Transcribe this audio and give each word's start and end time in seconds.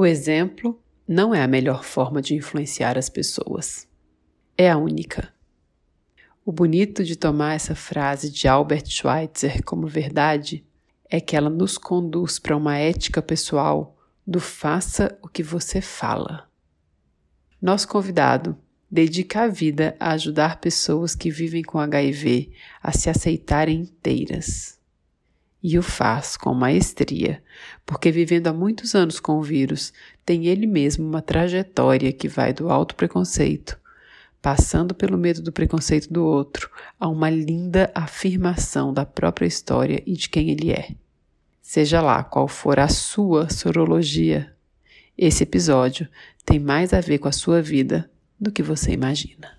O 0.00 0.06
exemplo 0.06 0.82
não 1.06 1.34
é 1.34 1.42
a 1.42 1.46
melhor 1.46 1.84
forma 1.84 2.22
de 2.22 2.34
influenciar 2.34 2.96
as 2.96 3.10
pessoas. 3.10 3.86
É 4.56 4.70
a 4.70 4.78
única. 4.78 5.30
O 6.42 6.50
bonito 6.50 7.04
de 7.04 7.16
tomar 7.16 7.52
essa 7.52 7.74
frase 7.74 8.30
de 8.30 8.48
Albert 8.48 8.86
Schweitzer 8.86 9.62
como 9.62 9.86
verdade 9.86 10.64
é 11.10 11.20
que 11.20 11.36
ela 11.36 11.50
nos 11.50 11.76
conduz 11.76 12.38
para 12.38 12.56
uma 12.56 12.78
ética 12.78 13.20
pessoal 13.20 13.94
do 14.26 14.40
faça 14.40 15.18
o 15.20 15.28
que 15.28 15.42
você 15.42 15.82
fala. 15.82 16.48
Nosso 17.60 17.86
convidado 17.86 18.56
dedica 18.90 19.42
a 19.42 19.48
vida 19.48 19.94
a 20.00 20.12
ajudar 20.12 20.60
pessoas 20.60 21.14
que 21.14 21.30
vivem 21.30 21.62
com 21.62 21.78
HIV 21.78 22.50
a 22.82 22.90
se 22.90 23.10
aceitarem 23.10 23.82
inteiras. 23.82 24.79
E 25.62 25.78
o 25.78 25.82
faz 25.82 26.36
com 26.36 26.54
maestria, 26.54 27.42
porque 27.84 28.10
vivendo 28.10 28.46
há 28.46 28.52
muitos 28.52 28.94
anos 28.94 29.20
com 29.20 29.38
o 29.38 29.42
vírus, 29.42 29.92
tem 30.24 30.46
ele 30.46 30.66
mesmo 30.66 31.06
uma 31.06 31.20
trajetória 31.20 32.12
que 32.12 32.28
vai 32.28 32.52
do 32.52 32.70
alto 32.70 32.94
preconceito, 32.94 33.78
passando 34.40 34.94
pelo 34.94 35.18
medo 35.18 35.42
do 35.42 35.52
preconceito 35.52 36.10
do 36.10 36.24
outro, 36.24 36.70
a 36.98 37.08
uma 37.08 37.28
linda 37.28 37.90
afirmação 37.94 38.92
da 38.92 39.04
própria 39.04 39.46
história 39.46 40.02
e 40.06 40.14
de 40.14 40.28
quem 40.28 40.50
ele 40.50 40.72
é. 40.72 40.94
Seja 41.60 42.00
lá 42.00 42.24
qual 42.24 42.48
for 42.48 42.80
a 42.80 42.88
sua 42.88 43.50
sorologia, 43.50 44.54
esse 45.16 45.42
episódio 45.42 46.08
tem 46.46 46.58
mais 46.58 46.94
a 46.94 47.00
ver 47.00 47.18
com 47.18 47.28
a 47.28 47.32
sua 47.32 47.60
vida 47.60 48.10
do 48.40 48.50
que 48.50 48.62
você 48.62 48.92
imagina. 48.92 49.50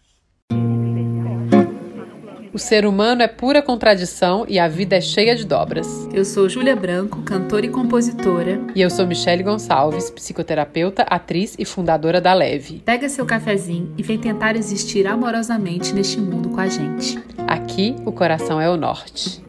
O 2.54 2.60
ser 2.60 2.86
humano 2.86 3.22
é 3.22 3.30
pura 3.30 3.62
contradição 3.62 4.46
e 4.46 4.60
a 4.60 4.68
vida 4.68 4.98
é 4.98 5.02
cheia 5.02 5.34
de 5.38 5.46
dobras. 5.46 5.88
Eu 6.14 6.26
sou 6.26 6.50
Júlia 6.50 6.76
Branco, 6.76 7.22
cantora 7.22 7.66
e 7.66 7.70
compositora. 7.70 8.60
E 8.76 8.82
eu 8.82 8.90
sou 8.90 9.08
Michele 9.08 9.42
Gonçalves, 9.42 10.10
psicoterapeuta, 10.12 11.04
atriz 11.04 11.56
e 11.58 11.64
fundadora 11.64 12.20
da 12.20 12.34
Leve. 12.34 12.82
Pega 12.86 13.08
seu 13.08 13.26
cafezinho 13.26 13.94
e 13.98 14.04
vem 14.04 14.18
tentar 14.18 14.58
existir 14.58 15.08
amorosamente 15.08 15.94
neste 15.94 16.20
mundo 16.20 16.50
com 16.50 16.60
a 16.60 16.68
gente. 16.68 17.18
Aqui, 17.48 17.96
o 18.06 18.12
coração 18.12 18.60
é 18.60 18.70
o 18.70 18.76
norte. 18.76 19.42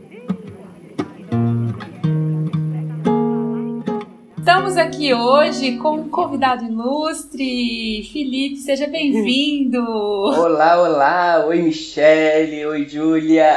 Estamos 4.43 4.77
aqui 4.77 5.15
hoje 5.15 5.77
com 5.77 5.99
um 5.99 6.09
convidado 6.09 6.65
ilustre. 6.65 8.03
Felipe, 8.13 8.57
seja 8.57 8.89
bem-vindo. 8.89 9.81
Olá, 9.87 10.83
olá. 10.83 11.47
Oi, 11.47 11.63
Michele. 11.63 12.67
Oi, 12.67 12.85
Júlia. 12.89 13.55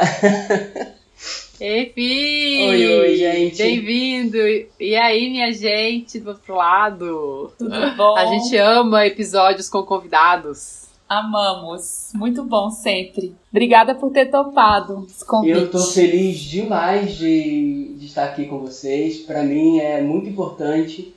Ei, 1.60 1.90
Fi! 1.92 2.68
Oi, 2.68 3.00
oi, 3.00 3.16
gente. 3.16 3.58
Bem-vindo. 3.60 4.36
E 4.78 4.94
aí, 4.94 5.28
minha 5.28 5.52
gente 5.52 6.20
do 6.20 6.30
outro 6.30 6.54
lado? 6.54 7.50
Tudo 7.58 7.96
bom? 7.96 8.16
A 8.16 8.26
gente 8.26 8.56
ama 8.56 9.04
episódios 9.04 9.68
com 9.68 9.82
convidados. 9.82 10.86
Amamos. 11.08 12.10
Muito 12.14 12.42
bom 12.44 12.70
sempre. 12.70 13.34
Obrigada 13.50 13.94
por 13.94 14.10
ter 14.10 14.26
topado 14.26 15.06
esse 15.08 15.24
convite. 15.24 15.58
Eu 15.58 15.70
tô 15.70 15.78
feliz 15.78 16.38
demais 16.38 17.16
de, 17.16 17.94
de 17.94 18.06
estar 18.06 18.24
aqui 18.24 18.46
com 18.46 18.58
vocês. 18.58 19.18
Para 19.18 19.42
mim 19.42 19.78
é 19.78 20.02
muito 20.02 20.28
importante. 20.28 21.14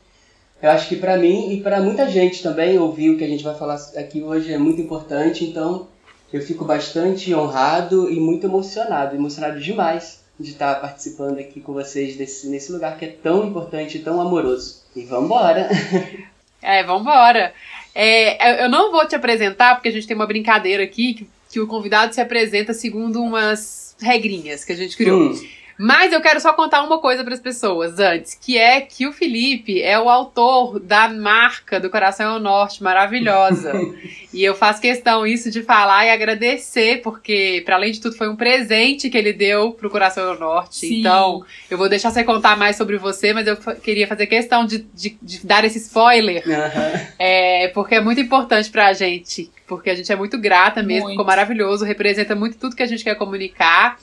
Eu 0.61 0.69
acho 0.71 0.89
que 0.89 0.95
para 0.95 1.17
mim 1.17 1.53
e 1.53 1.61
para 1.61 1.81
muita 1.81 2.07
gente 2.09 2.43
também 2.43 2.77
ouvir 2.77 3.09
o 3.09 3.17
que 3.17 3.23
a 3.23 3.27
gente 3.27 3.43
vai 3.43 3.55
falar 3.55 3.79
aqui 3.95 4.21
hoje 4.21 4.53
é 4.53 4.57
muito 4.57 4.79
importante. 4.79 5.43
Então 5.43 5.87
eu 6.31 6.41
fico 6.41 6.63
bastante 6.65 7.33
honrado 7.33 8.11
e 8.11 8.19
muito 8.19 8.45
emocionado, 8.45 9.15
emocionado 9.15 9.59
demais 9.59 10.19
de 10.39 10.51
estar 10.51 10.75
participando 10.79 11.39
aqui 11.39 11.59
com 11.59 11.73
vocês 11.73 12.15
desse, 12.15 12.47
nesse 12.47 12.71
lugar 12.71 12.97
que 12.97 13.05
é 13.05 13.09
tão 13.09 13.45
importante 13.45 13.97
e 13.97 14.01
tão 14.01 14.21
amoroso. 14.21 14.83
E 14.95 15.03
vamos 15.03 15.25
embora. 15.25 15.67
É, 16.61 16.83
vambora. 16.83 17.53
É, 17.93 18.63
eu 18.63 18.69
não 18.69 18.91
vou 18.91 19.07
te 19.07 19.15
apresentar, 19.15 19.75
porque 19.75 19.89
a 19.89 19.91
gente 19.91 20.07
tem 20.07 20.15
uma 20.15 20.27
brincadeira 20.27 20.83
aqui, 20.83 21.13
que, 21.13 21.27
que 21.51 21.59
o 21.59 21.67
convidado 21.67 22.13
se 22.13 22.21
apresenta 22.21 22.73
segundo 22.73 23.21
umas 23.21 23.95
regrinhas 23.99 24.63
que 24.63 24.71
a 24.71 24.75
gente 24.75 24.95
criou. 24.95 25.31
Hum. 25.31 25.47
Mas 25.81 26.11
eu 26.11 26.19
quero 26.19 26.41
só 26.41 26.51
contar 26.51 26.83
uma 26.83 26.99
coisa 26.99 27.23
para 27.23 27.33
as 27.33 27.39
pessoas 27.39 27.99
antes, 27.99 28.33
que 28.35 28.57
é 28.57 28.81
que 28.81 29.07
o 29.07 29.13
Felipe 29.13 29.81
é 29.81 29.97
o 29.97 30.09
autor 30.09 30.77
da 30.77 31.07
marca 31.07 31.79
do 31.79 31.89
Coração 31.89 32.33
ao 32.33 32.39
Norte, 32.39 32.83
maravilhosa. 32.83 33.71
e 34.33 34.43
eu 34.43 34.53
faço 34.53 34.81
questão 34.81 35.25
isso 35.25 35.49
de 35.49 35.63
falar 35.63 36.05
e 36.05 36.09
agradecer, 36.09 37.01
porque 37.01 37.61
para 37.65 37.77
além 37.77 37.93
de 37.93 38.01
tudo 38.01 38.17
foi 38.17 38.27
um 38.27 38.35
presente 38.35 39.09
que 39.09 39.17
ele 39.17 39.31
deu 39.31 39.71
pro 39.71 39.89
Coração 39.89 40.31
ao 40.31 40.37
Norte. 40.37 40.79
Sim. 40.79 40.99
Então, 40.99 41.45
eu 41.71 41.77
vou 41.77 41.87
deixar 41.87 42.11
você 42.11 42.25
contar 42.25 42.57
mais 42.57 42.75
sobre 42.75 42.97
você, 42.97 43.31
mas 43.31 43.47
eu 43.47 43.55
queria 43.55 44.05
fazer 44.05 44.27
questão 44.27 44.65
de, 44.65 44.79
de, 44.93 45.17
de 45.21 45.47
dar 45.47 45.63
esse 45.63 45.77
spoiler, 45.77 46.43
Aham. 46.45 47.07
é, 47.17 47.69
porque 47.69 47.95
é 47.95 48.01
muito 48.01 48.19
importante 48.19 48.69
pra 48.69 48.91
gente, 48.91 49.49
porque 49.65 49.89
a 49.89 49.95
gente 49.95 50.11
é 50.11 50.15
muito 50.17 50.37
grata 50.37 50.83
mesmo, 50.83 51.03
Muito. 51.03 51.11
ficou 51.11 51.25
maravilhoso, 51.25 51.85
representa 51.85 52.35
muito 52.35 52.57
tudo 52.57 52.75
que 52.75 52.83
a 52.83 52.87
gente 52.87 53.01
quer 53.01 53.15
comunicar. 53.15 53.97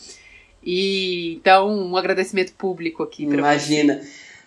E 0.67 1.35
então, 1.37 1.71
um 1.71 1.97
agradecimento 1.97 2.53
público 2.55 3.05
aqui. 3.05 3.23
Imagina. 3.23 4.01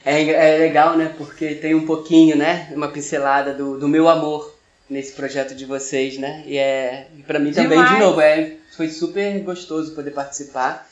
É, 0.04 0.22
é 0.22 0.58
legal, 0.58 0.98
né? 0.98 1.14
Porque 1.18 1.56
tem 1.56 1.74
um 1.74 1.86
pouquinho, 1.86 2.36
né? 2.36 2.70
Uma 2.74 2.90
pincelada 2.90 3.54
do, 3.54 3.80
do 3.80 3.88
meu 3.88 4.10
amor 4.10 4.54
nesse 4.90 5.14
projeto 5.14 5.56
de 5.56 5.66
vocês, 5.66 6.18
né? 6.18 6.44
E 6.46 6.58
é 6.58 7.08
para 7.26 7.40
mim 7.40 7.52
também, 7.52 7.78
Demais. 7.78 7.94
de 7.94 8.00
novo, 8.00 8.20
é, 8.20 8.58
foi 8.76 8.90
super 8.90 9.40
gostoso 9.40 9.96
poder 9.96 10.12
participar. 10.12 10.90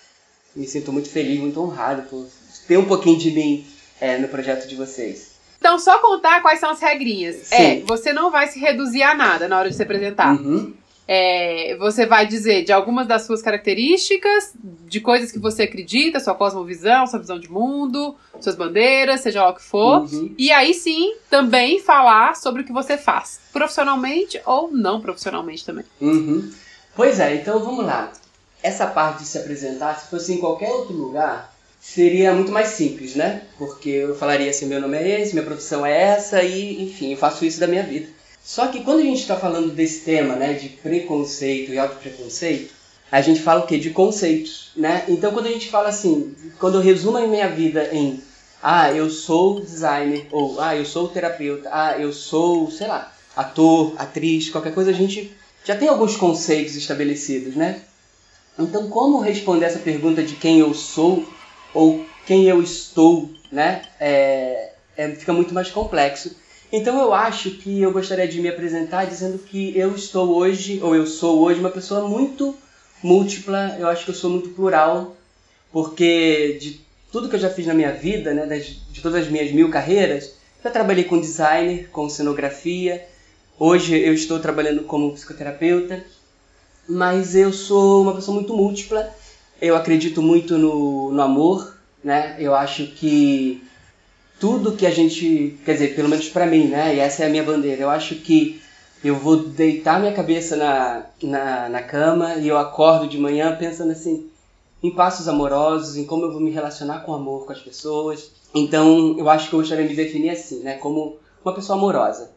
Me 0.56 0.66
sinto 0.66 0.94
muito 0.94 1.10
feliz, 1.10 1.40
muito 1.40 1.62
honrado 1.62 2.04
por 2.04 2.26
ter 2.68 2.78
um 2.78 2.86
pouquinho 2.86 3.18
de 3.18 3.32
mim 3.32 3.68
é, 4.00 4.18
no 4.18 4.28
projeto 4.30 4.68
de 4.68 4.76
vocês. 4.76 5.36
Então, 5.60 5.78
só 5.80 6.00
contar 6.00 6.42
quais 6.42 6.60
são 6.60 6.70
as 6.70 6.80
regrinhas. 6.80 7.36
Sim. 7.48 7.56
É, 7.56 7.80
você 7.82 8.14
não 8.14 8.32
vai 8.32 8.48
se 8.48 8.60
reduzir 8.60 9.04
a 9.04 9.14
nada 9.14 9.48
na 9.48 9.60
hora 9.60 9.70
de 9.70 9.76
se 9.76 9.84
apresentar. 9.84 10.34
Uhum. 10.34 10.74
É, 11.08 11.78
você 11.80 12.06
vai 12.06 12.28
dizer 12.28 12.66
de 12.66 12.74
algumas 12.74 13.08
das 13.08 13.22
suas 13.22 13.42
características, 13.42 14.54
de 14.88 15.00
coisas 15.00 15.32
que 15.32 15.40
você 15.40 15.64
acredita, 15.64 16.20
sua 16.20 16.36
cosmovisão, 16.36 17.08
sua 17.08 17.20
visão 17.20 17.40
de 17.40 17.50
mundo, 17.50 18.16
suas 18.42 18.56
bandeiras, 18.56 19.22
seja 19.22 19.44
lá 19.44 19.52
o 19.52 19.56
que 19.56 19.64
for. 19.64 20.02
Uhum. 20.02 20.36
E 20.38 20.52
aí 20.52 20.74
sim, 20.74 21.16
também 21.30 21.80
falar 21.80 22.36
sobre 22.36 22.62
o 22.62 22.66
que 22.66 22.74
você 22.74 22.98
faz, 22.98 23.40
profissionalmente 23.54 24.42
ou 24.46 24.70
não 24.70 25.00
profissionalmente 25.00 25.66
também. 25.66 25.86
Uhum. 26.02 26.52
Pois 26.96 27.20
é, 27.20 27.36
então 27.36 27.60
vamos 27.60 27.86
lá. 27.86 28.12
Essa 28.62 28.88
parte 28.88 29.20
de 29.20 29.30
se 29.30 29.38
apresentar, 29.38 29.96
se 29.96 30.10
fosse 30.10 30.34
em 30.34 30.40
qualquer 30.40 30.70
outro 30.70 30.94
lugar, 30.94 31.54
seria 31.80 32.34
muito 32.34 32.52
mais 32.52 32.70
simples, 32.70 33.16
né? 33.16 33.44
Porque 33.58 33.90
eu 33.90 34.16
falaria 34.16 34.50
assim, 34.50 34.66
meu 34.66 34.82
nome 34.82 34.98
é 34.98 35.22
esse, 35.22 35.34
minha 35.34 35.46
profissão 35.46 35.86
é 35.86 35.96
essa 35.96 36.44
e, 36.44 36.84
enfim, 36.84 37.12
eu 37.12 37.18
faço 37.18 37.46
isso 37.46 37.60
da 37.60 37.68
minha 37.68 37.84
vida. 37.84 38.17
Só 38.48 38.68
que 38.68 38.82
quando 38.82 39.00
a 39.00 39.04
gente 39.04 39.20
está 39.20 39.36
falando 39.36 39.74
desse 39.74 40.06
tema, 40.06 40.38
né, 40.38 40.54
de 40.54 40.70
preconceito 40.70 41.74
e 41.74 41.78
autopreconceito, 41.78 42.74
a 43.12 43.20
gente 43.20 43.42
fala 43.42 43.66
o 43.66 43.68
quê? 43.68 43.78
De 43.78 43.90
conceitos, 43.90 44.72
né? 44.74 45.04
Então 45.10 45.34
quando 45.34 45.48
a 45.48 45.52
gente 45.52 45.70
fala 45.70 45.90
assim, 45.90 46.34
quando 46.58 46.76
eu 46.76 46.82
resumo 46.82 47.18
a 47.18 47.28
minha 47.28 47.50
vida 47.50 47.90
em 47.92 48.24
ah, 48.64 48.90
eu 48.90 49.10
sou 49.10 49.60
designer, 49.60 50.28
ou 50.32 50.62
ah, 50.62 50.74
eu 50.78 50.86
sou 50.86 51.10
terapeuta, 51.10 51.70
ah, 51.74 52.00
eu 52.00 52.14
sou, 52.14 52.72
sei 52.72 52.88
lá, 52.88 53.14
ator, 53.36 53.94
atriz, 53.98 54.50
qualquer 54.50 54.74
coisa, 54.74 54.92
a 54.92 54.94
gente 54.94 55.30
já 55.66 55.76
tem 55.76 55.90
alguns 55.90 56.16
conceitos 56.16 56.74
estabelecidos, 56.78 57.54
né? 57.54 57.82
Então, 58.58 58.90
como 58.90 59.20
responder 59.20 59.66
essa 59.66 59.80
pergunta 59.80 60.24
de 60.24 60.36
quem 60.36 60.60
eu 60.60 60.74
sou 60.74 61.28
ou 61.74 62.06
quem 62.26 62.46
eu 62.46 62.64
estou, 62.64 63.30
né? 63.52 63.82
É, 64.00 64.72
é- 64.96 65.10
fica 65.10 65.34
muito 65.34 65.54
mais 65.54 65.70
complexo. 65.70 66.34
Então, 66.72 67.00
eu 67.00 67.14
acho 67.14 67.52
que 67.52 67.82
eu 67.82 67.92
gostaria 67.92 68.28
de 68.28 68.42
me 68.42 68.50
apresentar 68.50 69.06
dizendo 69.06 69.38
que 69.40 69.78
eu 69.78 69.96
estou 69.96 70.36
hoje, 70.36 70.80
ou 70.84 70.96
eu 70.96 71.06
sou 71.06 71.40
hoje, 71.40 71.60
uma 71.60 71.70
pessoa 71.70 72.08
muito 72.08 72.56
múltipla. 73.02 73.76
Eu 73.80 73.88
acho 73.88 74.04
que 74.06 74.12
eu 74.12 74.16
sou 74.16 74.30
muito 74.30 74.50
plural, 74.50 75.16
porque 75.72 76.58
de 76.60 76.82
tudo 77.12 77.30
que 77.30 77.36
eu 77.36 77.40
já 77.40 77.50
fiz 77.50 77.66
na 77.66 77.74
minha 77.74 77.94
vida, 77.94 78.34
né? 78.34 78.46
de 78.58 79.02
todas 79.02 79.24
as 79.24 79.32
minhas 79.32 79.52
mil 79.52 79.70
carreiras, 79.70 80.34
já 80.64 80.70
trabalhei 80.70 81.06
com 81.06 81.20
designer, 81.20 81.90
com 81.90 82.10
cenografia. 82.10 83.06
Hoje 83.58 83.98
eu 83.98 84.14
estou 84.14 84.40
trabalhando 84.40 84.84
como 84.84 85.14
psicoterapeuta 85.14 86.04
mas 86.88 87.36
eu 87.36 87.52
sou 87.52 88.02
uma 88.02 88.14
pessoa 88.14 88.36
muito 88.36 88.56
múltipla. 88.56 89.14
Eu 89.62 89.76
acredito 89.76 90.22
muito 90.22 90.58
no, 90.58 91.12
no 91.12 91.22
amor, 91.22 91.76
né? 92.04 92.36
Eu 92.40 92.56
acho 92.56 92.88
que 92.88 93.64
tudo 94.40 94.76
que 94.76 94.86
a 94.86 94.92
gente, 94.92 95.58
quer 95.66 95.74
dizer, 95.74 95.96
pelo 95.96 96.10
menos 96.10 96.30
pra 96.30 96.46
mim, 96.46 96.68
né? 96.68 96.96
E 96.96 97.00
essa 97.00 97.24
é 97.24 97.28
a 97.28 97.30
minha 97.30 97.44
bandeira. 97.44 97.82
Eu 97.82 97.90
acho 97.90 98.16
que 98.16 98.62
eu 99.04 99.16
vou 99.16 99.38
deitar 99.38 100.00
minha 100.00 100.14
cabeça 100.14 100.56
na, 100.56 101.06
na, 101.22 101.70
na 101.70 101.82
cama 101.82 102.36
e 102.36 102.48
eu 102.48 102.58
acordo 102.58 103.08
de 103.08 103.18
manhã 103.18 103.56
pensando 103.56 103.92
assim 103.92 104.30
em 104.82 104.92
passos 104.92 105.28
amorosos, 105.28 105.98
em 105.98 106.06
como 106.06 106.26
eu 106.26 106.32
vou 106.32 106.40
me 106.40 106.52
relacionar 106.52 107.00
com 107.00 107.14
amor 107.14 107.46
com 107.46 107.52
as 107.52 107.60
pessoas. 107.60 108.32
Então, 108.54 109.16
eu 109.18 109.30
acho 109.30 109.50
que 109.50 109.56
eu 109.56 109.60
gostaria 109.60 109.84
de 109.84 109.90
me 109.90 109.96
definir 109.96 110.30
assim, 110.30 110.60
né? 110.60 110.76
Como 110.76 111.18
uma 111.44 111.54
pessoa 111.54 111.78
amorosa 111.78 112.32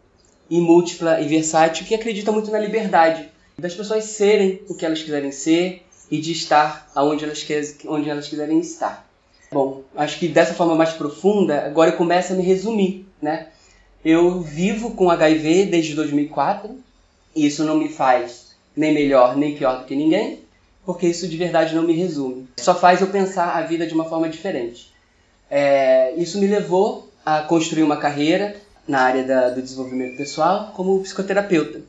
e 0.49 0.61
múltipla 0.61 1.21
e 1.21 1.29
versátil 1.29 1.87
que 1.87 1.95
acredita 1.95 2.33
muito 2.33 2.51
na 2.51 2.59
liberdade 2.59 3.29
das 3.59 3.75
pessoas 3.75 4.05
serem 4.05 4.63
o 4.69 4.75
que 4.75 4.87
elas 4.87 5.03
quiserem 5.03 5.31
ser 5.31 5.85
e 6.11 6.19
de 6.19 6.33
estar 6.33 6.91
aonde 6.95 7.25
elas, 7.25 7.47
onde 7.87 8.09
elas 8.09 8.27
quiserem 8.27 8.59
estar. 8.59 9.10
Bom, 9.53 9.83
acho 9.97 10.19
que 10.19 10.29
dessa 10.29 10.55
forma 10.55 10.77
mais 10.77 10.93
profunda, 10.93 11.67
agora 11.67 11.91
eu 11.91 11.97
começo 11.97 12.33
a 12.33 12.37
me 12.37 12.43
resumir, 12.43 13.07
né? 13.21 13.49
Eu 14.05 14.41
vivo 14.41 14.93
com 14.93 15.11
HIV 15.11 15.67
desde 15.67 15.95
2004 15.95 16.79
e 17.35 17.47
isso 17.47 17.65
não 17.65 17.77
me 17.77 17.89
faz 17.89 18.55
nem 18.77 18.95
melhor 18.95 19.37
nem 19.37 19.57
pior 19.57 19.81
do 19.81 19.85
que 19.87 19.97
ninguém, 19.97 20.41
porque 20.87 21.09
isso 21.09 21.27
de 21.27 21.37
verdade 21.37 21.75
não 21.75 21.83
me 21.83 21.93
resume. 21.93 22.49
Só 22.59 22.75
faz 22.75 23.01
eu 23.01 23.09
pensar 23.09 23.57
a 23.57 23.63
vida 23.63 23.87
de 23.87 23.93
uma 23.93 24.05
forma 24.05 24.29
diferente. 24.29 24.93
É, 25.51 26.15
isso 26.15 26.39
me 26.39 26.47
levou 26.47 27.11
a 27.27 27.43
construir 27.43 27.83
uma 27.83 27.97
carreira 27.97 28.57
na 28.87 29.01
área 29.01 29.25
da, 29.25 29.51
do 29.51 29.61
desenvolvimento 29.61 30.17
pessoal 30.17 30.73
como 30.77 31.01
psicoterapeuta. 31.01 31.81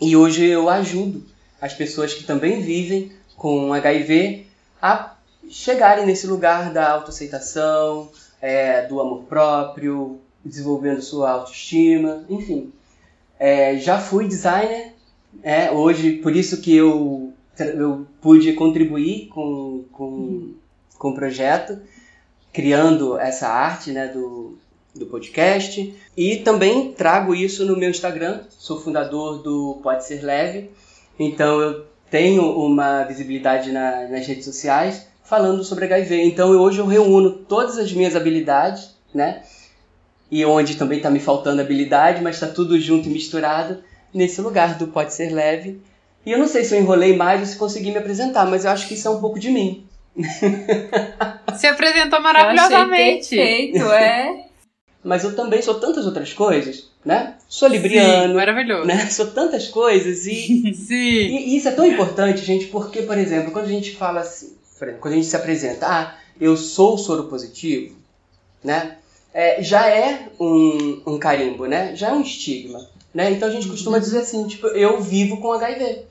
E 0.00 0.14
hoje 0.14 0.44
eu 0.44 0.68
ajudo 0.68 1.24
as 1.60 1.72
pessoas 1.72 2.12
que 2.12 2.24
também 2.24 2.60
vivem 2.60 3.10
com 3.36 3.72
HIV 3.72 4.46
a 4.80 5.14
chegarem 5.50 6.06
nesse 6.06 6.26
lugar 6.26 6.72
da 6.72 6.92
autoaceitação, 6.92 8.10
é, 8.40 8.86
do 8.86 9.00
amor 9.00 9.24
próprio, 9.24 10.20
desenvolvendo 10.44 11.02
sua 11.02 11.30
autoestima, 11.30 12.24
enfim. 12.28 12.72
É, 13.38 13.76
já 13.76 13.98
fui 13.98 14.26
designer, 14.26 14.94
é, 15.42 15.70
hoje, 15.70 16.12
por 16.14 16.34
isso 16.34 16.60
que 16.60 16.74
eu, 16.74 17.32
eu 17.58 18.06
pude 18.20 18.52
contribuir 18.54 19.28
com, 19.28 19.84
com, 19.92 20.54
com 20.96 21.10
o 21.10 21.14
projeto, 21.14 21.80
criando 22.52 23.18
essa 23.18 23.48
arte 23.48 23.92
né, 23.92 24.08
do, 24.08 24.58
do 24.94 25.06
podcast. 25.06 25.94
E 26.16 26.36
também 26.38 26.92
trago 26.92 27.34
isso 27.34 27.64
no 27.64 27.76
meu 27.76 27.90
Instagram, 27.90 28.40
sou 28.50 28.80
fundador 28.80 29.42
do 29.42 29.78
Pode 29.82 30.04
Ser 30.04 30.22
Leve, 30.22 30.70
então 31.18 31.60
eu 31.60 31.86
tenho 32.10 32.42
uma 32.58 33.04
visibilidade 33.04 33.70
na, 33.70 34.08
nas 34.08 34.26
redes 34.26 34.44
sociais 34.44 35.06
falando 35.28 35.62
sobre 35.62 35.84
HIV. 35.84 36.22
Então 36.22 36.52
eu, 36.52 36.60
hoje 36.60 36.78
eu 36.78 36.86
reúno 36.86 37.30
todas 37.30 37.76
as 37.78 37.92
minhas 37.92 38.16
habilidades, 38.16 38.96
né? 39.14 39.42
E 40.30 40.44
onde 40.44 40.76
também 40.76 40.98
está 40.98 41.10
me 41.10 41.20
faltando 41.20 41.60
habilidade, 41.60 42.22
mas 42.22 42.36
está 42.36 42.46
tudo 42.46 42.78
junto 42.80 43.08
e 43.08 43.12
misturado 43.12 43.82
nesse 44.12 44.40
lugar 44.40 44.76
do 44.78 44.88
Pode 44.88 45.12
Ser 45.12 45.30
Leve. 45.30 45.80
E 46.24 46.32
eu 46.32 46.38
não 46.38 46.46
sei 46.46 46.64
se 46.64 46.74
eu 46.74 46.80
enrolei 46.80 47.14
mais 47.16 47.40
ou 47.40 47.46
se 47.46 47.56
consegui 47.56 47.90
me 47.90 47.98
apresentar, 47.98 48.46
mas 48.46 48.64
eu 48.64 48.70
acho 48.70 48.88
que 48.88 48.94
isso 48.94 49.06
é 49.06 49.10
um 49.10 49.20
pouco 49.20 49.38
de 49.38 49.50
mim. 49.50 49.86
Se 51.56 51.66
apresentou 51.66 52.20
maravilhosamente. 52.20 53.28
Perfeito, 53.28 53.84
é. 53.92 54.44
mas 55.04 55.24
eu 55.24 55.34
também 55.36 55.62
sou 55.62 55.74
tantas 55.74 56.06
outras 56.06 56.32
coisas, 56.32 56.90
né? 57.04 57.34
Sou 57.48 57.68
libriano. 57.68 58.30
Sim, 58.30 58.34
maravilhoso. 58.34 58.86
Né? 58.86 59.06
Sou 59.06 59.28
tantas 59.28 59.68
coisas 59.68 60.26
e, 60.26 60.72
Sim. 60.74 60.94
e, 60.94 61.50
e 61.50 61.56
isso 61.56 61.68
é 61.68 61.72
tão 61.72 61.86
importante, 61.86 62.44
gente, 62.44 62.66
porque, 62.66 63.02
por 63.02 63.16
exemplo, 63.16 63.52
quando 63.52 63.66
a 63.66 63.70
gente 63.72 63.94
fala 63.94 64.20
assim, 64.20 64.57
exemplo, 64.86 65.02
quando 65.02 65.14
a 65.14 65.16
gente 65.16 65.28
se 65.28 65.36
apresenta, 65.36 65.86
ah, 65.86 66.14
eu 66.40 66.56
sou 66.56 66.96
soro 66.96 67.24
positivo, 67.24 67.96
né? 68.62 68.96
É, 69.34 69.62
já 69.62 69.88
é 69.88 70.28
um, 70.40 71.02
um 71.06 71.18
carimbo, 71.18 71.66
né? 71.66 71.94
Já 71.94 72.08
é 72.08 72.12
um 72.12 72.22
estigma, 72.22 72.88
né? 73.14 73.30
Então 73.30 73.48
a 73.48 73.50
gente 73.50 73.68
costuma 73.68 73.98
dizer 73.98 74.18
assim, 74.18 74.46
tipo, 74.46 74.66
eu 74.68 75.00
vivo 75.00 75.38
com 75.38 75.52
HIV. 75.52 76.02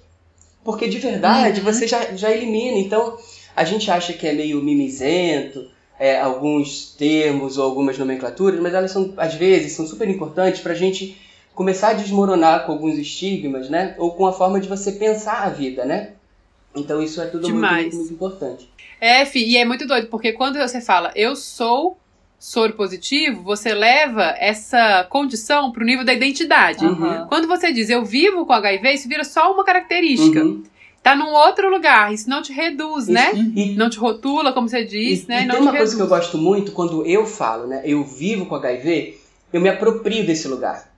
Porque 0.64 0.88
de 0.88 1.00
verdade 1.00 1.60
Uhum. 1.60 1.66
você 1.66 1.88
já, 1.88 2.16
já 2.16 2.32
elimina. 2.32 2.78
Então 2.78 3.18
a 3.56 3.64
gente 3.64 3.90
acha 3.90 4.14
que 4.14 4.28
é 4.28 4.34
meio 4.34 4.62
mimizento, 4.62 5.68
é, 6.00 6.20
alguns 6.20 6.94
termos 6.98 7.58
ou 7.58 7.64
algumas 7.66 7.98
nomenclaturas, 7.98 8.60
mas 8.60 8.74
elas 8.74 8.92
são, 8.92 9.14
às 9.18 9.34
vezes, 9.34 9.74
são 9.74 9.88
super 9.88 10.08
importantes 10.08 10.62
para 10.62 10.74
a 10.74 10.76
gente 10.76 11.18
começar 11.56 11.90
a 11.90 11.94
desmoronar 11.94 12.66
com 12.66 12.74
alguns 12.74 12.98
estigmas, 13.00 13.68
né? 13.70 13.96
Ou 13.98 14.12
com 14.14 14.28
a 14.28 14.32
forma 14.34 14.60
de 14.60 14.68
você 14.68 14.92
pensar 14.92 15.44
a 15.44 15.50
vida, 15.50 15.86
né? 15.86 16.12
Então 16.76 17.02
isso 17.02 17.22
é 17.22 17.26
tudo 17.28 17.50
muito, 17.50 17.96
muito 17.96 18.14
importante. 18.14 18.70
É, 19.00 19.26
fi, 19.26 19.44
e 19.44 19.58
é 19.58 19.66
muito 19.66 19.86
doido, 19.88 20.08
porque 20.08 20.34
quando 20.34 20.58
você 20.58 20.82
fala 20.82 21.12
eu 21.16 21.36
sou 21.36 21.98
soro 22.40 22.74
positivo, 22.74 23.42
você 23.42 23.74
leva 23.74 24.36
essa 24.38 25.04
condição 25.10 25.72
pro 25.72 25.84
nível 25.86 26.06
da 26.06 26.14
identidade. 26.14 26.86
Aham. 26.86 27.26
Quando 27.28 27.48
você 27.48 27.72
diz 27.72 27.90
eu 27.90 28.06
vivo 28.06 28.46
com 28.46 28.54
HIV, 28.54 28.94
isso 28.94 29.08
vira 29.10 29.24
só 29.24 29.52
uma 29.52 29.64
característica. 29.64 30.44
Uhum. 30.44 30.64
Tá 31.02 31.16
num 31.16 31.32
outro 31.32 31.70
lugar, 31.70 32.14
isso 32.14 32.30
não 32.30 32.42
te 32.42 32.52
reduz, 32.52 33.04
Isso. 33.06 33.12
né? 33.14 33.32
E, 33.34 33.76
Não 33.76 33.90
te 33.90 33.98
rotula, 33.98 34.52
como 34.52 34.68
você 34.68 34.84
diz, 34.84 35.24
e, 35.24 35.28
né? 35.30 35.44
e 35.44 35.46
não 35.46 35.56
tem 35.56 35.64
te 35.64 35.70
uma 35.70 35.78
coisa 35.78 35.96
que 35.96 36.02
eu 36.02 36.08
gosto 36.08 36.38
muito 36.38 36.74
quando 36.74 37.06
eu 37.06 37.26
falo, 37.26 37.66
né? 37.66 37.82
Eu 37.86 38.04
vivo 38.04 38.46
com 38.46 38.56
HIV, 38.56 39.18
eu 39.54 39.62
me 39.62 39.70
aproprio 39.70 40.26
desse 40.26 40.50
lugar. 40.50 40.92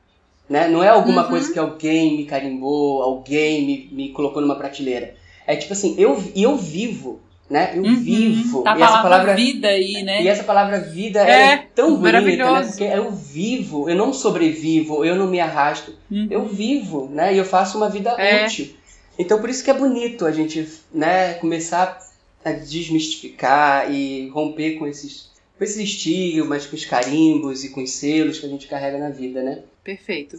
Né? 0.49 0.67
Não 0.67 0.83
é 0.83 0.87
alguma 0.89 1.23
Uhum. 1.23 1.29
coisa 1.29 1.53
que 1.53 1.59
alguém 1.59 2.17
me 2.17 2.25
carimbou, 2.25 3.03
alguém 3.03 3.63
me, 3.65 3.89
me 3.91 4.09
colocou 4.11 4.41
numa 4.41 4.55
prateleira. 4.55 5.13
É 5.51 5.55
tipo 5.55 5.73
assim, 5.73 5.95
eu, 5.97 6.23
e 6.35 6.43
eu 6.43 6.55
vivo, 6.55 7.19
né? 7.49 7.71
Eu 7.75 7.81
Uhum. 7.83 7.95
vivo. 7.95 8.61
Tá 8.61 8.73
a 8.73 8.77
e 8.77 8.83
essa 8.83 8.91
palavra, 8.97 9.09
palavra 9.09 9.35
vida 9.35 9.67
aí, 9.67 10.03
né? 10.03 10.21
E 10.21 10.27
essa 10.27 10.43
palavra 10.43 10.79
vida 10.79 11.19
É, 11.27 11.53
é 11.53 11.57
tão 11.73 11.95
bonita, 11.97 12.51
né? 12.51 12.61
Porque 12.67 12.83
eu 12.83 13.11
vivo, 13.11 13.89
eu 13.89 13.95
não 13.95 14.13
sobrevivo, 14.13 15.03
eu 15.03 15.15
não 15.15 15.27
me 15.27 15.39
arrasto, 15.39 15.95
Uhum. 16.11 16.27
eu 16.29 16.45
vivo, 16.45 17.09
né? 17.11 17.33
E 17.33 17.37
eu 17.39 17.45
faço 17.45 17.77
uma 17.77 17.89
vida 17.89 18.11
É. 18.11 18.45
útil. 18.45 18.69
Então 19.17 19.39
por 19.41 19.49
isso 19.49 19.63
que 19.63 19.71
é 19.71 19.73
bonito 19.73 20.23
a 20.25 20.31
gente, 20.31 20.67
né, 20.93 21.33
começar 21.33 21.99
a 22.45 22.51
desmistificar 22.51 23.91
e 23.91 24.27
romper 24.29 24.77
com 24.77 24.85
esses, 24.87 25.29
com 25.57 25.63
esses 25.63 25.77
estigmas, 25.77 26.65
com 26.67 26.75
os 26.75 26.85
carimbos 26.85 27.63
e 27.63 27.69
com 27.69 27.81
os 27.83 27.91
selos 27.91 28.39
que 28.39 28.45
a 28.45 28.49
gente 28.49 28.67
carrega 28.67 28.97
na 28.97 29.09
vida, 29.09 29.41
né? 29.41 29.59
Perfeito. 29.83 30.37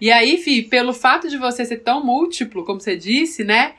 E 0.00 0.10
aí, 0.12 0.36
Fi, 0.38 0.62
pelo 0.62 0.92
fato 0.92 1.28
de 1.28 1.36
você 1.36 1.64
ser 1.64 1.78
tão 1.78 2.04
múltiplo, 2.04 2.64
como 2.64 2.80
você 2.80 2.96
disse, 2.96 3.42
né? 3.42 3.72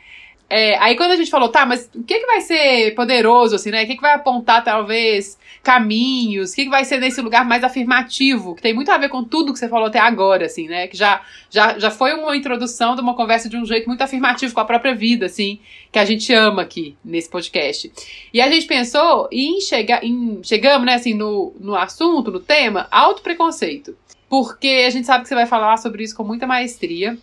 É, 0.50 0.78
aí 0.78 0.95
quando 0.95 1.12
a 1.12 1.16
gente 1.16 1.31
falou, 1.31 1.50
tá, 1.50 1.66
mas 1.66 1.90
o 1.95 2.04
que, 2.04 2.19
que 2.19 2.25
vai 2.25 2.42
ser 2.42 2.94
poderoso, 2.94 3.56
assim, 3.56 3.72
né? 3.72 3.84
O 3.84 3.88
que, 3.88 3.95
que 3.95 4.01
vai 4.01 4.13
apontar, 4.13 4.63
talvez, 4.63 5.38
caminhos? 5.63 6.51
O 6.51 6.56
que, 6.56 6.66
que 6.66 6.69
vai 6.69 6.86
ser 6.86 7.00
nesse 7.00 7.22
lugar 7.22 7.45
mais 7.45 7.63
afirmativo? 7.63 8.54
Que 8.54 8.62
tem 8.62 8.74
muito 8.74 8.92
a 8.92 8.98
ver 8.98 9.10
com 9.10 9.24
tudo 9.24 9.51
que 9.51 9.60
você 9.60 9.68
falou 9.68 9.88
até 9.88 10.00
agora, 10.00 10.45
assim, 10.45 10.68
né? 10.68 10.88
Que 10.88 10.95
já, 10.95 11.22
já, 11.50 11.80
já 11.80 11.90
foi 11.90 12.13
uma 12.13 12.36
introdução 12.36 12.95
de 12.95 13.01
uma 13.01 13.16
conversa 13.16 13.50
de 13.50 13.57
um 13.57 13.66
jeito 13.66 13.88
muito 13.88 14.01
afirmativo 14.01 14.54
com 14.54 14.60
a 14.60 14.66
própria 14.66 14.94
vida, 14.94 15.25
assim, 15.25 15.60
que 15.92 15.98
a 15.98 16.06
gente 16.06 16.31
ama 16.34 16.62
aqui 16.62 16.96
nesse 17.04 17.30
podcast. 17.30 17.92
E 18.31 18.39
a 18.39 18.50
gente 18.50 18.68
pensou 18.68 19.28
em 19.31 19.60
chegar, 19.60 20.04
em, 20.04 20.39
chegamos, 20.44 20.86
né, 20.86 20.96
assim, 20.96 21.13
no, 21.13 21.56
no 21.60 21.75
assunto, 21.75 22.31
no 22.31 22.39
tema, 22.39 22.88
autopreconceito 22.92 23.96
porque 24.30 24.84
a 24.88 24.89
gente 24.89 25.06
sabe 25.06 25.22
que 25.22 25.30
você 25.30 25.36
vai 25.36 25.46
falar 25.46 25.78
sobre 25.78 26.04
isso 26.04 26.16
com 26.16 26.24
muita 26.24 26.48
maestria. 26.48 27.16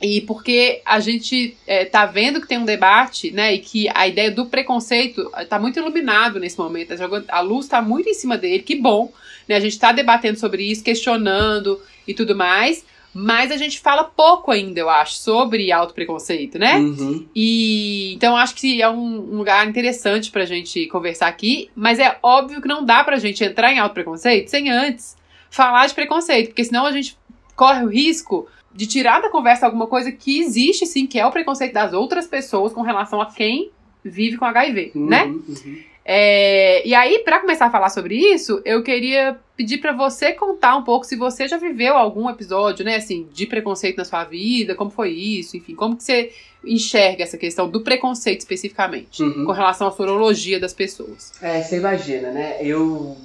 E 0.00 0.20
porque 0.20 0.82
a 0.84 1.00
gente 1.00 1.56
é, 1.66 1.84
tá 1.84 2.04
vendo 2.04 2.40
que 2.40 2.46
tem 2.46 2.58
um 2.58 2.64
debate, 2.64 3.30
né? 3.30 3.54
E 3.54 3.58
que 3.58 3.88
a 3.94 4.06
ideia 4.06 4.30
do 4.30 4.46
preconceito 4.46 5.30
tá 5.48 5.58
muito 5.58 5.78
iluminado 5.78 6.38
nesse 6.38 6.58
momento. 6.58 6.94
A 7.28 7.40
luz 7.40 7.66
tá 7.66 7.80
muito 7.80 8.08
em 8.08 8.14
cima 8.14 8.36
dele, 8.36 8.62
que 8.62 8.76
bom. 8.76 9.10
Né, 9.48 9.54
a 9.56 9.60
gente 9.60 9.78
tá 9.78 9.92
debatendo 9.92 10.38
sobre 10.38 10.64
isso, 10.64 10.84
questionando 10.84 11.80
e 12.06 12.12
tudo 12.12 12.34
mais. 12.36 12.84
Mas 13.18 13.50
a 13.50 13.56
gente 13.56 13.80
fala 13.80 14.04
pouco 14.04 14.50
ainda, 14.50 14.78
eu 14.78 14.90
acho, 14.90 15.14
sobre 15.14 15.72
autopreconceito, 15.72 16.58
né? 16.58 16.76
Uhum. 16.76 17.26
E 17.34 18.12
então 18.14 18.36
acho 18.36 18.54
que 18.54 18.82
é 18.82 18.90
um, 18.90 19.32
um 19.32 19.38
lugar 19.38 19.66
interessante 19.66 20.30
pra 20.30 20.44
gente 20.44 20.84
conversar 20.88 21.28
aqui, 21.28 21.70
mas 21.74 21.98
é 21.98 22.18
óbvio 22.22 22.60
que 22.60 22.68
não 22.68 22.84
dá 22.84 23.02
pra 23.02 23.16
gente 23.16 23.42
entrar 23.42 23.72
em 23.72 23.78
autopreconceito 23.78 24.50
sem 24.50 24.70
antes 24.70 25.16
falar 25.48 25.86
de 25.86 25.94
preconceito, 25.94 26.48
porque 26.48 26.64
senão 26.64 26.84
a 26.84 26.92
gente 26.92 27.16
corre 27.56 27.84
o 27.84 27.88
risco 27.88 28.46
de 28.76 28.86
tirar 28.86 29.20
da 29.22 29.28
conversa 29.30 29.66
alguma 29.66 29.86
coisa 29.86 30.12
que 30.12 30.38
existe 30.40 30.86
sim, 30.86 31.06
que 31.06 31.18
é 31.18 31.26
o 31.26 31.30
preconceito 31.32 31.72
das 31.72 31.92
outras 31.92 32.26
pessoas 32.26 32.72
com 32.72 32.82
relação 32.82 33.20
a 33.20 33.26
quem 33.26 33.70
vive 34.04 34.36
com 34.36 34.44
HIV, 34.44 34.92
Uhum, 34.94 35.06
né? 35.06 35.24
uhum. 35.24 35.78
É, 36.08 36.86
e 36.86 36.94
aí, 36.94 37.18
pra 37.24 37.40
começar 37.40 37.66
a 37.66 37.70
falar 37.70 37.88
sobre 37.88 38.14
isso, 38.14 38.62
eu 38.64 38.80
queria 38.84 39.36
pedir 39.56 39.78
pra 39.78 39.92
você 39.92 40.30
contar 40.32 40.76
um 40.76 40.84
pouco 40.84 41.04
se 41.04 41.16
você 41.16 41.48
já 41.48 41.56
viveu 41.58 41.96
algum 41.96 42.30
episódio, 42.30 42.84
né, 42.84 42.94
assim, 42.94 43.26
de 43.32 43.44
preconceito 43.44 43.96
na 43.96 44.04
sua 44.04 44.22
vida, 44.22 44.76
como 44.76 44.88
foi 44.88 45.10
isso, 45.10 45.56
enfim, 45.56 45.74
como 45.74 45.96
que 45.96 46.04
você 46.04 46.30
enxerga 46.64 47.24
essa 47.24 47.36
questão 47.36 47.68
do 47.68 47.80
preconceito 47.80 48.38
especificamente, 48.38 49.20
Uhum. 49.20 49.46
com 49.46 49.50
relação 49.52 49.88
à 49.88 49.90
sorologia 49.90 50.60
das 50.60 50.72
pessoas. 50.72 51.32
É, 51.42 51.60
você 51.60 51.78
imagina, 51.78 52.30
né? 52.30 52.58
Eu, 52.60 53.16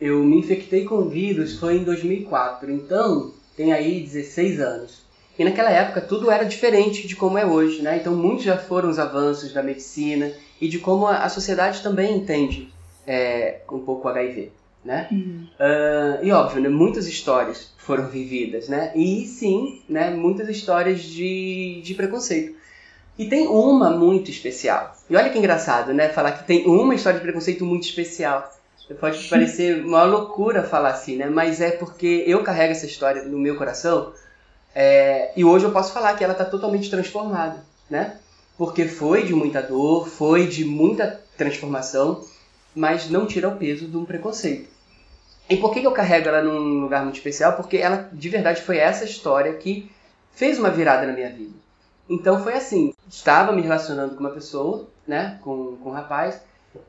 eu 0.00 0.24
me 0.24 0.38
infectei 0.38 0.84
com 0.84 1.08
vírus 1.08 1.56
foi 1.60 1.76
em 1.76 1.84
2004, 1.84 2.68
então 2.72 3.32
tem 3.56 3.72
aí 3.72 4.00
16 4.00 4.60
anos. 4.60 5.02
E 5.38 5.44
naquela 5.44 5.70
época 5.70 6.00
tudo 6.00 6.30
era 6.30 6.44
diferente 6.44 7.06
de 7.06 7.16
como 7.16 7.38
é 7.38 7.46
hoje, 7.46 7.82
né? 7.82 7.96
Então 7.96 8.14
muitos 8.14 8.44
já 8.44 8.58
foram 8.58 8.88
os 8.90 8.98
avanços 8.98 9.52
da 9.52 9.62
medicina 9.62 10.32
e 10.60 10.68
de 10.68 10.78
como 10.78 11.06
a, 11.06 11.28
sociedade 11.28 11.82
também 11.82 12.16
entende 12.16 12.72
é, 13.06 13.60
um 13.70 13.80
pouco 13.80 14.06
o 14.06 14.10
HIV, 14.10 14.52
né? 14.84 15.08
Uhum. 15.10 15.46
Ah, 15.58 16.18
e 16.22 16.30
óbvio, 16.30 16.60
né, 16.60 16.68
muitas 16.68 17.06
histórias 17.06 17.72
foram 17.78 18.08
vividas, 18.08 18.68
né? 18.68 18.92
E 18.94 19.26
sim, 19.26 19.82
né, 19.88 20.10
muitas 20.10 20.48
histórias 20.48 21.02
de, 21.02 21.80
de 21.82 21.94
preconceito. 21.94 22.54
E 23.18 23.26
tem 23.26 23.46
uma 23.46 23.90
muito 23.90 24.30
especial. 24.30 24.96
E 25.08 25.16
olha 25.16 25.30
que 25.30 25.38
engraçado, 25.38 25.92
né? 25.92 26.08
Falar 26.08 26.32
que 26.32 26.46
tem 26.46 26.66
uma 26.66 26.94
história 26.94 27.18
de 27.18 27.24
preconceito 27.24 27.64
muito 27.64 27.84
especial. 27.84 28.50
Pode 29.00 29.28
parecer 29.28 29.84
uma 29.84 30.04
loucura 30.04 30.62
falar 30.62 30.90
assim, 30.90 31.16
né? 31.16 31.28
Mas 31.28 31.60
é 31.60 31.70
porque 31.70 32.24
eu 32.26 32.42
carrego 32.42 32.72
essa 32.72 32.86
história 32.86 33.24
no 33.24 33.38
meu 33.38 33.56
coração 33.56 34.12
é, 34.74 35.32
e 35.36 35.44
hoje 35.44 35.64
eu 35.64 35.72
posso 35.72 35.92
falar 35.92 36.14
que 36.14 36.24
ela 36.24 36.32
está 36.32 36.44
totalmente 36.44 36.90
transformada, 36.90 37.62
né? 37.90 38.16
Porque 38.56 38.86
foi 38.86 39.24
de 39.24 39.34
muita 39.34 39.62
dor, 39.62 40.08
foi 40.08 40.46
de 40.46 40.64
muita 40.64 41.20
transformação, 41.36 42.24
mas 42.74 43.10
não 43.10 43.26
tira 43.26 43.48
o 43.48 43.56
peso 43.56 43.86
de 43.86 43.96
um 43.96 44.04
preconceito. 44.04 44.70
E 45.48 45.56
por 45.56 45.72
que, 45.72 45.84
eu 45.84 45.92
carrego 45.92 46.28
ela 46.28 46.42
num 46.42 46.80
lugar 46.80 47.02
muito 47.02 47.16
especial? 47.16 47.54
Porque 47.54 47.76
ela, 47.76 48.08
de 48.12 48.28
verdade, 48.28 48.62
foi 48.62 48.78
essa 48.78 49.04
história 49.04 49.52
que 49.54 49.90
fez 50.32 50.58
uma 50.58 50.70
virada 50.70 51.06
na 51.06 51.12
minha 51.12 51.28
vida. 51.28 51.52
Então 52.08 52.42
foi 52.42 52.54
assim, 52.54 52.94
estava 53.08 53.52
me 53.52 53.62
relacionando 53.62 54.14
com 54.14 54.20
uma 54.20 54.30
pessoa, 54.30 54.88
né, 55.06 55.38
com, 55.42 55.76
com 55.76 55.90
um 55.90 55.92
rapaz, 55.92 56.40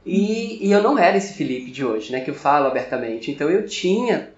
e, 0.05 0.67
e 0.67 0.71
eu 0.71 0.81
não 0.81 0.97
era 0.97 1.17
esse 1.17 1.33
Felipe 1.33 1.71
de 1.71 1.85
hoje, 1.85 2.11
né, 2.11 2.21
que 2.21 2.29
eu 2.29 2.35
falo 2.35 2.67
abertamente. 2.67 3.31
Então 3.31 3.49
eu 3.49 3.65
tinha 3.65 4.33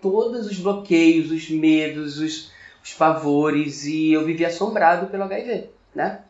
todos 0.00 0.46
os 0.46 0.58
bloqueios, 0.58 1.30
os 1.30 1.50
medos, 1.50 2.18
os, 2.18 2.50
os 2.82 2.94
pavores, 2.94 3.84
e 3.84 4.12
eu 4.12 4.24
vivia 4.24 4.48
assombrado 4.48 5.06
pelo 5.08 5.24
HIV, 5.24 5.68
né? 5.94 6.20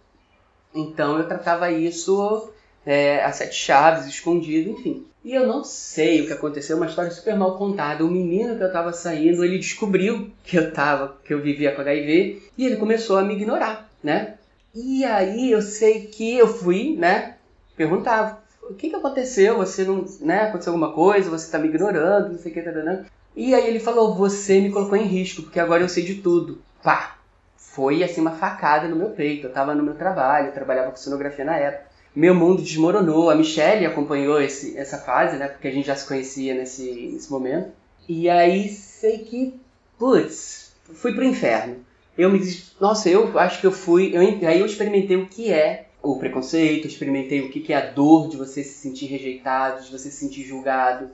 Então 0.75 1.19
eu 1.19 1.27
tratava 1.27 1.71
isso 1.71 2.51
é, 2.85 3.23
a 3.23 3.33
sete 3.33 3.55
chaves, 3.55 4.07
escondido, 4.07 4.71
enfim. 4.71 5.07
E 5.23 5.35
eu 5.35 5.47
não 5.47 5.63
sei 5.63 6.23
o 6.23 6.27
que 6.27 6.33
aconteceu, 6.33 6.77
uma 6.77 6.87
história 6.87 7.11
super 7.11 7.37
mal 7.37 7.59
contada. 7.59 8.05
O 8.05 8.11
menino 8.11 8.57
que 8.57 8.63
eu 8.63 8.73
tava 8.73 8.93
saindo, 8.93 9.45
ele 9.45 9.59
descobriu 9.59 10.31
que 10.43 10.57
eu 10.57 10.73
tava, 10.73 11.17
que 11.25 11.35
eu 11.35 11.43
vivia 11.43 11.75
com 11.75 11.83
HIV, 11.83 12.43
e 12.57 12.65
ele 12.65 12.77
começou 12.77 13.19
a 13.19 13.23
me 13.23 13.35
ignorar, 13.35 13.91
né? 14.03 14.37
E 14.75 15.05
aí 15.05 15.51
eu 15.51 15.61
sei 15.61 16.07
que 16.07 16.39
eu 16.39 16.47
fui, 16.47 16.97
né, 16.97 17.37
perguntava, 17.77 18.40
o 18.71 18.75
que 18.75 18.91
que 18.91 18.97
aconteceu? 18.97 19.59
Você 19.59 19.85
não, 19.85 20.05
né, 20.21 20.43
aconteceu 20.43 20.73
alguma 20.73 20.93
coisa? 20.93 21.31
Você 21.31 21.51
tá 21.51 21.59
me 21.59 21.69
ignorando, 21.69 22.33
não 22.33 22.39
sei 22.39 22.51
o 22.51 22.55
que, 22.55 22.63
tá, 22.63 22.73
tá, 22.73 22.83
tá. 22.83 23.05
E 23.37 23.55
aí 23.55 23.67
ele 23.67 23.81
falou, 23.81 24.15
você 24.15 24.61
me 24.61 24.71
colocou 24.71 24.97
em 24.97 25.07
risco, 25.07 25.43
porque 25.43 25.61
agora 25.61 25.83
eu 25.83 25.89
sei 25.89 26.05
de 26.05 26.17
tudo. 26.17 26.61
Pá! 26.83 27.17
Foi 27.57 28.03
assim 28.03 28.21
uma 28.21 28.33
facada 28.33 28.89
no 28.89 28.97
meu 28.97 29.11
peito. 29.11 29.47
Eu 29.47 29.53
tava 29.53 29.75
no 29.75 29.83
meu 29.83 29.95
trabalho, 29.95 30.49
eu 30.49 30.53
trabalhava 30.53 30.91
com 30.91 30.97
cenografia 30.97 31.45
na 31.45 31.57
época 31.57 31.91
meu 32.15 32.35
mundo 32.35 32.63
desmoronou. 32.63 33.31
A 33.31 33.35
Michelle 33.35 33.87
acompanhou 33.87 34.41
esse, 34.41 34.77
essa 34.77 34.99
fase, 34.99 35.37
né? 35.37 35.49
Porque 35.49 35.69
a 35.69 35.73
gente 35.73 35.87
já 35.87 35.97
se 35.97 36.07
conhecia 36.07 36.55
nesse, 36.55 37.11
nesse 37.13 37.31
momento. 37.31 37.71
E 38.09 38.29
aí 38.29 38.69
sei 38.69 39.19
que, 39.19 39.61
putz, 39.99 40.73
fui 40.95 41.15
pro 41.15 41.25
inferno. 41.25 41.77
Eu 42.19 42.31
me 42.31 42.41
nossa, 42.81 43.09
eu 43.09 43.39
acho 43.39 43.61
que 43.61 43.67
eu 43.67 43.73
fui, 43.73 44.15
eu, 44.15 44.21
aí 44.21 44.61
eu 44.61 44.67
experimentei 44.67 45.17
o 45.17 45.27
que 45.27 45.53
é 45.53 45.87
o 46.03 46.19
preconceito, 46.19 46.87
experimentei 46.87 47.41
o 47.41 47.51
que 47.51 47.73
é 47.73 47.77
a 47.77 47.91
dor 47.91 48.29
de 48.29 48.37
você 48.37 48.63
se 48.65 48.75
sentir 48.75 49.07
rejeitado, 49.07 49.85
de 49.85 49.91
você 49.91 50.11
se 50.11 50.17
sentir 50.17 50.45
julgado. 50.45 51.11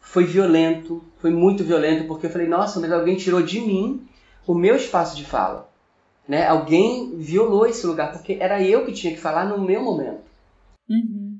Foi 0.00 0.24
violento, 0.24 1.02
foi 1.18 1.30
muito 1.30 1.64
violento, 1.64 2.06
porque 2.06 2.26
eu 2.26 2.30
falei, 2.30 2.46
nossa, 2.46 2.80
mas 2.80 2.92
alguém 2.92 3.16
tirou 3.16 3.42
de 3.42 3.60
mim 3.60 4.06
o 4.46 4.54
meu 4.54 4.76
espaço 4.76 5.16
de 5.16 5.24
fala. 5.24 5.68
Né? 6.26 6.46
Alguém 6.46 7.16
violou 7.16 7.66
esse 7.66 7.86
lugar, 7.86 8.12
porque 8.12 8.38
era 8.40 8.62
eu 8.62 8.84
que 8.84 8.92
tinha 8.92 9.12
que 9.12 9.20
falar 9.20 9.46
no 9.46 9.58
meu 9.64 9.82
momento. 9.82 10.20
Uhum. 10.88 11.38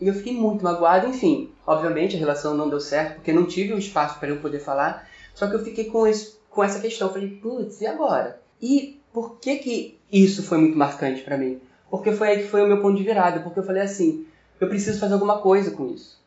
E 0.00 0.08
eu 0.08 0.14
fiquei 0.14 0.34
muito 0.34 0.64
magoado, 0.64 1.06
enfim. 1.06 1.50
Obviamente 1.66 2.16
a 2.16 2.18
relação 2.18 2.54
não 2.54 2.68
deu 2.68 2.80
certo, 2.80 3.16
porque 3.16 3.32
não 3.32 3.46
tive 3.46 3.72
o 3.72 3.76
um 3.76 3.78
espaço 3.78 4.18
para 4.18 4.28
eu 4.28 4.40
poder 4.40 4.60
falar. 4.60 5.08
Só 5.34 5.48
que 5.48 5.54
eu 5.54 5.64
fiquei 5.64 5.84
com, 5.86 6.06
esse, 6.06 6.36
com 6.50 6.62
essa 6.62 6.80
questão. 6.80 7.12
Falei, 7.12 7.30
putz, 7.30 7.80
e 7.80 7.86
agora? 7.86 8.40
E 8.60 9.00
por 9.12 9.38
que 9.38 9.56
que 9.56 9.98
isso 10.12 10.42
foi 10.42 10.58
muito 10.58 10.76
marcante 10.76 11.22
para 11.22 11.38
mim? 11.38 11.60
Porque 11.90 12.12
foi 12.12 12.28
aí 12.28 12.42
que 12.42 12.48
foi 12.48 12.62
o 12.62 12.66
meu 12.66 12.80
ponto 12.80 12.96
de 12.96 13.02
virada. 13.02 13.40
Porque 13.40 13.58
eu 13.58 13.64
falei 13.64 13.82
assim, 13.82 14.26
eu 14.60 14.68
preciso 14.68 14.98
fazer 14.98 15.14
alguma 15.14 15.38
coisa 15.38 15.70
com 15.70 15.86
isso. 15.92 16.20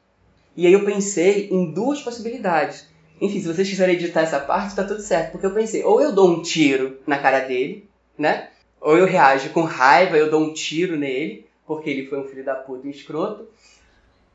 E 0.56 0.66
aí 0.66 0.74
eu 0.74 0.86
pensei 0.86 1.50
em 1.50 1.72
duas 1.72 2.01
possibilidades. 2.01 2.88
Enfim, 3.22 3.39
se 3.39 3.48
vocês 3.48 3.70
quiserem 3.70 3.96
editar 3.96 4.22
essa 4.22 4.39
parte, 4.39 4.75
tá 4.75 4.84
tudo 4.84 5.01
certo. 5.01 5.32
Porque 5.32 5.46
eu 5.46 5.54
pensei, 5.54 5.84
ou 5.84 6.01
eu 6.01 6.12
dou 6.12 6.30
um 6.30 6.42
tiro 6.42 7.00
na 7.06 7.18
cara 7.18 7.39
dele, 7.39 7.88
né? 8.18 8.50
Ou 8.80 8.98
eu 8.98 9.06
reajo 9.06 9.50
com 9.50 9.63
raiva, 9.63 10.18
eu 10.18 10.32
dou 10.32 10.42
um 10.42 10.54
tiro 10.54 10.98
nele 10.98 11.50
porque 11.70 11.88
ele 11.88 12.08
foi 12.08 12.20
um 12.20 12.24
filho 12.24 12.44
da 12.44 12.56
puta 12.56 12.88
e 12.88 12.89
escroto, 12.89 13.48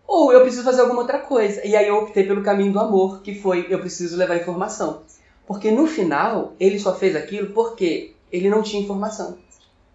ou 0.06 0.32
eu 0.32 0.42
preciso 0.42 0.62
fazer 0.62 0.82
alguma 0.82 1.00
outra 1.00 1.18
coisa. 1.18 1.66
E 1.66 1.74
aí 1.74 1.88
eu 1.88 1.96
optei 1.96 2.24
pelo 2.24 2.44
caminho 2.44 2.72
do 2.72 2.78
amor, 2.78 3.22
que 3.22 3.34
foi 3.34 3.66
eu 3.68 3.80
preciso 3.80 4.16
levar 4.16 4.36
informação. 4.36 5.02
Porque 5.44 5.68
no 5.72 5.84
final, 5.88 6.54
ele 6.60 6.78
só 6.78 6.94
fez 6.94 7.16
aquilo 7.16 7.50
porque 7.50 8.14
ele 8.30 8.48
não 8.48 8.62
tinha 8.62 8.80
informação. 8.80 9.36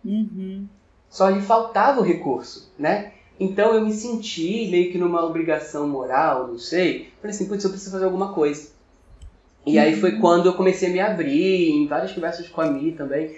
Uhum. 0.04 0.68
Só 1.10 1.30
lhe 1.30 1.42
faltava 1.42 2.00
o 2.00 2.04
recurso, 2.04 2.72
né? 2.78 3.14
Então 3.40 3.74
eu 3.74 3.86
me 3.86 3.94
senti 3.94 4.68
meio 4.70 4.92
que 4.92 4.98
numa 4.98 5.26
obrigação 5.26 5.88
moral, 5.88 6.48
não 6.48 6.60
sei. 6.60 7.10
Falei 7.22 7.36
assim, 7.36 7.48
putz, 7.48 7.64
eu 7.64 7.70
preciso 7.70 7.92
fazer 7.92 8.06
alguma 8.06 8.34
coisa. 8.34 8.70
E 9.66 9.78
aí 9.78 9.96
foi 9.96 10.14
uhum. 10.14 10.20
quando 10.20 10.46
eu 10.48 10.54
comecei 10.54 10.90
a 10.90 10.92
me 10.92 11.00
abrir, 11.00 11.70
em 11.70 11.88
várias 11.88 12.12
conversas 12.12 12.48
com 12.48 12.62
a 12.62 12.66
Mi 12.66 12.92
também 12.92 13.36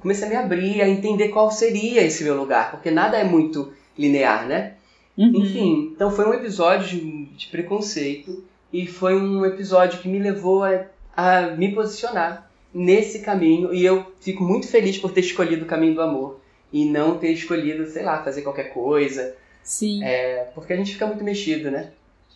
comecei 0.00 0.26
a 0.26 0.30
me 0.30 0.36
abrir, 0.36 0.82
a 0.82 0.88
entender 0.88 1.28
qual 1.28 1.50
seria 1.50 2.02
esse 2.02 2.24
meu 2.24 2.36
lugar, 2.36 2.70
porque 2.70 2.90
nada 2.90 3.16
é 3.16 3.24
muito 3.24 3.72
linear, 3.96 4.46
né? 4.46 4.74
Uhum. 5.16 5.32
Enfim, 5.36 5.92
então 5.94 6.10
foi 6.10 6.26
um 6.26 6.34
episódio 6.34 6.88
de, 6.88 7.24
de, 7.26 7.46
preconceito 7.48 8.42
e 8.72 8.86
foi 8.86 9.14
um 9.14 9.44
episódio 9.44 10.00
que 10.00 10.08
me 10.08 10.18
levou 10.18 10.64
a, 10.64 10.86
a 11.14 11.42
me 11.42 11.72
posicionar 11.72 12.50
nesse 12.72 13.20
caminho 13.20 13.74
e 13.74 13.84
eu 13.84 14.06
fico 14.20 14.42
muito 14.42 14.66
feliz 14.66 14.96
por 14.96 15.12
ter 15.12 15.20
escolhido 15.20 15.64
o 15.64 15.68
caminho 15.68 15.94
do 15.94 16.02
amor 16.02 16.40
e 16.72 16.84
não 16.84 17.18
ter 17.18 17.32
escolhido, 17.32 17.86
sei 17.86 18.02
lá, 18.02 18.22
fazer 18.22 18.42
qualquer 18.42 18.72
coisa. 18.72 19.34
Sim. 19.62 20.02
É, 20.02 20.48
porque 20.54 20.72
a 20.72 20.76
gente 20.76 20.92
fica 20.92 21.06
muito 21.06 21.22
mexido, 21.22 21.70
né? 21.70 21.90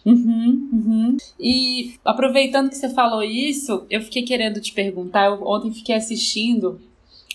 Uhum, 0.05 0.69
uhum. 0.73 1.17
E 1.41 1.95
aproveitando 2.05 2.69
que 2.69 2.77
você 2.77 2.89
falou 2.91 3.25
isso, 3.25 3.85
eu 3.91 4.01
fiquei 4.03 4.23
querendo 4.23 4.61
te 4.61 4.73
perguntar. 4.73 5.27
Eu 5.27 5.45
ontem 5.45 5.73
fiquei 5.73 5.97
assistindo 5.97 6.81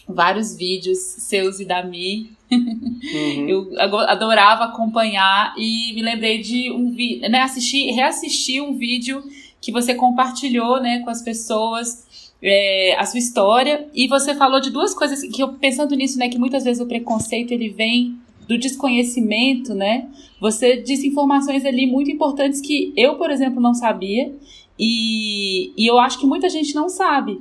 vários 0.07 0.55
vídeos 0.55 0.97
seus 0.97 1.59
e 1.59 1.65
da 1.65 1.83
Mi. 1.83 2.31
Uhum. 2.51 3.47
Eu 3.47 3.79
adorava 3.79 4.65
acompanhar 4.65 5.53
e 5.57 5.93
me 5.93 6.01
lembrei 6.01 6.41
de 6.41 6.71
um 6.71 6.91
vídeo, 6.91 7.29
né, 7.29 7.41
assistir, 7.41 7.91
reassistir 7.91 8.61
um 8.61 8.73
vídeo 8.77 9.23
que 9.61 9.71
você 9.71 9.93
compartilhou, 9.95 10.81
né, 10.81 10.99
com 10.99 11.09
as 11.09 11.21
pessoas, 11.21 12.30
é, 12.41 12.95
a 12.97 13.05
sua 13.05 13.19
história, 13.19 13.87
e 13.93 14.07
você 14.07 14.33
falou 14.33 14.59
de 14.59 14.71
duas 14.71 14.93
coisas 14.93 15.21
que 15.21 15.41
eu 15.41 15.53
pensando 15.53 15.95
nisso, 15.95 16.17
né, 16.17 16.29
que 16.29 16.39
muitas 16.39 16.63
vezes 16.63 16.81
o 16.81 16.87
preconceito 16.87 17.51
ele 17.51 17.69
vem 17.69 18.15
do 18.47 18.57
desconhecimento, 18.57 19.73
né? 19.73 20.09
Você 20.39 20.77
disse 20.77 21.07
informações 21.07 21.63
ali 21.63 21.85
muito 21.85 22.11
importantes 22.11 22.59
que 22.59 22.91
eu, 22.97 23.15
por 23.15 23.29
exemplo, 23.29 23.61
não 23.61 23.73
sabia, 23.73 24.33
e, 24.77 25.71
e 25.77 25.85
eu 25.87 25.99
acho 25.99 26.19
que 26.19 26.25
muita 26.25 26.49
gente 26.49 26.73
não 26.73 26.89
sabe 26.89 27.39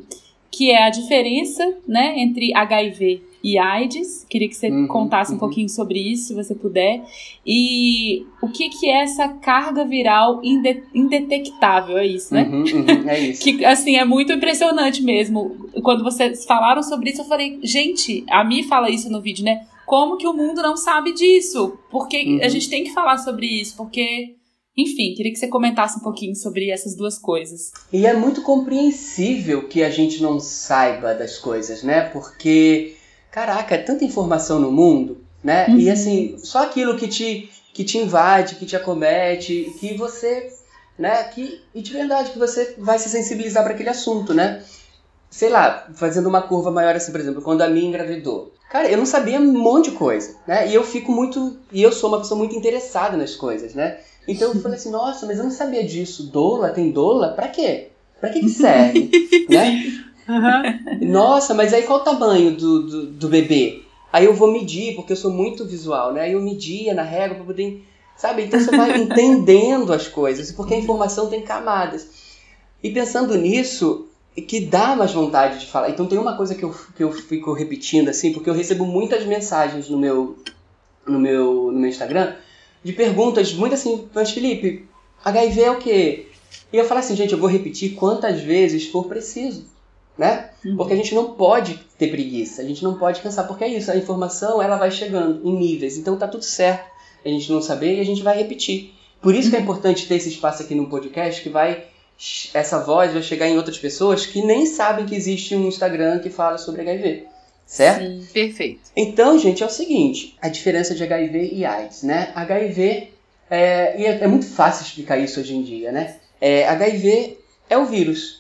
que 0.51 0.71
é 0.71 0.85
a 0.85 0.91
diferença 0.91 1.77
né, 1.87 2.19
entre 2.19 2.55
HIV 2.55 3.23
e 3.43 3.59
AIDS. 3.59 4.27
Queria 4.29 4.49
que 4.49 4.55
você 4.55 4.71
uhum, 4.71 4.87
contasse 4.87 5.31
um 5.31 5.35
uhum. 5.35 5.41
pouquinho 5.41 5.69
sobre 5.69 5.99
isso, 5.99 6.29
se 6.29 6.35
você 6.35 6.55
puder. 6.55 7.05
E 7.47 8.27
o 8.43 8.49
que, 8.49 8.69
que 8.69 8.89
é 8.89 9.03
essa 9.03 9.29
carga 9.29 9.85
viral 9.85 10.41
inde 10.43 10.83
indetectável, 10.95 11.99
é 11.99 12.07
isso, 12.07 12.33
né? 12.33 12.43
Uhum, 12.45 12.65
uhum 12.65 13.09
é 13.09 13.21
isso. 13.21 13.43
que, 13.45 13.65
assim, 13.65 13.97
é 13.97 14.05
muito 14.05 14.33
impressionante 14.33 15.03
mesmo. 15.03 15.69
Quando 15.83 16.05
vocês 16.05 16.45
falaram 16.45 16.83
sobre 16.83 17.11
isso, 17.11 17.23
eu 17.23 17.27
falei, 17.27 17.59
gente, 17.63 18.25
a 18.29 18.45
Mi 18.45 18.63
fala 18.63 18.91
isso 18.91 19.11
no 19.11 19.21
vídeo, 19.21 19.45
né? 19.45 19.67
Como 19.87 20.17
que 20.17 20.27
o 20.27 20.33
mundo 20.33 20.63
não 20.63 20.77
sabe 20.77 21.13
disso? 21.13 21.79
Porque 21.91 22.17
a 22.17 22.45
uhum. 22.45 22.51
gente 22.51 22.71
tem 22.71 22.85
que 22.85 22.93
falar 22.93 23.19
sobre 23.19 23.47
isso, 23.47 23.77
porque 23.77 24.37
enfim, 24.77 25.15
queria 25.15 25.33
que 25.33 25.39
você 25.39 25.49
comentasse 25.49 25.99
um 25.99 26.03
pouquinho 26.03 26.35
sobre 26.35 26.71
essas 26.71 26.95
duas 26.95 27.19
coisas. 27.19 27.73
E 27.93 28.07
é 28.07 28.15
muito 28.15 28.43
compreensível 28.43 29.69
que 29.69 29.83
a 29.83 29.91
gente 29.91 30.23
não 30.23 30.39
saiba 30.41 31.15
das 31.15 31.39
coisas, 31.39 31.83
né? 31.83 32.03
Porque, 32.03 32.95
caraca, 33.31 33.75
é 33.75 33.79
tanta 33.79 34.05
informação 34.05 34.59
no 34.61 34.71
mundo, 34.71 35.19
né? 35.43 35.67
Uhum. 35.69 35.79
E 35.79 35.91
assim, 35.91 36.37
só 36.39 36.65
aquilo 36.65 36.97
que 36.97 37.09
te, 37.09 37.51
que 37.73 37.85
te 37.85 37.99
invade, 37.99 38.57
que 38.57 38.67
te 38.67 38.77
acomete, 38.77 39.75
que 39.79 39.97
você, 39.97 40.53
né? 40.99 41.25
Que, 41.25 41.63
e 41.75 41.81
de 41.81 41.93
verdade, 41.93 42.31
que 42.31 42.39
você 42.39 42.75
vai 42.79 42.99
se 42.99 43.09
sensibilizar 43.09 43.65
para 43.65 43.75
aquele 43.75 43.89
assunto, 43.89 44.35
né? 44.35 44.63
Sei 45.31 45.49
lá, 45.49 45.89
fazendo 45.95 46.29
uma 46.29 46.43
curva 46.43 46.71
maior 46.71 46.97
assim, 46.97 47.13
por 47.13 47.21
exemplo, 47.21 47.43
quando 47.43 47.63
a 47.63 47.69
minha 47.69 47.89
engravidou. 47.89 48.53
Cara, 48.71 48.89
eu 48.89 48.99
não 48.99 49.07
sabia 49.07 49.41
um 49.41 49.53
monte 49.53 49.91
de 49.91 49.97
coisa, 49.97 50.37
né? 50.47 50.69
E 50.69 50.75
eu 50.75 50.85
fico 50.85 51.11
muito. 51.11 51.59
E 51.73 51.83
eu 51.83 51.91
sou 51.91 52.09
uma 52.09 52.19
pessoa 52.19 52.39
muito 52.39 52.55
interessada 52.55 53.17
nas 53.17 53.35
coisas, 53.35 53.75
né? 53.75 53.99
Então 54.29 54.53
eu 54.53 54.61
falei 54.61 54.77
assim, 54.79 54.91
nossa, 54.93 55.27
mas 55.27 55.39
eu 55.39 55.45
não 55.45 55.51
sabia 55.51 55.85
disso. 55.85 56.25
Doula, 56.25 56.71
tem 56.71 56.91
doula? 56.91 57.33
Pra 57.33 57.49
quê? 57.49 57.89
Pra 58.21 58.31
que, 58.31 58.41
que 58.41 58.49
serve? 58.49 59.11
né? 59.49 59.83
Uhum. 60.29 61.09
Nossa, 61.09 61.55
mas 61.55 61.73
aí 61.73 61.83
qual 61.83 62.01
o 62.01 62.05
tamanho 62.05 62.57
do, 62.57 62.87
do, 62.87 63.07
do, 63.07 63.29
bebê? 63.29 63.83
Aí 64.13 64.25
eu 64.25 64.35
vou 64.35 64.53
medir, 64.53 64.95
porque 64.95 65.13
eu 65.13 65.17
sou 65.17 65.31
muito 65.31 65.65
visual, 65.65 66.13
né? 66.13 66.23
Aí 66.23 66.33
eu 66.33 66.43
media 66.43 66.95
na 66.95 67.03
régua 67.03 67.37
pra 67.37 67.45
poder. 67.45 67.85
Sabe? 68.17 68.45
Então 68.45 68.61
você 68.61 68.77
vai 68.77 68.97
entendendo 68.99 69.93
as 69.93 70.09
coisas, 70.09 70.53
porque 70.53 70.75
a 70.75 70.79
informação 70.79 71.29
tem 71.29 71.43
camadas. 71.43 72.09
E 72.83 72.91
pensando 72.91 73.37
nisso, 73.37 74.09
que 74.47 74.61
dá 74.61 74.95
mais 74.97 75.13
vontade 75.13 75.61
de 75.61 75.67
falar. 75.67 75.91
Então 75.91 76.07
tem 76.07 76.19
uma 76.19 76.37
coisa 76.37 76.55
que 76.55 76.65
eu, 76.65 76.75
que 76.97 77.03
eu 77.03 77.13
fico 77.13 77.53
repetindo, 77.53 78.09
assim, 78.09 78.33
porque 78.33 78.49
eu 78.49 78.55
recebo 78.55 78.85
muitas 78.85 79.25
mensagens 79.25 79.89
no 79.89 79.99
meu, 79.99 80.37
no 81.07 81.19
meu, 81.19 81.73
no 81.73 81.79
meu 81.79 81.89
Instagram 81.89 82.35
de 82.83 82.93
perguntas 82.93 83.53
muito 83.53 83.75
assim, 83.75 84.09
mas 84.15 84.31
Felipe, 84.31 84.87
HIV 85.25 85.63
é 85.63 85.71
o 85.71 85.79
quê? 85.79 86.27
E 86.73 86.77
eu 86.77 86.85
falo 86.85 87.01
assim, 87.01 87.15
gente, 87.15 87.33
eu 87.33 87.39
vou 87.39 87.49
repetir 87.49 87.95
quantas 87.95 88.41
vezes 88.41 88.87
for 88.87 89.07
preciso, 89.07 89.67
né? 90.21 90.51
Uhum. 90.63 90.77
Porque 90.77 90.93
a 90.93 90.97
gente 90.97 91.15
não 91.15 91.33
pode 91.33 91.81
ter 91.99 92.09
preguiça, 92.09 92.61
a 92.61 92.65
gente 92.65 92.85
não 92.85 92.99
pode 92.99 93.23
pensar, 93.23 93.45
porque 93.45 93.65
é 93.65 93.69
isso, 93.69 93.91
a 93.91 93.97
informação 93.97 94.63
ela 94.63 94.77
vai 94.77 94.91
chegando 94.91 95.41
em 95.43 95.57
níveis, 95.57 95.97
então 95.97 96.15
tá 96.17 96.29
tudo 96.29 96.45
certo 96.45 96.91
a 97.25 97.29
gente 97.29 97.51
não 97.51 97.63
saber 97.63 97.97
e 97.97 98.01
a 98.01 98.05
gente 98.05 98.23
vai 98.23 98.37
repetir. 98.37 98.93
Por 99.21 99.35
isso 99.35 99.51
que 99.51 99.57
é 99.57 99.61
importante 99.61 100.07
ter 100.07 100.17
esse 100.17 100.29
espaço 100.29 100.63
aqui 100.63 100.75
no 100.75 100.89
podcast 100.89 101.43
que 101.43 101.49
vai 101.49 101.85
essa 102.53 102.81
voz 102.81 103.15
vai 103.15 103.23
chegar 103.23 103.49
em 103.49 103.57
outras 103.57 103.79
pessoas 103.79 104.27
que 104.27 104.43
nem 104.43 104.67
sabem 104.67 105.07
que 105.07 105.15
existe 105.15 105.57
um 105.57 105.67
Instagram 105.67 106.19
que 106.19 106.29
fala 106.29 106.59
sobre 106.59 106.83
HIV. 106.83 107.25
Certo? 107.65 108.03
Sim, 108.03 108.27
perfeito. 108.31 108.81
Então, 108.95 109.39
gente, 109.39 109.63
é 109.63 109.67
o 109.67 109.71
seguinte: 109.71 110.37
a 110.43 110.49
diferença 110.51 110.95
de 110.95 111.03
HIV 111.03 111.51
e 111.53 111.65
AIDS, 111.65 112.03
né? 112.03 112.31
HIV 112.35 113.09
é, 113.51 113.99
e 113.99 114.05
é, 114.05 114.19
é 114.23 114.27
muito 114.27 114.47
fácil 114.47 114.85
explicar 114.85 115.17
isso 115.17 115.41
hoje 115.41 115.55
em 115.55 115.63
dia, 115.63 115.91
né? 115.91 116.17
É, 116.41 116.69
HIV 116.69 117.39
é 117.71 117.79
o 117.79 117.87
vírus, 117.87 118.40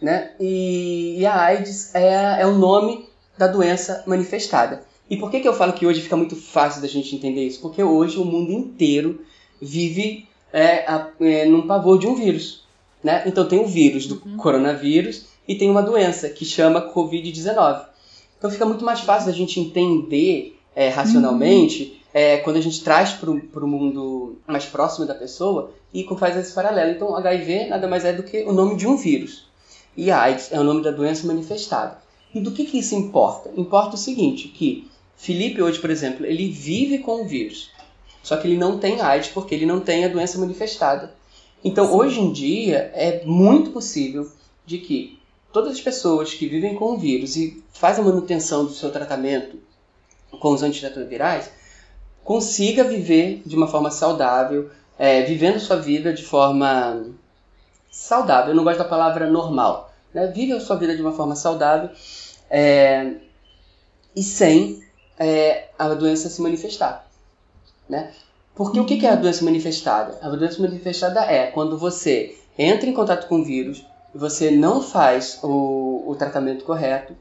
né? 0.00 0.32
E, 0.38 1.16
e 1.18 1.26
a 1.26 1.40
AIDS 1.40 1.94
é, 1.94 2.42
é 2.42 2.46
o 2.46 2.54
nome 2.54 3.08
da 3.36 3.46
doença 3.46 4.02
manifestada. 4.06 4.82
E 5.10 5.16
por 5.16 5.30
que, 5.30 5.40
que 5.40 5.48
eu 5.48 5.54
falo 5.54 5.72
que 5.72 5.86
hoje 5.86 6.02
fica 6.02 6.16
muito 6.16 6.36
fácil 6.36 6.82
da 6.82 6.88
gente 6.88 7.14
entender 7.14 7.44
isso? 7.44 7.60
Porque 7.60 7.82
hoje 7.82 8.18
o 8.18 8.24
mundo 8.24 8.52
inteiro 8.52 9.20
vive 9.60 10.28
é, 10.52 10.84
a, 10.86 11.08
é, 11.20 11.46
num 11.46 11.66
pavor 11.66 11.98
de 11.98 12.06
um 12.06 12.14
vírus. 12.14 12.64
Né? 13.02 13.22
Então 13.26 13.46
tem 13.46 13.58
o 13.58 13.66
vírus 13.66 14.06
do 14.06 14.20
uhum. 14.24 14.36
coronavírus 14.36 15.26
e 15.46 15.54
tem 15.54 15.70
uma 15.70 15.82
doença 15.82 16.28
que 16.28 16.44
chama 16.44 16.92
Covid-19. 16.92 17.86
Então 18.36 18.50
fica 18.50 18.66
muito 18.66 18.84
mais 18.84 19.00
fácil 19.00 19.30
da 19.30 19.36
gente 19.36 19.58
entender 19.58 20.58
é, 20.74 20.88
racionalmente 20.88 21.84
uhum. 21.84 21.98
é, 22.12 22.36
quando 22.38 22.56
a 22.56 22.60
gente 22.60 22.82
traz 22.84 23.12
para 23.12 23.30
o 23.30 23.66
mundo 23.66 24.38
mais 24.46 24.66
próximo 24.66 25.06
da 25.06 25.14
pessoa 25.14 25.72
e 25.92 26.06
faz 26.18 26.36
esse 26.36 26.52
paralelo. 26.52 26.90
Então 26.90 27.16
HIV 27.16 27.68
nada 27.68 27.88
mais 27.88 28.04
é 28.04 28.12
do 28.12 28.22
que 28.22 28.42
o 28.42 28.52
nome 28.52 28.76
de 28.76 28.86
um 28.86 28.96
vírus. 28.96 29.47
E 29.98 30.12
a 30.12 30.20
AIDS 30.20 30.52
é 30.52 30.60
o 30.60 30.62
nome 30.62 30.80
da 30.80 30.92
doença 30.92 31.26
manifestada. 31.26 31.98
E 32.32 32.38
do 32.38 32.52
que, 32.52 32.66
que 32.66 32.78
isso 32.78 32.94
importa? 32.94 33.50
Importa 33.56 33.96
o 33.96 33.98
seguinte, 33.98 34.46
que 34.46 34.88
Felipe 35.16 35.60
hoje, 35.60 35.80
por 35.80 35.90
exemplo, 35.90 36.24
ele 36.24 36.48
vive 36.52 36.98
com 36.98 37.22
o 37.22 37.24
vírus. 37.26 37.72
Só 38.22 38.36
que 38.36 38.46
ele 38.46 38.56
não 38.56 38.78
tem 38.78 39.00
AIDS 39.00 39.30
porque 39.30 39.56
ele 39.56 39.66
não 39.66 39.80
tem 39.80 40.04
a 40.04 40.08
doença 40.08 40.38
manifestada. 40.38 41.12
Então, 41.64 41.84
Sim. 41.84 41.94
hoje 41.94 42.20
em 42.20 42.32
dia, 42.32 42.92
é 42.94 43.24
muito 43.24 43.72
possível 43.72 44.30
de 44.64 44.78
que 44.78 45.18
todas 45.52 45.72
as 45.72 45.80
pessoas 45.80 46.32
que 46.32 46.46
vivem 46.46 46.76
com 46.76 46.92
o 46.92 46.96
vírus 46.96 47.34
e 47.34 47.60
fazem 47.72 48.04
a 48.04 48.06
manutenção 48.06 48.66
do 48.66 48.70
seu 48.70 48.92
tratamento 48.92 49.58
com 50.38 50.52
os 50.52 50.62
antirretrovirais 50.62 51.50
consiga 52.22 52.84
viver 52.84 53.42
de 53.44 53.56
uma 53.56 53.66
forma 53.66 53.90
saudável, 53.90 54.70
é, 54.96 55.22
vivendo 55.22 55.58
sua 55.58 55.76
vida 55.76 56.12
de 56.12 56.22
forma 56.22 57.04
saudável. 57.90 58.50
Eu 58.50 58.54
não 58.54 58.62
gosto 58.62 58.78
da 58.78 58.84
palavra 58.84 59.28
normal. 59.28 59.87
Né? 60.12 60.26
Vive 60.28 60.52
a 60.52 60.60
sua 60.60 60.76
vida 60.76 60.94
de 60.94 61.02
uma 61.02 61.12
forma 61.12 61.36
saudável 61.36 61.90
é, 62.50 63.14
e 64.14 64.22
sem 64.22 64.82
é, 65.18 65.68
a 65.78 65.88
doença 65.94 66.28
se 66.28 66.40
manifestar. 66.40 67.06
Né? 67.88 68.12
Porque 68.54 68.80
o 68.80 68.84
que 68.84 69.06
é 69.06 69.10
a 69.10 69.16
doença 69.16 69.44
manifestada? 69.44 70.18
A 70.20 70.28
doença 70.30 70.60
manifestada 70.60 71.20
é 71.20 71.46
quando 71.46 71.78
você 71.78 72.36
entra 72.58 72.88
em 72.88 72.92
contato 72.92 73.28
com 73.28 73.40
o 73.40 73.44
vírus, 73.44 73.84
você 74.14 74.50
não 74.50 74.82
faz 74.82 75.38
o, 75.42 76.04
o 76.10 76.16
tratamento 76.16 76.64
correto, 76.64 77.14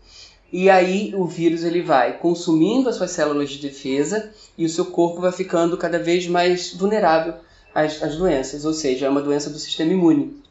e 0.51 0.69
aí 0.69 1.13
o 1.13 1.25
vírus 1.25 1.63
ele 1.63 1.81
vai 1.81 2.17
consumindo 2.17 2.89
as 2.89 2.95
suas 2.95 3.11
células 3.11 3.49
de 3.49 3.59
defesa 3.59 4.31
e 4.57 4.65
o 4.65 4.69
seu 4.69 4.85
corpo 4.85 5.21
vai 5.21 5.31
ficando 5.31 5.77
cada 5.77 5.99
vez 5.99 6.25
mais 6.27 6.73
vulnerável 6.73 7.35
às, 7.75 8.01
às 8.01 8.15
doenças, 8.15 8.63
ou 8.63 8.73
seja, 8.73 9.05
é 9.05 9.09
uma 9.09 9.21
doença 9.21 9.49
do 9.49 9.59
sistema 9.59 9.91
imune. 9.91 10.41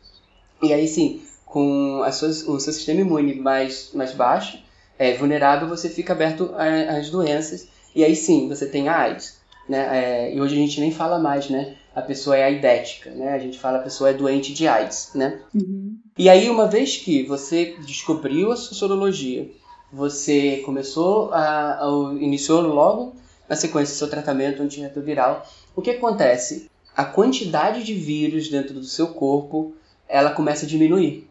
E 0.63 0.73
aí 0.73 0.87
sim, 0.87 1.23
com 1.47 2.03
suas, 2.13 2.47
o 2.47 2.61
seu 2.61 2.73
sistema 2.73 3.01
imune 3.01 3.37
mais, 3.37 3.93
mais 3.95 4.13
baixo, 4.13 4.59
é, 4.99 5.15
vulnerável, 5.15 5.69
você 5.69 5.89
fica 5.89 6.13
aberto 6.13 6.53
às 6.57 7.09
doenças. 7.09 7.69
E 7.95 8.05
aí 8.05 8.15
sim, 8.15 8.49
você 8.49 8.67
tem 8.67 8.89
a 8.89 8.99
AIDS. 8.99 9.39
Né? 9.67 10.29
É, 10.29 10.35
e 10.35 10.41
hoje 10.41 10.55
a 10.55 10.59
gente 10.59 10.81
nem 10.81 10.91
fala 10.91 11.19
mais, 11.19 11.49
né? 11.49 11.77
A 11.95 12.03
pessoa 12.03 12.37
é 12.37 12.45
aidética, 12.45 13.11
né? 13.11 13.33
A 13.33 13.39
gente 13.39 13.59
fala 13.59 13.79
a 13.79 13.83
pessoa 13.83 14.11
é 14.11 14.13
doente 14.13 14.53
de 14.53 14.69
AIDS, 14.69 15.13
né? 15.15 15.41
Uhum. 15.55 15.97
E 16.19 16.29
aí, 16.29 16.51
uma 16.51 16.67
vez 16.67 16.97
que 16.97 17.23
você 17.25 17.75
descobriu 17.85 18.53
a 18.53 18.57
sua 18.57 18.77
sorologia, 18.77 19.51
você 19.93 20.63
começou 20.65 21.33
a, 21.33 21.81
a 21.81 22.15
iniciou 22.21 22.61
logo 22.63 23.17
na 23.49 23.57
sequência 23.57 23.95
do 23.95 23.99
seu 23.99 24.11
tratamento 24.11 24.63
antirretroviral, 24.63 25.47
o 25.75 25.83
que 25.83 25.91
acontece? 25.91 26.71
A 26.95 27.05
quantidade 27.05 27.83
de 27.83 27.95
vírus 27.95 28.49
dentro 28.49 28.75
do 28.75 28.85
seu 28.85 29.09
corpo, 29.09 29.75
ela 30.09 30.31
começa 30.31 30.65
a 30.65 30.69
diminuir. 30.69 31.29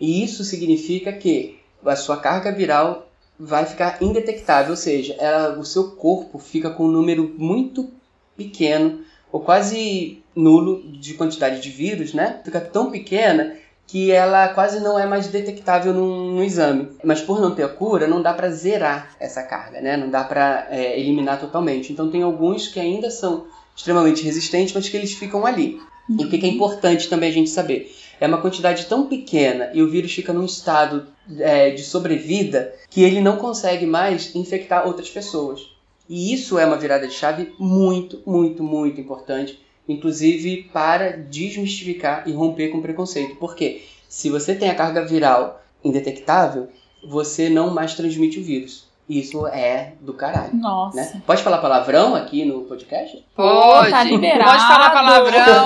E 0.00 0.24
isso 0.24 0.44
significa 0.44 1.12
que 1.12 1.58
a 1.84 1.96
sua 1.96 2.16
carga 2.16 2.50
viral 2.52 3.08
vai 3.38 3.66
ficar 3.66 4.02
indetectável, 4.02 4.70
ou 4.70 4.76
seja, 4.76 5.14
ela, 5.18 5.58
o 5.58 5.64
seu 5.64 5.92
corpo 5.92 6.38
fica 6.38 6.70
com 6.70 6.84
um 6.84 6.90
número 6.90 7.34
muito 7.36 7.90
pequeno 8.36 9.00
ou 9.30 9.40
quase 9.40 10.22
nulo 10.34 10.82
de 10.82 11.14
quantidade 11.14 11.60
de 11.60 11.70
vírus, 11.70 12.14
né? 12.14 12.40
Fica 12.44 12.60
tão 12.60 12.90
pequena 12.90 13.56
que 13.86 14.10
ela 14.10 14.48
quase 14.48 14.80
não 14.80 14.98
é 14.98 15.06
mais 15.06 15.26
detectável 15.26 15.92
no, 15.92 16.42
exame. 16.42 16.88
Mas 17.02 17.20
por 17.20 17.40
não 17.40 17.54
ter 17.54 17.64
a 17.64 17.68
cura, 17.68 18.06
não 18.06 18.22
dá 18.22 18.32
para 18.32 18.50
zerar 18.50 19.14
essa 19.20 19.42
carga, 19.42 19.80
né? 19.80 19.96
Não 19.96 20.08
dá 20.08 20.24
para 20.24 20.68
é, 20.70 20.98
eliminar 20.98 21.38
totalmente. 21.38 21.92
Então 21.92 22.10
tem 22.10 22.22
alguns 22.22 22.68
que 22.68 22.80
ainda 22.80 23.10
são 23.10 23.46
extremamente 23.76 24.22
resistentes, 24.22 24.72
mas 24.72 24.88
que 24.88 24.96
eles 24.96 25.12
ficam 25.12 25.44
ali. 25.44 25.80
E 26.08 26.24
o 26.24 26.28
que 26.28 26.44
é 26.44 26.48
importante 26.48 27.08
também 27.08 27.30
a 27.30 27.32
gente 27.32 27.50
saber? 27.50 27.92
É 28.20 28.26
uma 28.26 28.40
quantidade 28.40 28.86
tão 28.86 29.06
pequena 29.06 29.70
e 29.74 29.82
o 29.82 29.88
vírus 29.88 30.12
fica 30.12 30.32
num 30.32 30.44
estado 30.44 31.06
é, 31.38 31.70
de 31.70 31.82
sobrevida 31.82 32.74
que 32.90 33.02
ele 33.02 33.20
não 33.20 33.36
consegue 33.36 33.86
mais 33.86 34.34
infectar 34.34 34.86
outras 34.86 35.10
pessoas. 35.10 35.74
E 36.08 36.34
isso 36.34 36.58
é 36.58 36.66
uma 36.66 36.76
virada 36.76 37.06
de 37.08 37.14
chave 37.14 37.52
muito, 37.58 38.22
muito, 38.26 38.62
muito 38.62 39.00
importante, 39.00 39.58
inclusive 39.88 40.68
para 40.72 41.16
desmistificar 41.16 42.24
e 42.26 42.32
romper 42.32 42.68
com 42.68 42.82
preconceito. 42.82 43.36
Porque 43.36 43.82
se 44.08 44.28
você 44.28 44.54
tem 44.54 44.70
a 44.70 44.74
carga 44.74 45.04
viral 45.04 45.62
indetectável, 45.82 46.68
você 47.06 47.48
não 47.48 47.72
mais 47.72 47.94
transmite 47.94 48.38
o 48.38 48.44
vírus. 48.44 48.86
Isso 49.08 49.46
é 49.46 49.92
do 50.00 50.14
caralho. 50.14 50.54
Nossa. 50.54 50.96
Né? 50.96 51.22
Pode 51.26 51.42
falar 51.42 51.58
palavrão 51.58 52.14
aqui 52.14 52.44
no 52.44 52.62
podcast? 52.62 53.22
Pode. 53.36 53.90
Tá 53.90 54.02
liberado. 54.02 54.50
Pode 54.50 54.66
falar 54.66 54.90
palavrão. 54.90 55.64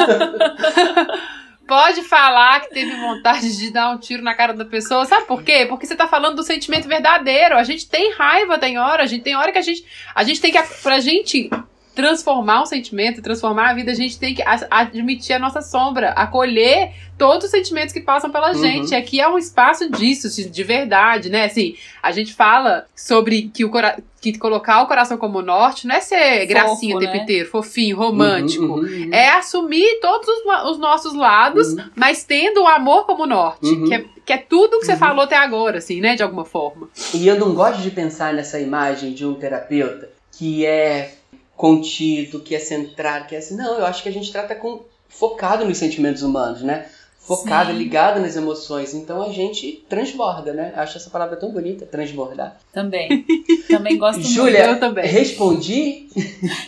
pode 1.69 2.03
falar 2.03 2.61
que 2.63 2.71
teve 2.71 2.97
vontade 2.97 3.57
de 3.57 3.71
dar 3.71 3.91
um 3.91 3.99
tiro 3.99 4.23
na 4.23 4.35
cara 4.35 4.55
da 4.55 4.65
pessoa. 4.65 5.05
Sabe 5.05 5.27
por 5.27 5.43
quê? 5.43 5.67
Porque 5.69 5.87
você 5.87 5.95
tá 5.95 6.09
falando 6.09 6.37
do 6.37 6.43
sentimento 6.43 6.89
verdadeiro. 6.89 7.57
A 7.57 7.63
gente 7.63 7.87
tem 7.87 8.13
raiva, 8.15 8.59
tem 8.59 8.79
hora, 8.79 9.03
a 9.03 9.07
gente 9.07 9.23
tem 9.23 9.37
hora 9.37 9.53
que 9.53 9.59
a 9.59 9.63
gente. 9.63 9.85
A 10.15 10.25
gente 10.25 10.41
tem 10.41 10.51
que. 10.51 10.61
Pra 10.83 10.99
gente 10.99 11.51
transformar 11.99 12.63
um 12.63 12.67
sentimento, 12.67 13.21
transformar 13.21 13.71
a 13.71 13.75
vida, 13.75 13.91
a 13.91 13.95
gente 13.95 14.21
tem 14.21 14.33
que 14.33 14.41
admitir 14.71 15.33
a 15.33 15.39
nossa 15.41 15.61
sombra, 15.61 16.11
acolher 16.11 16.93
todos 17.19 17.47
os 17.47 17.51
sentimentos 17.51 17.93
que 17.93 18.01
passam 18.01 18.31
pela 18.31 18.53
uhum. 18.53 18.63
gente. 18.63 18.95
Aqui 18.95 19.21
é 19.21 19.29
um 19.29 19.37
espaço 19.37 19.91
disso, 19.91 20.49
de 20.49 20.63
verdade, 20.63 21.29
né? 21.29 21.47
Assim, 21.47 21.75
a 22.01 22.13
gente 22.13 22.33
fala 22.33 22.87
sobre 22.95 23.51
que, 23.53 23.65
o 23.65 23.73
que 24.21 24.39
colocar 24.39 24.81
o 24.81 24.87
coração 24.87 25.19
como 25.19 25.43
norte 25.43 25.89
não 25.89 25.97
é 25.97 26.01
ser 26.01 26.43
Fofo, 26.43 26.47
gracinha 26.47 26.97
o 26.97 27.01
tempo 27.01 27.15
né? 27.15 27.23
inteiro, 27.25 27.49
fofinho, 27.49 27.97
romântico. 27.97 28.65
Uhum, 28.65 28.83
uhum, 28.83 29.11
é 29.13 29.31
assumir 29.31 29.99
todos 30.01 30.29
os, 30.29 30.71
os 30.71 30.79
nossos 30.79 31.15
lados, 31.15 31.73
uhum. 31.73 31.85
mas 31.97 32.23
tendo 32.23 32.63
o 32.63 32.69
amor 32.69 33.07
como 33.07 33.27
norte, 33.27 33.67
uhum. 33.67 33.89
que 33.89 33.95
é, 33.95 34.05
que 34.25 34.33
é 34.33 34.39
tudo 34.39 34.79
que 34.79 34.87
você 34.87 34.93
uhum. 34.93 34.99
falou 34.99 35.25
até 35.25 35.37
agora, 35.37 35.79
assim, 35.79 36.01
né? 36.01 36.15
De 36.15 36.23
alguma 36.23 36.45
forma. 36.45 36.89
E 37.13 37.27
eu 37.27 37.37
não 37.37 37.55
gosto 37.55 37.83
de 37.83 37.91
pensar 37.91 38.33
nessa 38.33 38.61
imagem 38.61 39.13
de 39.13 39.27
um 39.27 39.35
terapeuta 39.35 40.17
que 40.39 40.65
é 40.65 41.18
contido, 41.59 42.39
que 42.39 42.55
é 42.55 42.61
centrado, 42.61 43.27
que 43.27 43.35
é 43.35 43.39
assim. 43.39 43.57
Não, 43.57 43.79
eu 43.79 43.85
acho 43.85 44.01
que 44.01 44.09
a 44.09 44.13
gente 44.13 44.31
trata 44.31 44.55
com 44.55 44.85
focado 45.09 45.65
nos 45.65 45.77
sentimentos 45.77 46.23
humanos, 46.23 46.63
né? 46.63 46.87
Focado, 47.19 47.73
Sim. 47.73 47.79
ligado 47.79 48.21
nas 48.21 48.37
emoções. 48.37 48.95
Então 48.95 49.21
a 49.21 49.33
gente 49.33 49.85
transborda, 49.89 50.55
né? 50.55 50.73
Acho 50.77 50.97
essa 50.97 51.11
palavra 51.11 51.37
tão 51.37 51.51
bonita, 51.51 51.85
transbordar. 51.85 52.57
Também. 52.73 53.27
Também 53.69 53.99
gosto 53.99 54.23
Júlia, 54.23 54.69
muito. 54.69 54.77
Eu 54.77 54.81
também. 54.81 55.07
Respondi? 55.07 56.09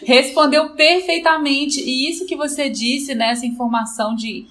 Respondeu 0.05 0.71
perfeitamente. 0.71 1.81
E 1.81 2.11
isso 2.11 2.27
que 2.27 2.37
você 2.37 2.69
disse, 2.69 3.15
né? 3.15 3.31
Essa 3.31 3.47
informação 3.47 4.15
de 4.15 4.45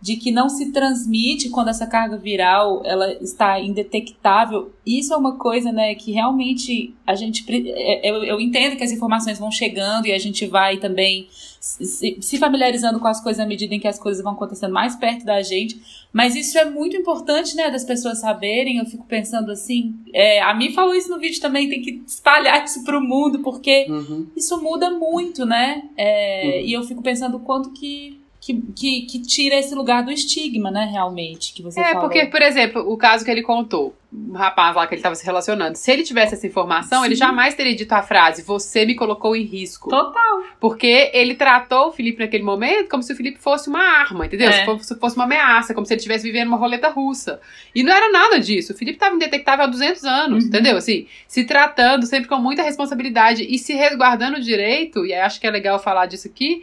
de 0.00 0.16
que 0.16 0.30
não 0.30 0.48
se 0.48 0.70
transmite 0.70 1.50
quando 1.50 1.68
essa 1.68 1.86
carga 1.86 2.16
viral 2.16 2.82
ela 2.84 3.12
está 3.14 3.60
indetectável. 3.60 4.72
Isso 4.86 5.12
é 5.12 5.16
uma 5.16 5.36
coisa, 5.36 5.72
né, 5.72 5.94
que 5.94 6.12
realmente 6.12 6.94
a 7.04 7.14
gente 7.14 7.44
é, 7.50 8.08
eu, 8.08 8.22
eu 8.22 8.40
entendo 8.40 8.76
que 8.76 8.84
as 8.84 8.92
informações 8.92 9.38
vão 9.38 9.50
chegando 9.50 10.06
e 10.06 10.12
a 10.12 10.18
gente 10.18 10.46
vai 10.46 10.76
também 10.76 11.26
se, 11.60 12.16
se 12.20 12.38
familiarizando 12.38 13.00
com 13.00 13.08
as 13.08 13.20
coisas 13.20 13.44
à 13.44 13.46
medida 13.46 13.74
em 13.74 13.80
que 13.80 13.88
as 13.88 13.98
coisas 13.98 14.22
vão 14.22 14.34
acontecendo 14.34 14.72
mais 14.72 14.94
perto 14.94 15.24
da 15.24 15.42
gente. 15.42 15.80
Mas 16.12 16.36
isso 16.36 16.56
é 16.56 16.64
muito 16.64 16.96
importante, 16.96 17.56
né, 17.56 17.68
das 17.68 17.84
pessoas 17.84 18.20
saberem. 18.20 18.78
Eu 18.78 18.86
fico 18.86 19.04
pensando 19.04 19.50
assim, 19.50 19.94
é, 20.14 20.40
a 20.40 20.54
mim 20.54 20.72
falou 20.72 20.94
isso 20.94 21.10
no 21.10 21.18
vídeo 21.18 21.40
também, 21.40 21.68
tem 21.68 21.82
que 21.82 22.02
espalhar 22.06 22.64
isso 22.64 22.84
para 22.84 22.96
o 22.96 23.02
mundo 23.02 23.40
porque 23.40 23.86
uhum. 23.88 24.28
isso 24.36 24.62
muda 24.62 24.90
muito, 24.90 25.44
né? 25.44 25.82
É, 25.96 26.44
uhum. 26.44 26.66
E 26.66 26.72
eu 26.72 26.84
fico 26.84 27.02
pensando 27.02 27.40
quanto 27.40 27.72
que 27.72 28.17
que, 28.48 28.62
que, 28.74 29.02
que, 29.02 29.22
tira 29.22 29.56
esse 29.56 29.74
lugar 29.74 30.02
do 30.02 30.10
estigma, 30.10 30.70
né, 30.70 30.88
realmente, 30.90 31.52
que 31.52 31.62
você 31.62 31.78
É, 31.78 31.92
falou. 31.92 32.02
porque, 32.02 32.24
por 32.26 32.40
exemplo, 32.40 32.90
o 32.90 32.96
caso 32.96 33.22
que 33.22 33.30
ele 33.30 33.42
contou, 33.42 33.94
um 34.10 34.32
rapaz 34.32 34.74
lá 34.74 34.86
que 34.86 34.94
ele 34.94 35.00
estava 35.00 35.14
se 35.14 35.24
relacionando, 35.24 35.76
se 35.76 35.92
ele 35.92 36.02
tivesse 36.02 36.32
essa 36.32 36.46
informação, 36.46 37.00
Sim. 37.00 37.06
ele 37.06 37.14
jamais 37.14 37.54
teria 37.54 37.76
dito 37.76 37.92
a 37.92 38.00
frase, 38.00 38.42
você 38.42 38.86
me 38.86 38.94
colocou 38.94 39.36
em 39.36 39.42
risco. 39.42 39.90
Total. 39.90 40.42
Porque 40.58 41.10
ele 41.12 41.34
tratou 41.34 41.88
o 41.88 41.92
Felipe 41.92 42.20
naquele 42.20 42.42
momento 42.42 42.88
como 42.88 43.02
se 43.02 43.12
o 43.12 43.16
Felipe 43.16 43.38
fosse 43.38 43.68
uma 43.68 43.82
arma, 43.82 44.24
entendeu? 44.24 44.48
É. 44.48 44.64
Se 44.78 44.98
fosse 44.98 45.16
uma 45.16 45.24
ameaça, 45.24 45.74
como 45.74 45.86
se 45.86 45.92
ele 45.92 45.98
estivesse 45.98 46.24
vivendo 46.24 46.48
uma 46.48 46.56
roleta 46.56 46.88
russa. 46.88 47.38
E 47.74 47.82
não 47.82 47.92
era 47.92 48.10
nada 48.10 48.40
disso. 48.40 48.72
O 48.72 48.76
Felipe 48.76 48.96
estava 48.96 49.14
indetectável 49.14 49.66
há 49.66 49.68
200 49.68 50.04
anos, 50.04 50.44
uhum. 50.44 50.48
entendeu? 50.48 50.76
Assim, 50.78 51.06
se 51.26 51.44
tratando 51.44 52.06
sempre 52.06 52.28
com 52.28 52.38
muita 52.38 52.62
responsabilidade 52.62 53.46
e 53.46 53.58
se 53.58 53.74
resguardando 53.74 54.40
direito, 54.40 55.04
e 55.04 55.12
acho 55.12 55.38
que 55.38 55.46
é 55.46 55.50
legal 55.50 55.78
falar 55.78 56.06
disso 56.06 56.28
aqui, 56.28 56.62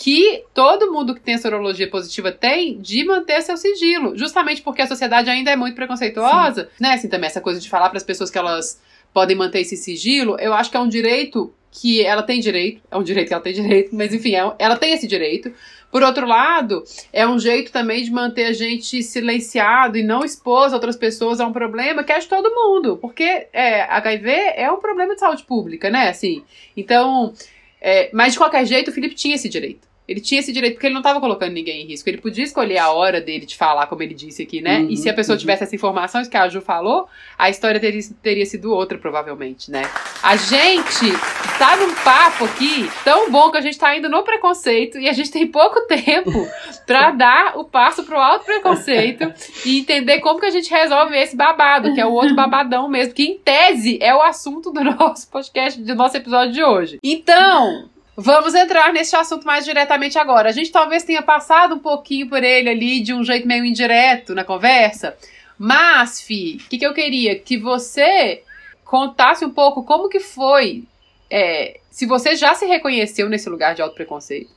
que 0.00 0.44
todo 0.54 0.90
mundo 0.90 1.14
que 1.14 1.20
tem 1.20 1.36
sorologia 1.36 1.86
positiva 1.86 2.32
tem 2.32 2.80
de 2.80 3.04
manter 3.04 3.42
seu 3.42 3.54
sigilo, 3.58 4.16
justamente 4.16 4.62
porque 4.62 4.80
a 4.80 4.86
sociedade 4.86 5.28
ainda 5.28 5.50
é 5.50 5.56
muito 5.56 5.74
preconceituosa, 5.74 6.62
Sim. 6.62 6.68
né? 6.80 6.94
Assim, 6.94 7.06
também 7.06 7.26
essa 7.26 7.42
coisa 7.42 7.60
de 7.60 7.68
falar 7.68 7.90
para 7.90 7.98
as 7.98 8.02
pessoas 8.02 8.30
que 8.30 8.38
elas 8.38 8.80
podem 9.12 9.36
manter 9.36 9.60
esse 9.60 9.76
sigilo, 9.76 10.38
eu 10.40 10.54
acho 10.54 10.70
que 10.70 10.76
é 10.78 10.80
um 10.80 10.88
direito 10.88 11.52
que 11.70 12.02
ela 12.02 12.22
tem 12.22 12.40
direito, 12.40 12.80
é 12.90 12.96
um 12.96 13.02
direito 13.02 13.28
que 13.28 13.34
ela 13.34 13.42
tem 13.42 13.52
direito, 13.52 13.94
mas 13.94 14.14
enfim, 14.14 14.34
é, 14.34 14.54
ela 14.58 14.74
tem 14.74 14.94
esse 14.94 15.06
direito. 15.06 15.52
Por 15.92 16.02
outro 16.02 16.26
lado, 16.26 16.82
é 17.12 17.28
um 17.28 17.38
jeito 17.38 17.70
também 17.70 18.02
de 18.02 18.10
manter 18.10 18.46
a 18.46 18.52
gente 18.54 19.02
silenciado 19.02 19.98
e 19.98 20.02
não 20.02 20.24
expor 20.24 20.72
outras 20.72 20.96
pessoas 20.96 21.40
a 21.40 21.46
um 21.46 21.52
problema 21.52 22.02
que 22.02 22.10
é 22.10 22.18
de 22.18 22.26
todo 22.26 22.48
mundo, 22.48 22.96
porque 22.96 23.48
é, 23.52 23.82
HIV 23.82 24.30
é 24.56 24.72
um 24.72 24.80
problema 24.80 25.12
de 25.12 25.20
saúde 25.20 25.42
pública, 25.42 25.90
né? 25.90 26.08
Assim, 26.08 26.42
então, 26.74 27.34
é, 27.82 28.08
mas 28.14 28.32
de 28.32 28.38
qualquer 28.38 28.64
jeito, 28.64 28.90
o 28.90 28.94
Felipe 28.94 29.14
tinha 29.14 29.34
esse 29.34 29.48
direito. 29.48 29.89
Ele 30.10 30.20
tinha 30.20 30.40
esse 30.40 30.52
direito 30.52 30.74
porque 30.74 30.88
ele 30.88 30.94
não 30.94 31.02
estava 31.02 31.20
colocando 31.20 31.52
ninguém 31.52 31.82
em 31.82 31.86
risco. 31.86 32.08
Ele 32.08 32.18
podia 32.18 32.42
escolher 32.42 32.78
a 32.78 32.90
hora 32.90 33.20
dele 33.20 33.46
de 33.46 33.56
falar, 33.56 33.86
como 33.86 34.02
ele 34.02 34.12
disse 34.12 34.42
aqui, 34.42 34.60
né? 34.60 34.80
Uhum, 34.80 34.88
e 34.90 34.96
se 34.96 35.08
a 35.08 35.14
pessoa 35.14 35.36
uhum. 35.36 35.40
tivesse 35.40 35.62
essa 35.62 35.74
informação, 35.76 36.20
isso 36.20 36.28
que 36.28 36.36
a 36.36 36.48
Ju 36.48 36.60
falou, 36.60 37.06
a 37.38 37.48
história 37.48 37.78
teria, 37.78 38.00
teria 38.20 38.44
sido 38.44 38.72
outra, 38.72 38.98
provavelmente, 38.98 39.70
né? 39.70 39.82
A 40.20 40.34
gente 40.34 41.12
tá 41.60 41.76
num 41.76 41.94
papo 42.02 42.44
aqui 42.44 42.90
tão 43.04 43.30
bom 43.30 43.52
que 43.52 43.58
a 43.58 43.60
gente 43.60 43.78
tá 43.78 43.96
indo 43.96 44.08
no 44.08 44.24
preconceito 44.24 44.98
e 44.98 45.08
a 45.08 45.12
gente 45.12 45.30
tem 45.30 45.46
pouco 45.46 45.80
tempo 45.86 46.48
para 46.88 47.12
dar 47.12 47.56
o 47.56 47.62
passo 47.62 48.02
pro 48.02 48.18
alto 48.18 48.44
preconceito 48.44 49.32
e 49.64 49.78
entender 49.78 50.18
como 50.18 50.40
que 50.40 50.46
a 50.46 50.50
gente 50.50 50.68
resolve 50.70 51.16
esse 51.16 51.36
babado, 51.36 51.94
que 51.94 52.00
é 52.00 52.06
o 52.06 52.12
outro 52.12 52.34
babadão 52.34 52.88
mesmo, 52.88 53.14
que 53.14 53.22
em 53.22 53.38
tese 53.38 53.96
é 54.02 54.12
o 54.12 54.22
assunto 54.22 54.72
do 54.72 54.82
nosso 54.82 55.30
podcast, 55.30 55.80
do 55.80 55.94
nosso 55.94 56.16
episódio 56.16 56.52
de 56.52 56.64
hoje. 56.64 56.98
Então, 57.00 57.88
Vamos 58.22 58.54
entrar 58.54 58.92
nesse 58.92 59.16
assunto 59.16 59.46
mais 59.46 59.64
diretamente 59.64 60.18
agora. 60.18 60.50
A 60.50 60.52
gente 60.52 60.70
talvez 60.70 61.02
tenha 61.02 61.22
passado 61.22 61.76
um 61.76 61.78
pouquinho 61.78 62.28
por 62.28 62.44
ele 62.44 62.68
ali 62.68 63.00
de 63.00 63.14
um 63.14 63.24
jeito 63.24 63.48
meio 63.48 63.64
indireto 63.64 64.34
na 64.34 64.44
conversa. 64.44 65.16
Mas, 65.58 66.20
Fi, 66.20 66.56
o 66.56 66.68
que, 66.68 66.76
que 66.76 66.86
eu 66.86 66.92
queria? 66.92 67.38
Que 67.38 67.56
você 67.56 68.42
contasse 68.84 69.42
um 69.42 69.48
pouco 69.48 69.84
como 69.84 70.10
que 70.10 70.20
foi. 70.20 70.84
É, 71.30 71.80
se 71.90 72.04
você 72.04 72.36
já 72.36 72.54
se 72.54 72.66
reconheceu 72.66 73.26
nesse 73.26 73.48
lugar 73.48 73.74
de 73.74 73.80
auto-preconceito. 73.80 74.50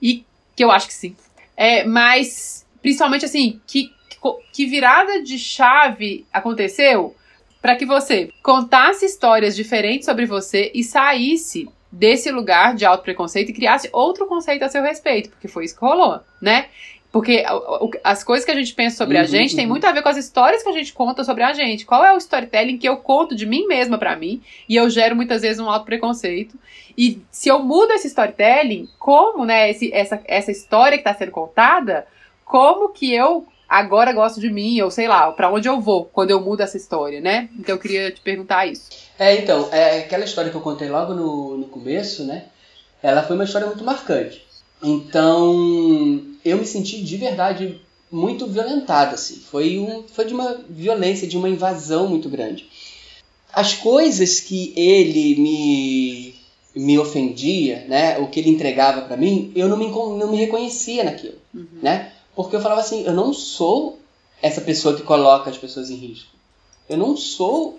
E 0.00 0.24
que 0.54 0.62
eu 0.62 0.70
acho 0.70 0.86
que 0.86 0.94
sim. 0.94 1.16
É, 1.56 1.82
mas, 1.84 2.64
principalmente 2.80 3.24
assim, 3.24 3.60
que, 3.66 3.92
que 4.52 4.64
virada 4.64 5.20
de 5.24 5.40
chave 5.40 6.24
aconteceu 6.32 7.16
para 7.60 7.74
que 7.74 7.84
você 7.84 8.30
contasse 8.44 9.04
histórias 9.04 9.56
diferentes 9.56 10.06
sobre 10.06 10.24
você 10.24 10.70
e 10.72 10.84
saísse 10.84 11.68
desse 11.92 12.30
lugar 12.30 12.74
de 12.74 12.86
auto 12.86 13.04
preconceito 13.04 13.50
e 13.50 13.52
criasse 13.52 13.90
outro 13.92 14.26
conceito 14.26 14.64
a 14.64 14.68
seu 14.68 14.82
respeito, 14.82 15.28
porque 15.28 15.46
foi 15.46 15.66
isso 15.66 15.74
que 15.78 15.84
rolou, 15.84 16.20
né? 16.40 16.66
Porque 17.12 17.44
as 18.02 18.24
coisas 18.24 18.42
que 18.42 18.50
a 18.50 18.54
gente 18.54 18.72
pensa 18.72 18.96
sobre 18.96 19.18
uhum, 19.18 19.22
a 19.22 19.26
gente 19.26 19.50
uhum. 19.50 19.56
tem 19.56 19.66
muito 19.66 19.86
a 19.86 19.92
ver 19.92 20.00
com 20.02 20.08
as 20.08 20.16
histórias 20.16 20.62
que 20.62 20.68
a 20.70 20.72
gente 20.72 20.94
conta 20.94 21.22
sobre 21.22 21.42
a 21.42 21.52
gente. 21.52 21.84
Qual 21.84 22.02
é 22.02 22.14
o 22.14 22.16
storytelling 22.16 22.78
que 22.78 22.88
eu 22.88 22.96
conto 22.96 23.36
de 23.36 23.44
mim 23.44 23.66
mesma 23.66 23.98
para 23.98 24.16
mim 24.16 24.40
e 24.66 24.76
eu 24.76 24.88
gero 24.88 25.14
muitas 25.14 25.42
vezes 25.42 25.60
um 25.60 25.68
auto 25.68 25.84
preconceito. 25.84 26.58
E 26.96 27.20
se 27.30 27.50
eu 27.50 27.62
mudo 27.62 27.92
esse 27.92 28.06
storytelling, 28.08 28.88
como, 28.98 29.44
né, 29.44 29.70
esse, 29.70 29.92
essa, 29.92 30.22
essa 30.24 30.50
história 30.50 30.96
que 30.96 31.06
está 31.06 31.12
sendo 31.12 31.32
contada, 31.32 32.06
como 32.46 32.88
que 32.88 33.12
eu 33.12 33.46
agora 33.72 34.12
gosto 34.12 34.38
de 34.38 34.50
mim, 34.50 34.80
ou 34.82 34.90
sei 34.90 35.08
lá, 35.08 35.32
para 35.32 35.50
onde 35.50 35.66
eu 35.66 35.80
vou 35.80 36.04
quando 36.04 36.30
eu 36.30 36.40
mudo 36.40 36.60
essa 36.60 36.76
história, 36.76 37.20
né? 37.20 37.48
Então 37.58 37.74
eu 37.74 37.80
queria 37.80 38.10
te 38.12 38.20
perguntar 38.20 38.66
isso. 38.66 38.90
É, 39.18 39.34
então, 39.36 39.68
é, 39.72 40.00
aquela 40.00 40.24
história 40.24 40.50
que 40.50 40.56
eu 40.56 40.60
contei 40.60 40.90
logo 40.90 41.14
no, 41.14 41.56
no 41.56 41.64
começo, 41.68 42.24
né? 42.24 42.44
Ela 43.02 43.22
foi 43.22 43.34
uma 43.34 43.44
história 43.44 43.66
muito 43.66 43.82
marcante. 43.82 44.44
Então, 44.82 46.20
eu 46.44 46.58
me 46.58 46.66
senti 46.66 47.02
de 47.02 47.16
verdade 47.16 47.80
muito 48.10 48.46
violentado, 48.46 49.14
assim. 49.14 49.36
Foi, 49.36 49.78
um, 49.78 50.04
foi 50.06 50.26
de 50.26 50.34
uma 50.34 50.60
violência, 50.68 51.26
de 51.26 51.38
uma 51.38 51.48
invasão 51.48 52.06
muito 52.08 52.28
grande. 52.28 52.68
As 53.52 53.72
coisas 53.72 54.38
que 54.38 54.72
ele 54.76 55.36
me, 55.40 56.34
me 56.74 56.98
ofendia, 56.98 57.86
né? 57.88 58.18
O 58.18 58.26
que 58.26 58.38
ele 58.38 58.50
entregava 58.50 59.02
para 59.02 59.16
mim, 59.16 59.50
eu 59.56 59.66
não 59.66 59.78
me, 59.78 59.88
não 59.88 60.30
me 60.30 60.36
reconhecia 60.36 61.04
naquilo, 61.04 61.38
uhum. 61.54 61.66
né? 61.82 62.11
Porque 62.34 62.56
eu 62.56 62.60
falava 62.60 62.80
assim, 62.80 63.04
eu 63.04 63.12
não 63.12 63.32
sou 63.32 63.98
essa 64.40 64.60
pessoa 64.60 64.96
que 64.96 65.02
coloca 65.02 65.50
as 65.50 65.58
pessoas 65.58 65.90
em 65.90 65.96
risco. 65.96 66.30
Eu 66.88 66.96
não 66.96 67.16
sou 67.16 67.78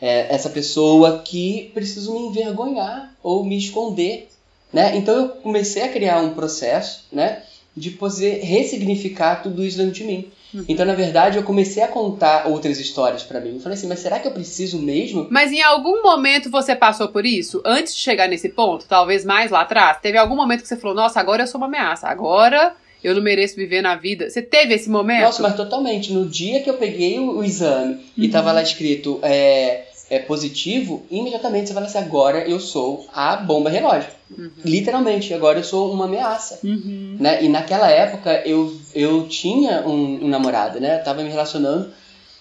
é, 0.00 0.32
essa 0.34 0.48
pessoa 0.50 1.18
que 1.18 1.70
preciso 1.74 2.12
me 2.12 2.20
envergonhar 2.20 3.14
ou 3.22 3.44
me 3.44 3.58
esconder, 3.58 4.28
né? 4.72 4.96
Então 4.96 5.14
eu 5.14 5.28
comecei 5.28 5.82
a 5.82 5.88
criar 5.88 6.20
um 6.20 6.34
processo, 6.34 7.06
né, 7.10 7.42
de 7.76 7.90
poder 7.90 8.40
ressignificar 8.44 9.42
tudo 9.42 9.64
isso 9.64 9.78
dentro 9.78 9.92
de 9.92 10.04
mim. 10.04 10.30
Uhum. 10.52 10.64
Então, 10.68 10.86
na 10.86 10.94
verdade, 10.94 11.36
eu 11.36 11.42
comecei 11.42 11.82
a 11.82 11.88
contar 11.88 12.46
outras 12.46 12.78
histórias 12.78 13.24
para 13.24 13.40
mim. 13.40 13.54
Eu 13.54 13.60
falei 13.60 13.76
assim, 13.76 13.88
mas 13.88 13.98
será 13.98 14.20
que 14.20 14.28
eu 14.28 14.32
preciso 14.32 14.78
mesmo? 14.78 15.26
Mas 15.28 15.50
em 15.50 15.60
algum 15.60 16.00
momento 16.00 16.48
você 16.50 16.76
passou 16.76 17.08
por 17.08 17.26
isso? 17.26 17.60
Antes 17.64 17.94
de 17.94 18.00
chegar 18.00 18.28
nesse 18.28 18.48
ponto, 18.48 18.86
talvez 18.86 19.24
mais 19.24 19.50
lá 19.50 19.62
atrás? 19.62 19.98
Teve 20.00 20.16
algum 20.16 20.36
momento 20.36 20.62
que 20.62 20.68
você 20.68 20.76
falou, 20.76 20.94
nossa, 20.94 21.18
agora 21.18 21.42
eu 21.42 21.46
sou 21.48 21.58
uma 21.58 21.66
ameaça, 21.66 22.06
agora 22.06 22.76
eu 23.04 23.14
não 23.14 23.22
mereço 23.22 23.54
viver 23.54 23.82
na 23.82 23.94
vida. 23.94 24.30
Você 24.30 24.40
teve 24.40 24.72
esse 24.72 24.88
momento? 24.88 25.24
Nossa, 25.24 25.42
mas 25.42 25.54
totalmente. 25.54 26.10
No 26.12 26.26
dia 26.26 26.62
que 26.62 26.70
eu 26.70 26.74
peguei 26.74 27.18
o, 27.18 27.36
o 27.38 27.44
exame 27.44 27.94
uhum. 27.94 28.24
e 28.24 28.28
tava 28.28 28.50
lá 28.50 28.62
escrito 28.62 29.20
é, 29.22 29.84
é 30.08 30.18
positivo, 30.18 31.04
imediatamente 31.10 31.68
você 31.68 31.74
fala 31.74 31.84
assim, 31.84 31.98
agora 31.98 32.48
eu 32.48 32.58
sou 32.58 33.06
a 33.12 33.36
bomba 33.36 33.68
relógio. 33.68 34.08
Uhum. 34.36 34.50
Literalmente, 34.64 35.34
agora 35.34 35.58
eu 35.58 35.64
sou 35.64 35.92
uma 35.92 36.06
ameaça. 36.06 36.60
Uhum. 36.64 37.18
Né? 37.20 37.44
E 37.44 37.48
naquela 37.48 37.90
época 37.90 38.42
eu, 38.46 38.74
eu 38.94 39.28
tinha 39.28 39.86
um, 39.86 40.24
um 40.24 40.28
namorado, 40.28 40.80
né? 40.80 40.98
Eu 40.98 41.04
tava 41.04 41.22
me 41.22 41.28
relacionando 41.28 41.92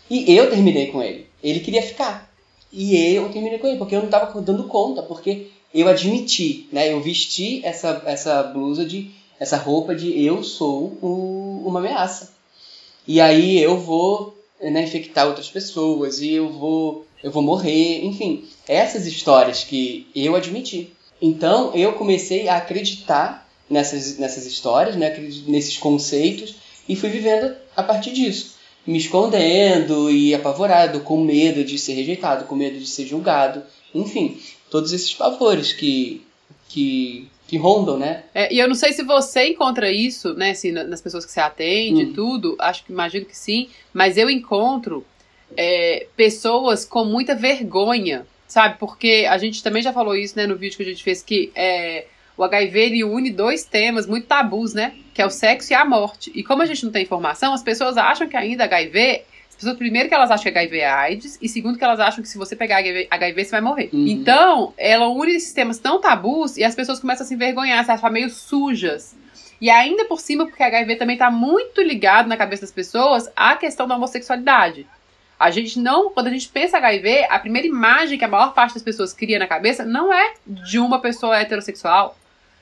e 0.10 0.34
eu 0.34 0.50
terminei 0.50 0.88
com 0.88 1.04
ele. 1.04 1.28
Ele 1.44 1.60
queria 1.60 1.82
ficar. 1.82 2.32
E 2.72 2.96
eu 3.14 3.28
terminei 3.30 3.60
com 3.60 3.68
ele, 3.68 3.78
porque 3.78 3.96
eu 3.96 4.02
não 4.02 4.10
tava 4.10 4.42
dando 4.42 4.64
conta, 4.64 5.04
porque 5.04 5.48
eu 5.74 5.88
admiti, 5.90 6.68
né? 6.72 6.92
Eu 6.92 7.02
vesti 7.02 7.62
essa, 7.66 8.02
essa 8.06 8.42
blusa 8.44 8.86
de 8.86 9.12
essa 9.44 9.58
roupa 9.58 9.94
de 9.94 10.24
eu 10.24 10.42
sou 10.42 10.98
o, 11.02 11.64
uma 11.66 11.80
ameaça. 11.80 12.32
E 13.06 13.20
aí 13.20 13.60
eu 13.60 13.78
vou 13.78 14.38
né, 14.62 14.84
infectar 14.84 15.28
outras 15.28 15.50
pessoas 15.50 16.22
e 16.22 16.32
eu 16.32 16.50
vou 16.50 17.06
eu 17.22 17.30
vou 17.30 17.44
morrer, 17.44 18.04
enfim, 18.06 18.46
essas 18.68 19.06
histórias 19.06 19.64
que 19.64 20.08
eu 20.16 20.36
admiti. 20.36 20.94
Então 21.22 21.74
eu 21.76 21.92
comecei 21.94 22.48
a 22.48 22.58
acreditar 22.58 23.48
nessas, 23.70 24.18
nessas 24.18 24.46
histórias, 24.46 24.96
né, 24.96 25.10
nesses 25.46 25.78
conceitos 25.78 26.56
e 26.88 26.96
fui 26.96 27.10
vivendo 27.10 27.54
a 27.76 27.84
partir 27.84 28.14
disso, 28.14 28.56
me 28.88 28.98
escondendo 28.98 30.10
e 30.10 30.34
apavorado, 30.34 31.02
com 31.02 31.22
medo 31.22 31.66
de 31.66 31.78
ser 31.78 31.94
rejeitado, 31.94 32.46
com 32.46 32.56
medo 32.56 32.80
de 32.80 32.88
ser 32.88 33.06
julgado, 33.06 33.62
enfim, 33.94 34.40
todos 34.70 34.94
esses 34.94 35.14
pavores 35.14 35.74
que 35.74 36.26
que 36.70 37.30
que 37.54 37.58
rondam, 37.60 38.00
né? 38.00 38.24
É, 38.34 38.52
e 38.52 38.58
eu 38.58 38.68
não 38.68 38.74
sei 38.74 38.94
se 38.94 39.04
você 39.04 39.50
encontra 39.50 39.92
isso, 39.92 40.34
né, 40.34 40.50
assim, 40.50 40.72
nas 40.72 41.00
pessoas 41.00 41.24
que 41.24 41.32
você 41.32 41.40
atende 41.40 42.02
e 42.02 42.06
hum. 42.06 42.14
tudo, 42.14 42.56
acho 42.60 42.84
que 42.84 42.92
imagino 42.92 43.28
que 43.28 43.38
sim, 43.38 43.70
mas 43.94 44.18
eu 44.18 44.28
encontro 44.28 45.06
é, 45.56 46.08
pessoas 46.18 46.84
com 46.84 47.06
muita 47.06 47.36
vergonha, 47.36 48.26
sabe? 48.48 48.80
Porque 48.80 49.28
a 49.30 49.38
gente 49.38 49.62
também 49.62 49.84
já 49.84 49.94
falou 49.94 50.16
isso, 50.16 50.36
né, 50.36 50.48
no 50.48 50.56
vídeo 50.56 50.78
que 50.78 50.82
a 50.82 50.88
gente 50.88 51.04
fez, 51.04 51.22
que 51.22 51.52
é, 51.54 52.06
o 52.36 52.44
HIV 52.44 52.80
ele 52.80 53.04
une 53.04 53.30
dois 53.30 53.66
temas 53.66 54.08
muito 54.08 54.26
tabus, 54.26 54.74
né? 54.74 54.96
Que 55.14 55.22
é 55.22 55.26
o 55.28 55.30
sexo 55.30 55.72
e 55.72 55.76
a 55.76 55.86
morte. 55.86 56.32
E 56.34 56.44
como 56.44 56.64
a 56.64 56.66
gente 56.66 56.84
não 56.84 56.92
tem 56.92 57.04
informação, 57.04 57.54
as 57.54 57.62
pessoas 57.62 57.98
acham 57.98 58.28
que 58.28 58.36
ainda 58.36 58.64
HIV 58.64 59.22
pessoas, 59.56 59.78
primeiro, 59.78 60.10
que 60.10 60.16
elas 60.16 60.32
acham 60.32 60.52
que 60.52 60.58
HIV 60.58 60.80
é 60.80 60.90
AIDS, 60.90 61.38
e 61.42 61.50
segundo, 61.50 61.78
que 61.78 61.84
elas 61.84 62.00
acham 62.00 62.22
que 62.22 62.30
se 62.30 62.38
você 62.38 62.56
pegar 62.56 62.78
HIV, 62.78 63.08
HIV 63.10 63.46
você 63.46 63.52
vai 63.52 63.62
morrer. 63.62 63.90
Uhum. 63.94 64.08
Então, 64.08 64.74
ela 64.78 65.08
une 65.10 65.36
esses 65.36 65.54
temas 65.54 65.78
tão 65.78 66.00
tabus 66.00 66.58
e 66.58 66.64
as 66.64 66.76
pessoas 66.76 67.00
começam 67.00 67.26
a 67.26 67.28
se 67.28 67.34
envergonhar, 67.34 67.84
se 67.84 67.92
achar 67.92 68.12
meio 68.12 68.30
sujas. 68.30 69.16
E 69.60 69.70
ainda 69.70 70.06
por 70.06 70.20
cima, 70.20 70.46
porque 70.46 70.62
HIV 70.62 70.98
também 70.98 71.18
tá 71.18 71.32
muito 71.32 71.82
ligado 71.82 72.28
na 72.28 72.36
cabeça 72.36 72.64
das 72.64 72.72
pessoas 72.72 73.30
à 73.36 73.56
questão 73.56 73.88
da 73.88 73.96
homossexualidade. 73.96 74.86
A 75.40 75.52
gente 75.52 75.80
não, 75.80 76.10
quando 76.10 76.28
a 76.28 76.30
gente 76.32 76.50
pensa 76.50 76.78
HIV, 76.78 77.28
a 77.30 77.40
primeira 77.40 77.68
imagem 77.68 78.18
que 78.18 78.26
a 78.26 78.28
maior 78.28 78.54
parte 78.54 78.74
das 78.74 78.84
pessoas 78.84 79.14
cria 79.14 79.40
na 79.40 79.48
cabeça 79.48 79.86
não 79.86 80.14
é 80.14 80.34
de 80.46 80.80
uma 80.80 81.00
pessoa 81.00 81.38
heterossexual, 81.38 82.18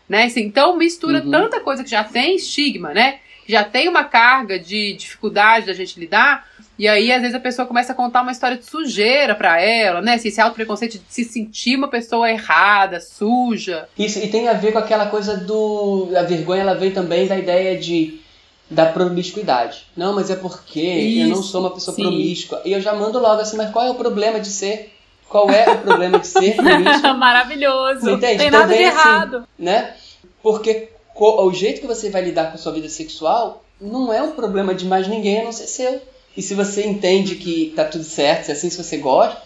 né? 0.08 0.24
Assim, 0.24 0.42
então 0.42 0.78
mistura 0.78 1.24
uhum. 1.24 1.32
tanta 1.32 1.60
coisa 1.60 1.84
que 1.84 1.90
já 1.90 2.04
tem 2.04 2.36
estigma, 2.36 2.94
né? 2.94 3.20
Já 3.52 3.66
tem 3.66 3.90
uma 3.90 4.06
carga 4.06 4.58
de 4.58 4.94
dificuldade 4.94 5.66
da 5.66 5.74
gente 5.74 6.00
lidar, 6.00 6.48
e 6.80 6.88
aí 6.88 7.12
às 7.12 7.20
vezes 7.20 7.36
a 7.36 7.40
pessoa 7.40 7.68
começa 7.68 7.92
a 7.92 7.96
contar 7.96 8.22
uma 8.22 8.32
história 8.32 8.56
de 8.56 8.64
sujeira 8.64 9.36
para 9.36 9.60
ela, 9.60 10.02
né? 10.02 10.14
Assim, 10.14 10.30
esse 10.30 10.40
auto 10.40 10.56
preconceito 10.56 10.94
de 10.94 11.04
se 11.10 11.26
sentir 11.26 11.76
uma 11.76 11.90
pessoa 11.90 12.32
errada, 12.32 13.02
suja. 13.02 13.90
Isso, 14.00 14.20
e 14.20 14.30
tem 14.30 14.48
a 14.48 14.54
ver 14.54 14.72
com 14.72 14.80
aquela 14.80 15.08
coisa 15.08 15.36
do. 15.36 16.08
A 16.18 16.24
vergonha 16.24 16.62
ela 16.62 16.76
vem 16.76 16.92
também 16.92 17.28
da 17.28 17.38
ideia 17.38 17.78
de 17.78 18.22
da 18.70 18.86
promiscuidade. 18.86 19.86
Não, 19.98 20.16
mas 20.16 20.30
é 20.30 20.38
porque 20.38 20.80
Isso, 20.80 21.22
eu 21.22 21.36
não 21.36 21.44
sou 21.44 21.60
uma 21.60 21.72
pessoa 21.72 21.94
sim. 21.94 22.04
promíscua. 22.04 22.62
E 22.64 22.72
eu 22.72 22.80
já 22.80 22.96
mando 22.96 23.20
logo 23.20 23.42
assim, 23.42 23.58
mas 23.58 23.70
qual 23.70 23.86
é 23.86 23.92
o 23.92 23.96
problema 23.96 24.40
de 24.40 24.48
ser? 24.48 24.94
Qual 25.28 25.50
é 25.50 25.70
o 25.70 25.78
problema 25.80 26.20
de 26.20 26.28
ser 26.28 26.56
promíscua? 26.58 27.14
Maravilhoso. 27.14 28.06
Não 28.06 28.18
tem 28.18 28.50
nada 28.50 28.74
de 28.74 28.74
assim, 28.76 28.84
errado. 28.84 29.48
Né? 29.60 29.94
Porque 30.42 30.90
o 31.16 31.54
jeito 31.54 31.82
que 31.82 31.88
você 31.88 32.10
vai 32.10 32.22
lidar 32.22 32.52
com 32.52 32.58
sua 32.58 32.72
vida 32.72 32.90
sexual 32.90 33.64
não 33.80 34.12
é 34.12 34.22
um 34.22 34.32
problema 34.32 34.74
de 34.74 34.86
mais 34.86 35.08
ninguém 35.08 35.42
a 35.42 35.44
não 35.44 35.52
ser 35.52 35.68
seu. 35.68 36.02
E 36.36 36.42
se 36.42 36.54
você 36.54 36.86
entende 36.86 37.36
que 37.36 37.74
tá 37.76 37.84
tudo 37.84 38.04
certo, 38.04 38.46
se 38.46 38.52
é 38.52 38.54
assim 38.54 38.70
se 38.70 38.82
você 38.82 38.98
gosta, 38.98 39.42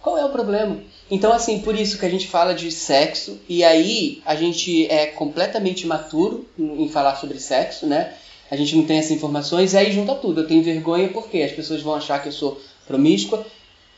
qual 0.00 0.16
é 0.16 0.24
o 0.24 0.30
problema? 0.30 0.78
Então, 1.10 1.32
assim, 1.32 1.60
por 1.60 1.74
isso 1.74 1.98
que 1.98 2.06
a 2.06 2.10
gente 2.10 2.28
fala 2.28 2.54
de 2.54 2.70
sexo, 2.70 3.40
e 3.48 3.64
aí 3.64 4.22
a 4.24 4.36
gente 4.36 4.86
é 4.86 5.06
completamente 5.06 5.86
maturo 5.86 6.46
em 6.58 6.88
falar 6.88 7.16
sobre 7.16 7.40
sexo, 7.40 7.86
né? 7.86 8.14
a 8.50 8.56
gente 8.56 8.76
não 8.76 8.84
tem 8.84 8.98
essas 8.98 9.10
informações, 9.10 9.72
e 9.72 9.76
aí 9.76 9.92
junta 9.92 10.14
tudo. 10.14 10.40
Eu 10.40 10.46
tenho 10.46 10.62
vergonha 10.62 11.08
porque 11.08 11.42
as 11.42 11.52
pessoas 11.52 11.82
vão 11.82 11.94
achar 11.94 12.20
que 12.22 12.28
eu 12.28 12.32
sou 12.32 12.60
promíscua 12.86 13.46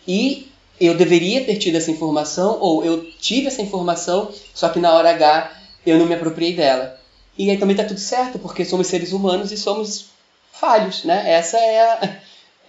e 0.06 0.48
eu 0.80 0.96
deveria 0.96 1.44
ter 1.44 1.56
tido 1.56 1.76
essa 1.76 1.90
informação, 1.90 2.58
ou 2.60 2.84
eu 2.84 3.04
tive 3.12 3.46
essa 3.46 3.62
informação, 3.62 4.30
só 4.54 4.68
que 4.68 4.80
na 4.80 4.92
hora 4.92 5.10
H 5.10 5.52
eu 5.86 5.98
não 5.98 6.06
me 6.06 6.14
apropriei 6.14 6.54
dela. 6.54 6.98
E 7.40 7.48
aí 7.48 7.56
também 7.56 7.74
tá 7.74 7.84
tudo 7.84 7.98
certo, 7.98 8.38
porque 8.38 8.66
somos 8.66 8.86
seres 8.86 9.12
humanos 9.14 9.50
e 9.50 9.56
somos 9.56 10.10
falhos, 10.52 11.04
né? 11.04 11.24
Essa 11.32 11.56
é, 11.56 11.80
a, 11.80 12.18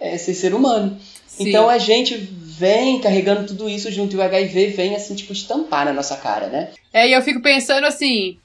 é 0.00 0.16
ser 0.16 0.32
ser 0.32 0.54
humano. 0.54 0.98
Sim. 1.26 1.50
Então 1.50 1.68
a 1.68 1.76
gente 1.76 2.16
vem 2.16 2.98
carregando 2.98 3.46
tudo 3.46 3.68
isso 3.68 3.92
junto 3.92 4.16
e 4.16 4.18
o 4.18 4.22
HIV 4.22 4.68
vem 4.68 4.96
assim, 4.96 5.14
tipo, 5.14 5.30
estampar 5.30 5.84
na 5.84 5.92
nossa 5.92 6.16
cara, 6.16 6.46
né? 6.46 6.70
É, 6.90 7.06
e 7.06 7.12
eu 7.12 7.20
fico 7.20 7.42
pensando 7.42 7.84
assim, 7.86 8.38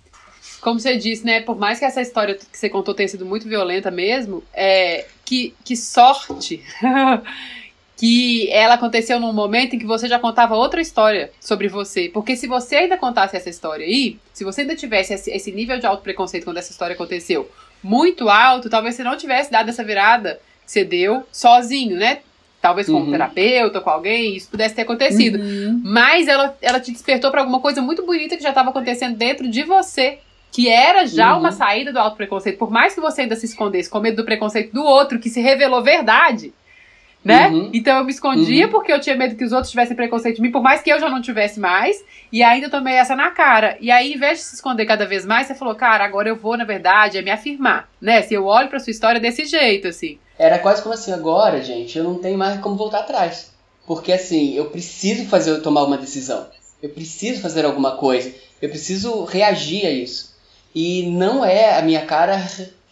como 0.59 0.81
você 0.81 0.97
disse, 0.97 1.25
né? 1.25 1.39
Por 1.39 1.57
mais 1.57 1.79
que 1.79 1.85
essa 1.85 2.01
história 2.01 2.35
que 2.35 2.57
você 2.57 2.67
contou 2.67 2.93
tenha 2.93 3.07
sido 3.07 3.25
muito 3.25 3.47
violenta 3.47 3.89
mesmo, 3.89 4.43
é, 4.53 5.05
que, 5.23 5.55
que 5.63 5.77
sorte 5.77 6.61
que 7.97 8.47
ela 8.51 8.75
aconteceu 8.75 9.19
num 9.19 9.33
momento 9.33 9.75
em 9.75 9.79
que 9.79 9.86
você 9.86 10.07
já 10.07 10.19
contava 10.19 10.55
outra 10.55 10.79
história 10.79 11.31
sobre 11.41 11.67
você. 11.67 12.10
Porque 12.13 12.36
se 12.36 12.45
você 12.45 12.75
ainda 12.75 12.95
contasse 12.95 13.36
essa 13.36 13.49
história 13.49 13.86
aí, 13.86 14.19
se 14.31 14.43
você 14.43 14.62
ainda 14.62 14.75
tivesse 14.75 15.13
esse, 15.13 15.51
nível 15.51 15.79
de 15.79 15.88
alto 15.88 16.03
preconceito 16.03 16.43
quando 16.43 16.57
essa 16.57 16.71
história 16.71 16.93
aconteceu 16.93 17.49
muito 17.81 18.29
alto, 18.29 18.69
talvez 18.69 18.95
você 18.95 19.03
não 19.03 19.17
tivesse 19.17 19.51
dado 19.51 19.69
essa 19.69 19.83
virada 19.83 20.39
que 20.63 20.71
você 20.71 20.83
deu 20.83 21.23
sozinho, 21.31 21.97
né? 21.97 22.19
Talvez 22.62 22.88
com 22.88 22.93
uhum. 22.93 23.07
um 23.07 23.12
terapeuta, 23.12 23.81
com 23.81 23.89
alguém, 23.89 24.36
isso 24.36 24.49
pudesse 24.49 24.75
ter 24.75 24.83
acontecido. 24.83 25.39
Uhum. 25.39 25.81
Mas 25.83 26.27
ela, 26.27 26.55
ela 26.62 26.79
te 26.79 26.91
despertou 26.91 27.31
para 27.31 27.41
alguma 27.41 27.60
coisa 27.60 27.81
muito 27.81 28.05
bonita 28.05 28.38
que 28.38 28.43
já 28.43 28.49
estava 28.49 28.69
acontecendo 28.69 29.17
dentro 29.17 29.49
de 29.49 29.63
você 29.63 30.19
que 30.51 30.69
era 30.69 31.05
já 31.05 31.33
uhum. 31.33 31.41
uma 31.41 31.51
saída 31.51 31.91
do 31.91 31.99
auto 31.99 32.15
preconceito, 32.15 32.57
por 32.57 32.71
mais 32.71 32.95
que 32.95 33.01
você 33.01 33.21
ainda 33.21 33.36
se 33.36 33.45
escondesse 33.45 33.89
com 33.89 33.99
medo 33.99 34.17
do 34.17 34.25
preconceito 34.25 34.73
do 34.73 34.83
outro, 34.83 35.19
que 35.19 35.29
se 35.29 35.41
revelou 35.41 35.83
verdade, 35.83 36.53
né? 37.27 37.49
Uhum. 37.49 37.69
Então 37.73 37.97
eu 37.97 38.05
me 38.05 38.11
escondia 38.11 38.65
uhum. 38.65 38.71
porque 38.71 38.91
eu 38.91 39.01
tinha 39.01 39.15
medo 39.15 39.35
que 39.35 39.43
os 39.43 39.51
outros 39.51 39.69
tivessem 39.69 39.97
preconceito 39.97 40.37
de 40.37 40.41
mim, 40.41 40.49
por 40.49 40.63
mais 40.63 40.81
que 40.81 40.89
eu 40.89 40.97
já 40.97 41.09
não 41.09 41.21
tivesse 41.21 41.59
mais, 41.59 42.03
e 42.31 42.41
ainda 42.41 42.69
tomei 42.69 42.93
essa 42.93 43.17
na 43.17 43.31
cara. 43.31 43.77
E 43.81 43.91
aí, 43.91 44.13
em 44.13 44.17
vez 44.17 44.39
de 44.39 44.45
se 44.45 44.55
esconder 44.55 44.85
cada 44.85 45.05
vez 45.05 45.25
mais, 45.25 45.45
você 45.45 45.53
falou, 45.53 45.75
cara, 45.75 46.05
agora 46.05 46.29
eu 46.29 46.37
vou, 46.37 46.55
na 46.55 46.63
verdade, 46.63 47.17
é 47.17 47.21
me 47.21 47.29
afirmar, 47.29 47.89
né? 48.01 48.21
Se 48.21 48.33
eu 48.33 48.45
olho 48.45 48.69
pra 48.69 48.79
sua 48.79 48.91
história 48.91 49.19
desse 49.19 49.43
jeito, 49.43 49.89
assim. 49.89 50.17
Era 50.39 50.57
quase 50.57 50.81
como 50.81 50.93
assim, 50.93 51.11
agora, 51.11 51.61
gente, 51.61 51.97
eu 51.97 52.03
não 52.05 52.15
tenho 52.15 52.37
mais 52.37 52.61
como 52.61 52.77
voltar 52.77 52.99
atrás. 52.99 53.51
Porque 53.85 54.13
assim, 54.13 54.55
eu 54.55 54.65
preciso 54.65 55.25
fazer 55.25 55.51
eu 55.51 55.61
tomar 55.61 55.83
uma 55.83 55.97
decisão. 55.97 56.47
Eu 56.81 56.89
preciso 56.89 57.41
fazer 57.41 57.65
alguma 57.65 57.97
coisa. 57.97 58.33
Eu 58.61 58.69
preciso 58.69 59.25
reagir 59.25 59.85
a 59.85 59.89
isso. 59.89 60.35
E 60.73 61.09
não 61.09 61.43
é 61.43 61.77
a 61.77 61.81
minha 61.81 62.05
cara 62.05 62.41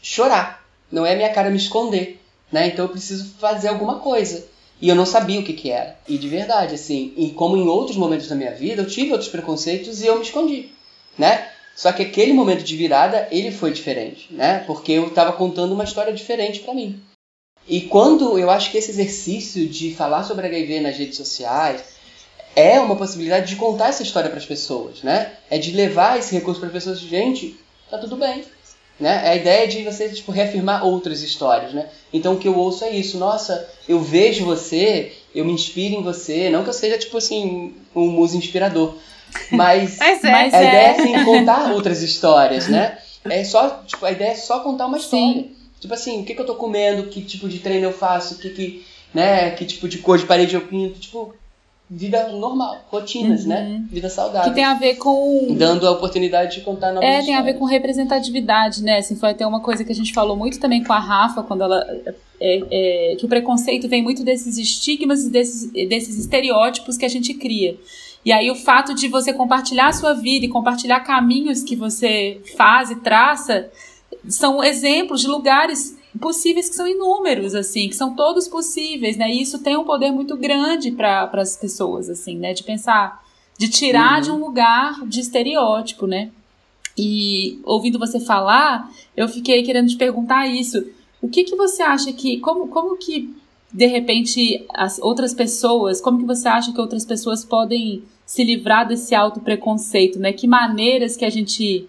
chorar, 0.01 0.65
não 0.91 1.05
é 1.05 1.13
a 1.13 1.15
minha 1.15 1.31
cara 1.31 1.49
me 1.49 1.57
esconder, 1.57 2.19
né? 2.55 2.67
Então 2.67 2.85
eu 2.85 2.89
preciso 2.89 3.35
fazer 3.37 3.67
alguma 3.67 3.99
coisa. 3.99 4.47
E 4.81 4.87
eu 4.87 4.95
não 4.95 5.05
sabia 5.05 5.41
o 5.41 5.43
que, 5.43 5.51
que 5.51 5.71
era. 5.71 5.99
E 6.07 6.17
de 6.17 6.29
verdade, 6.29 6.75
assim, 6.75 7.13
e 7.17 7.31
como 7.31 7.57
em 7.57 7.67
outros 7.67 7.97
momentos 7.97 8.29
da 8.29 8.35
minha 8.35 8.51
vida, 8.51 8.81
eu 8.81 8.87
tive 8.87 9.11
outros 9.11 9.29
preconceitos 9.29 10.01
e 10.01 10.05
eu 10.05 10.15
me 10.15 10.21
escondi, 10.21 10.69
né? 11.17 11.49
Só 11.75 11.91
que 11.91 12.01
aquele 12.01 12.31
momento 12.31 12.63
de 12.63 12.77
virada, 12.77 13.27
ele 13.29 13.51
foi 13.51 13.73
diferente, 13.73 14.33
né? 14.33 14.63
Porque 14.65 14.93
eu 14.93 15.07
estava 15.07 15.33
contando 15.33 15.73
uma 15.73 15.83
história 15.83 16.13
diferente 16.13 16.61
para 16.61 16.73
mim. 16.73 17.01
E 17.67 17.81
quando 17.81 18.39
eu 18.39 18.49
acho 18.49 18.71
que 18.71 18.77
esse 18.77 18.91
exercício 18.91 19.67
de 19.67 19.93
falar 19.93 20.23
sobre 20.23 20.47
HIV 20.47 20.79
nas 20.79 20.97
redes 20.97 21.17
sociais 21.17 21.83
é 22.55 22.79
uma 22.79 22.95
possibilidade 22.95 23.47
de 23.47 23.57
contar 23.57 23.89
essa 23.89 24.03
história 24.03 24.29
para 24.29 24.39
as 24.39 24.45
pessoas, 24.45 25.03
né? 25.03 25.33
É 25.49 25.57
de 25.57 25.71
levar 25.71 26.17
esse 26.17 26.33
recurso 26.33 26.61
para 26.61 26.67
as 26.67 26.73
pessoas, 26.73 26.99
gente, 26.99 27.59
tá 27.89 27.97
tudo 27.97 28.15
bem. 28.15 28.45
Né? 28.99 29.21
É 29.25 29.29
a 29.29 29.35
ideia 29.35 29.67
de 29.67 29.83
você 29.83 30.09
tipo, 30.09 30.31
reafirmar 30.31 30.85
outras 30.85 31.21
histórias. 31.21 31.73
Né? 31.73 31.87
Então 32.13 32.33
o 32.33 32.37
que 32.37 32.47
eu 32.47 32.57
ouço 32.57 32.83
é 32.85 32.91
isso. 32.91 33.17
Nossa, 33.17 33.67
eu 33.87 33.99
vejo 33.99 34.45
você, 34.45 35.13
eu 35.33 35.43
me 35.45 35.51
inspiro 35.51 35.95
em 35.95 36.03
você. 36.03 36.49
Não 36.49 36.63
que 36.63 36.69
eu 36.69 36.73
seja, 36.73 36.97
tipo 36.97 37.17
assim, 37.17 37.73
um 37.95 38.07
muso 38.07 38.37
inspirador. 38.37 38.95
Mas, 39.51 39.97
mas, 39.99 40.23
é, 40.23 40.31
a 40.31 40.47
ideia 40.47 40.87
é 40.87 40.89
assim, 40.91 41.23
contar 41.25 41.71
outras 41.73 42.01
histórias, 42.01 42.67
né? 42.67 42.97
É 43.25 43.43
só, 43.43 43.83
tipo, 43.85 44.05
a 44.05 44.11
ideia 44.11 44.31
é 44.31 44.35
só 44.35 44.59
contar 44.59 44.85
uma 44.85 44.97
história. 44.97 45.25
Sim. 45.25 45.55
Tipo 45.79 45.93
assim, 45.93 46.21
o 46.21 46.25
que, 46.25 46.33
que 46.33 46.41
eu 46.41 46.45
tô 46.45 46.55
comendo, 46.55 47.07
que 47.07 47.21
tipo 47.21 47.49
de 47.49 47.59
treino 47.59 47.85
eu 47.85 47.93
faço, 47.93 48.37
que, 48.37 48.49
que, 48.49 48.85
né, 49.13 49.51
que 49.51 49.65
tipo 49.65 49.87
de 49.87 49.97
cor 49.97 50.17
de 50.17 50.25
parede 50.25 50.55
eu 50.55 50.61
pinto. 50.61 50.99
Tipo, 50.99 51.33
vida 51.89 52.29
normal, 52.29 52.83
rotinas, 52.89 53.45
né? 53.45 53.61
uhum. 53.61 53.69
né? 53.79 53.85
Vida 53.89 54.09
saudável. 54.09 54.49
Que 54.49 54.55
tem 54.55 54.63
a 54.63 54.73
ver 54.73 54.95
com. 54.95 55.47
Dando 55.51 55.87
a 55.87 55.91
oportunidade 55.91 56.55
de 56.55 56.61
contar 56.61 56.91
novas 56.91 57.03
É, 57.03 57.19
histórias. 57.19 57.25
tem 57.25 57.35
a 57.35 57.41
ver 57.41 57.59
com 57.59 57.65
representatividade, 57.65 58.83
né? 58.83 58.97
Assim, 58.97 59.15
foi 59.15 59.29
até 59.29 59.45
uma 59.45 59.59
coisa 59.59 59.83
que 59.83 59.91
a 59.91 59.95
gente 59.95 60.13
falou 60.13 60.35
muito 60.35 60.59
também 60.59 60.83
com 60.83 60.93
a 60.93 60.99
Rafa, 60.99 61.43
quando 61.43 61.63
ela. 61.63 61.85
É, 62.37 63.11
é, 63.11 63.15
que 63.15 63.25
o 63.25 63.29
preconceito 63.29 63.87
vem 63.87 64.03
muito 64.03 64.21
desses 64.23 64.57
estigmas 64.57 65.25
e 65.25 65.29
desses, 65.29 65.71
desses 65.87 66.17
estereótipos 66.17 66.97
que 66.97 67.05
a 67.05 67.09
gente 67.09 67.33
cria. 67.33 67.77
E 68.25 68.31
aí 68.31 68.49
o 68.49 68.55
fato 68.55 68.93
de 68.93 69.07
você 69.07 69.31
compartilhar 69.31 69.87
a 69.87 69.93
sua 69.93 70.13
vida 70.13 70.45
e 70.45 70.49
compartilhar 70.49 70.99
caminhos 71.01 71.63
que 71.63 71.75
você 71.75 72.41
faz 72.57 72.89
e 72.89 72.95
traça 72.95 73.69
são 74.27 74.63
exemplos 74.63 75.21
de 75.21 75.27
lugares 75.27 75.95
possíveis 76.19 76.69
que 76.69 76.75
são 76.75 76.87
inúmeros, 76.87 77.55
assim, 77.55 77.89
que 77.89 77.95
são 77.95 78.15
todos 78.15 78.47
possíveis, 78.47 79.17
né? 79.17 79.31
E 79.31 79.41
isso 79.41 79.59
tem 79.59 79.77
um 79.77 79.83
poder 79.83 80.11
muito 80.11 80.35
grande 80.37 80.91
para 80.91 81.29
as 81.33 81.57
pessoas, 81.57 82.09
assim, 82.09 82.37
né? 82.37 82.53
De 82.53 82.63
pensar, 82.63 83.23
de 83.57 83.67
tirar 83.69 84.17
uhum. 84.17 84.21
de 84.21 84.31
um 84.31 84.39
lugar 84.39 85.05
de 85.05 85.19
estereótipo, 85.19 86.07
né? 86.07 86.31
E 86.97 87.59
ouvindo 87.63 87.99
você 87.99 88.19
falar, 88.19 88.89
eu 89.15 89.27
fiquei 89.27 89.63
querendo 89.63 89.89
te 89.89 89.97
perguntar 89.97 90.47
isso. 90.47 90.85
O 91.21 91.27
que 91.27 91.43
que 91.43 91.55
você 91.55 91.83
acha 91.83 92.11
que, 92.13 92.39
como, 92.39 92.67
como 92.67 92.95
que 92.97 93.33
de 93.71 93.87
repente 93.87 94.65
as 94.73 94.99
outras 94.99 95.33
pessoas, 95.33 95.99
como 95.99 96.19
que 96.19 96.25
você 96.25 96.47
acha 96.47 96.71
que 96.71 96.79
outras 96.79 97.03
pessoas 97.03 97.43
podem 97.43 98.03
se 98.25 98.43
livrar 98.43 98.87
desse 98.87 99.13
auto 99.13 99.41
preconceito, 99.41 100.19
né? 100.19 100.31
Que 100.31 100.47
maneiras 100.47 101.17
que 101.17 101.25
a 101.25 101.29
gente 101.29 101.87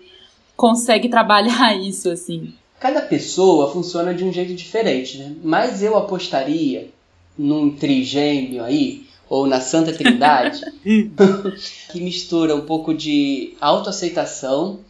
consegue 0.57 1.09
trabalhar 1.09 1.77
isso 1.79 2.11
assim? 2.11 2.53
Cada 2.79 3.01
pessoa 3.01 3.73
funciona 3.73 4.15
de 4.15 4.25
um 4.25 4.33
jeito 4.33 4.55
diferente, 4.55 5.19
né? 5.19 5.35
Mas 5.43 5.83
eu 5.83 5.97
apostaria 5.97 6.91
num 7.37 7.75
trigêmeo 7.75 8.63
aí, 8.63 9.07
ou 9.29 9.47
na 9.47 9.61
Santa 9.61 9.93
Trindade, 9.93 10.63
que 11.91 12.01
mistura 12.01 12.55
um 12.55 12.63
pouco 12.63 12.95
de 12.95 13.55
autoaceitação 13.61 14.81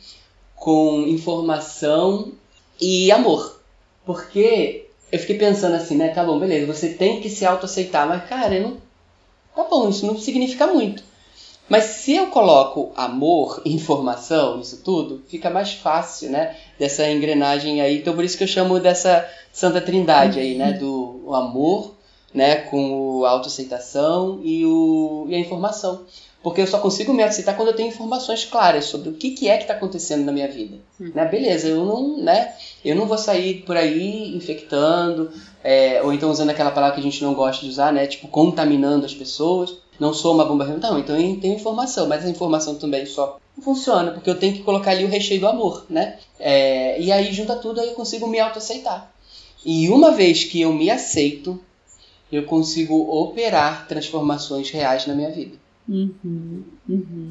com 0.55 1.03
informação 1.07 2.33
e 2.81 3.11
amor. 3.11 3.61
Porque 4.05 4.87
eu 5.11 5.19
fiquei 5.19 5.39
pensando 5.39 5.75
assim, 5.77 5.97
né? 5.97 6.09
Tá 6.09 6.25
bom, 6.25 6.39
beleza, 6.39 6.73
você 6.73 6.91
tem 6.91 7.21
que 7.21 7.31
se 7.31 7.45
autoaceitar, 7.45 8.09
mas 8.09 8.29
cara, 8.29 8.61
não. 8.61 8.77
Tá 9.55 9.65
bom, 9.65 9.89
isso 9.89 10.07
não 10.07 10.19
significa 10.19 10.67
muito. 10.67 11.03
Mas 11.69 11.85
se 11.85 12.15
eu 12.15 12.29
coloco 12.29 12.93
amor 12.97 13.63
e 13.65 13.73
informação 13.75 14.59
nisso 14.59 14.81
tudo, 14.85 15.23
fica 15.29 15.51
mais 15.51 15.73
fácil, 15.73 16.31
né? 16.31 16.57
Dessa 16.79 17.11
engrenagem 17.11 17.81
aí. 17.81 17.99
Então 17.99 18.15
por 18.15 18.25
isso 18.25 18.39
que 18.39 18.45
eu 18.45 18.49
chamo 18.49 18.79
dessa 18.79 19.29
Santa 19.53 19.81
Trindade 19.81 20.39
aí, 20.39 20.57
né? 20.57 20.73
Do 20.73 21.35
amor, 21.35 21.97
né, 22.37 22.57
com 22.57 23.25
a 23.25 23.31
autoaceitação 23.31 24.41
e, 24.45 24.65
o, 24.67 25.27
e 25.29 25.35
a 25.35 25.39
informação. 25.39 26.03
Porque 26.43 26.61
eu 26.61 26.67
só 26.67 26.79
consigo 26.79 27.13
me 27.13 27.23
aceitar 27.23 27.57
quando 27.57 27.69
eu 27.69 27.75
tenho 27.75 27.89
informações 27.89 28.45
claras 28.45 28.85
sobre 28.85 29.09
o 29.09 29.15
que, 29.15 29.31
que 29.31 29.49
é 29.49 29.57
que 29.57 29.65
está 29.65 29.75
acontecendo 29.75 30.25
na 30.25 30.31
minha 30.31 30.47
vida. 30.47 30.77
Hum. 31.01 31.11
Né? 31.15 31.25
Beleza, 31.25 31.67
eu 31.67 31.85
não, 31.85 32.19
né, 32.19 32.55
eu 32.85 32.95
não 32.95 33.07
vou 33.07 33.19
sair 33.19 33.63
por 33.63 33.77
aí 33.77 34.37
infectando, 34.37 35.31
é, 35.65 36.01
ou 36.05 36.13
então 36.13 36.31
usando 36.31 36.51
aquela 36.51 36.71
palavra 36.71 36.95
que 36.95 37.01
a 37.01 37.03
gente 37.03 37.25
não 37.25 37.35
gosta 37.35 37.65
de 37.65 37.71
usar, 37.71 37.93
né, 37.93 38.07
tipo 38.07 38.29
contaminando 38.29 39.07
as 39.07 39.15
pessoas. 39.15 39.79
Não 39.99 40.13
sou 40.13 40.35
uma 40.35 40.45
bomba 40.45 40.65
relógio. 40.65 40.91
Não, 40.91 40.99
então 40.99 41.19
eu 41.19 41.41
tenho 41.41 41.55
informação, 41.55 42.07
mas 42.07 42.25
a 42.25 42.29
informação 42.29 42.75
também 42.75 43.07
só 43.07 43.39
não 43.57 43.65
funciona, 43.65 44.13
porque 44.13 44.29
eu 44.29 44.39
tenho 44.39 44.55
que 44.55 44.63
colocar 44.63 44.91
ali 44.91 45.05
o 45.05 45.09
recheio 45.09 45.41
do 45.41 45.49
amor, 45.49 45.87
né? 45.89 46.19
É, 46.39 47.01
e 47.01 47.11
aí 47.11 47.33
junta 47.33 47.57
tudo, 47.57 47.81
aí 47.81 47.89
eu 47.89 47.95
consigo 47.95 48.27
me 48.27 48.39
autoaceitar. 48.39 49.11
E 49.65 49.89
uma 49.89 50.13
vez 50.13 50.45
que 50.45 50.61
eu 50.61 50.73
me 50.73 50.91
aceito, 50.91 51.59
eu 52.31 52.45
consigo 52.45 52.95
operar 52.95 53.87
transformações 53.89 54.71
reais 54.71 55.07
na 55.07 55.15
minha 55.15 55.31
vida. 55.31 55.57
Uhum, 55.89 56.65
uhum. 56.89 57.31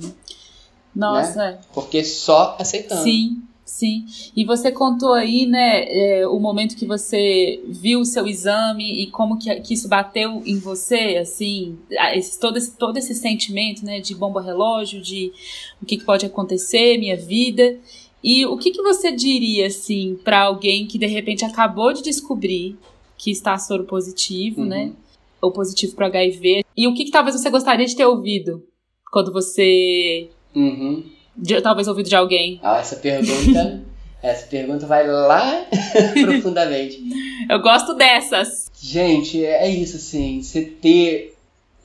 Nossa. 0.96 1.52
Né? 1.52 1.60
Porque 1.74 2.04
só 2.04 2.56
aceitando. 2.58 3.04
Sim, 3.04 3.44
sim. 3.66 4.06
E 4.36 4.46
você 4.46 4.72
contou 4.72 5.14
aí, 5.14 5.46
né, 5.48 5.86
é, 5.90 6.28
o 6.28 6.40
momento 6.40 6.78
que 6.78 6.86
você 6.86 7.62
viu 7.68 8.00
o 8.00 8.06
seu 8.06 8.28
exame 8.28 9.04
e 9.04 9.08
como 9.08 9.38
que, 9.38 9.54
que 9.62 9.74
isso 9.74 9.90
bateu 9.90 10.42
em 10.46 10.60
você, 10.60 11.18
assim, 11.18 11.78
esse, 12.14 12.40
todo, 12.40 12.58
esse, 12.58 12.78
todo 12.78 12.98
esse 12.98 13.16
sentimento, 13.16 13.84
né, 13.84 14.00
de 14.00 14.14
bomba 14.14 14.42
relógio, 14.42 15.02
de 15.02 15.34
o 15.82 15.86
que, 15.86 15.98
que 15.98 16.06
pode 16.06 16.26
acontecer, 16.26 16.98
minha 16.98 17.18
vida. 17.18 17.78
E 18.24 18.46
o 18.46 18.58
que, 18.58 18.72
que 18.72 18.82
você 18.82 19.12
diria, 19.12 19.68
assim, 19.68 20.18
para 20.24 20.44
alguém 20.44 20.88
que 20.88 20.98
de 20.98 21.08
repente 21.08 21.44
acabou 21.44 21.92
de 21.92 22.02
descobrir 22.02 22.78
que 23.18 23.32
está 23.32 23.58
soro 23.58 23.86
positivo, 23.86 24.64
né? 24.64 24.84
uhum. 24.84 24.88
né? 24.88 24.94
Ou 25.42 25.52
positivo 25.52 25.96
para 25.96 26.08
HIV. 26.08 26.64
E 26.76 26.88
o 26.88 26.94
que, 26.94 27.06
que, 27.06 27.12
talvez 27.12 27.36
você 27.40 27.50
gostaria 27.50 27.86
de 27.86 27.96
ter 27.96 28.06
ouvido 28.06 28.64
quando 29.12 29.32
você. 29.32 30.30
Uhum. 30.56 31.04
De, 31.36 31.62
talvez 31.62 31.88
ouvido 31.88 32.10
de 32.10 32.16
alguém? 32.16 32.60
Ah, 32.64 32.80
essa 32.80 32.96
pergunta. 32.96 33.82
essa 34.22 34.48
pergunta 34.48 34.86
vai 34.88 35.08
lá 35.08 35.66
profundamente. 36.24 37.04
Eu 37.50 37.60
gosto 37.62 37.94
dessas. 37.94 38.72
Gente, 38.80 39.44
é 39.44 39.70
isso, 39.70 39.98
assim. 39.98 40.42
Você 40.42 40.62
ter 40.64 41.36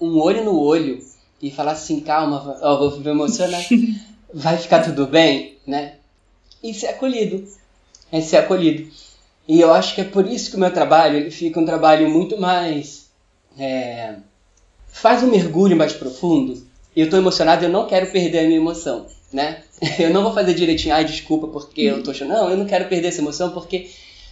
um 0.01 0.19
olho 0.19 0.45
no 0.45 0.59
olho 0.59 1.03
e 1.43 1.51
falar 1.51 1.73
assim, 1.73 2.01
calma, 2.01 2.59
ó, 2.61 2.77
vou 2.77 3.01
me 3.01 3.11
emocionar. 3.11 3.63
vai 4.33 4.57
ficar 4.57 4.83
tudo 4.83 5.07
bem, 5.07 5.57
né? 5.67 5.95
E 6.63 6.73
ser 6.73 6.89
acolhido. 6.89 7.47
É 8.13 8.21
ser 8.21 8.39
acolhido. 8.39 8.91
E 9.49 9.61
eu 9.61 9.73
acho 9.73 9.95
que 9.95 10.01
é 10.01 10.05
por 10.05 10.27
isso 10.27 10.51
que 10.51 10.57
o 10.57 10.61
meu 10.61 10.73
trabalho 10.73 11.17
ele 11.17 11.31
fica 11.31 11.59
um 11.59 11.65
trabalho 11.65 12.09
muito 12.09 12.41
mais. 12.41 13.09
É, 13.59 14.15
faz 14.89 15.23
um 15.23 15.31
mergulho 15.31 15.77
mais 15.77 15.93
profundo. 15.93 16.65
Eu 16.95 17.05
estou 17.05 17.19
emocionado, 17.19 17.65
eu 17.65 17.69
não 17.69 17.87
quero 17.87 18.11
perder 18.11 18.41
a 18.41 18.43
minha 18.43 18.57
emoção, 18.57 19.07
né? 19.33 19.63
Eu 19.99 20.11
não 20.11 20.23
vou 20.23 20.35
fazer 20.35 20.55
direitinho, 20.55 20.95
ai, 20.95 21.05
desculpa 21.05 21.47
porque 21.49 21.83
eu 21.83 22.03
tô 22.03 22.13
chorando. 22.13 22.35
Não, 22.37 22.51
eu 22.51 22.57
não 22.57 22.67
quero 22.67 22.89
perder 22.89 23.09
essa 23.09 23.21
emoção 23.21 23.51
porque 23.51 23.91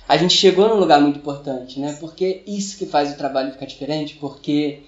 a 0.09 0.17
gente 0.17 0.35
chegou 0.35 0.69
num 0.69 0.77
lugar 0.77 1.01
muito 1.01 1.19
importante, 1.19 1.79
né? 1.79 1.97
Porque 2.01 2.43
isso 2.47 2.77
que 2.77 2.87
faz 2.87 3.13
o 3.13 3.17
trabalho 3.17 3.53
ficar 3.53 3.67
diferente, 3.67 4.17
porque 4.17 4.81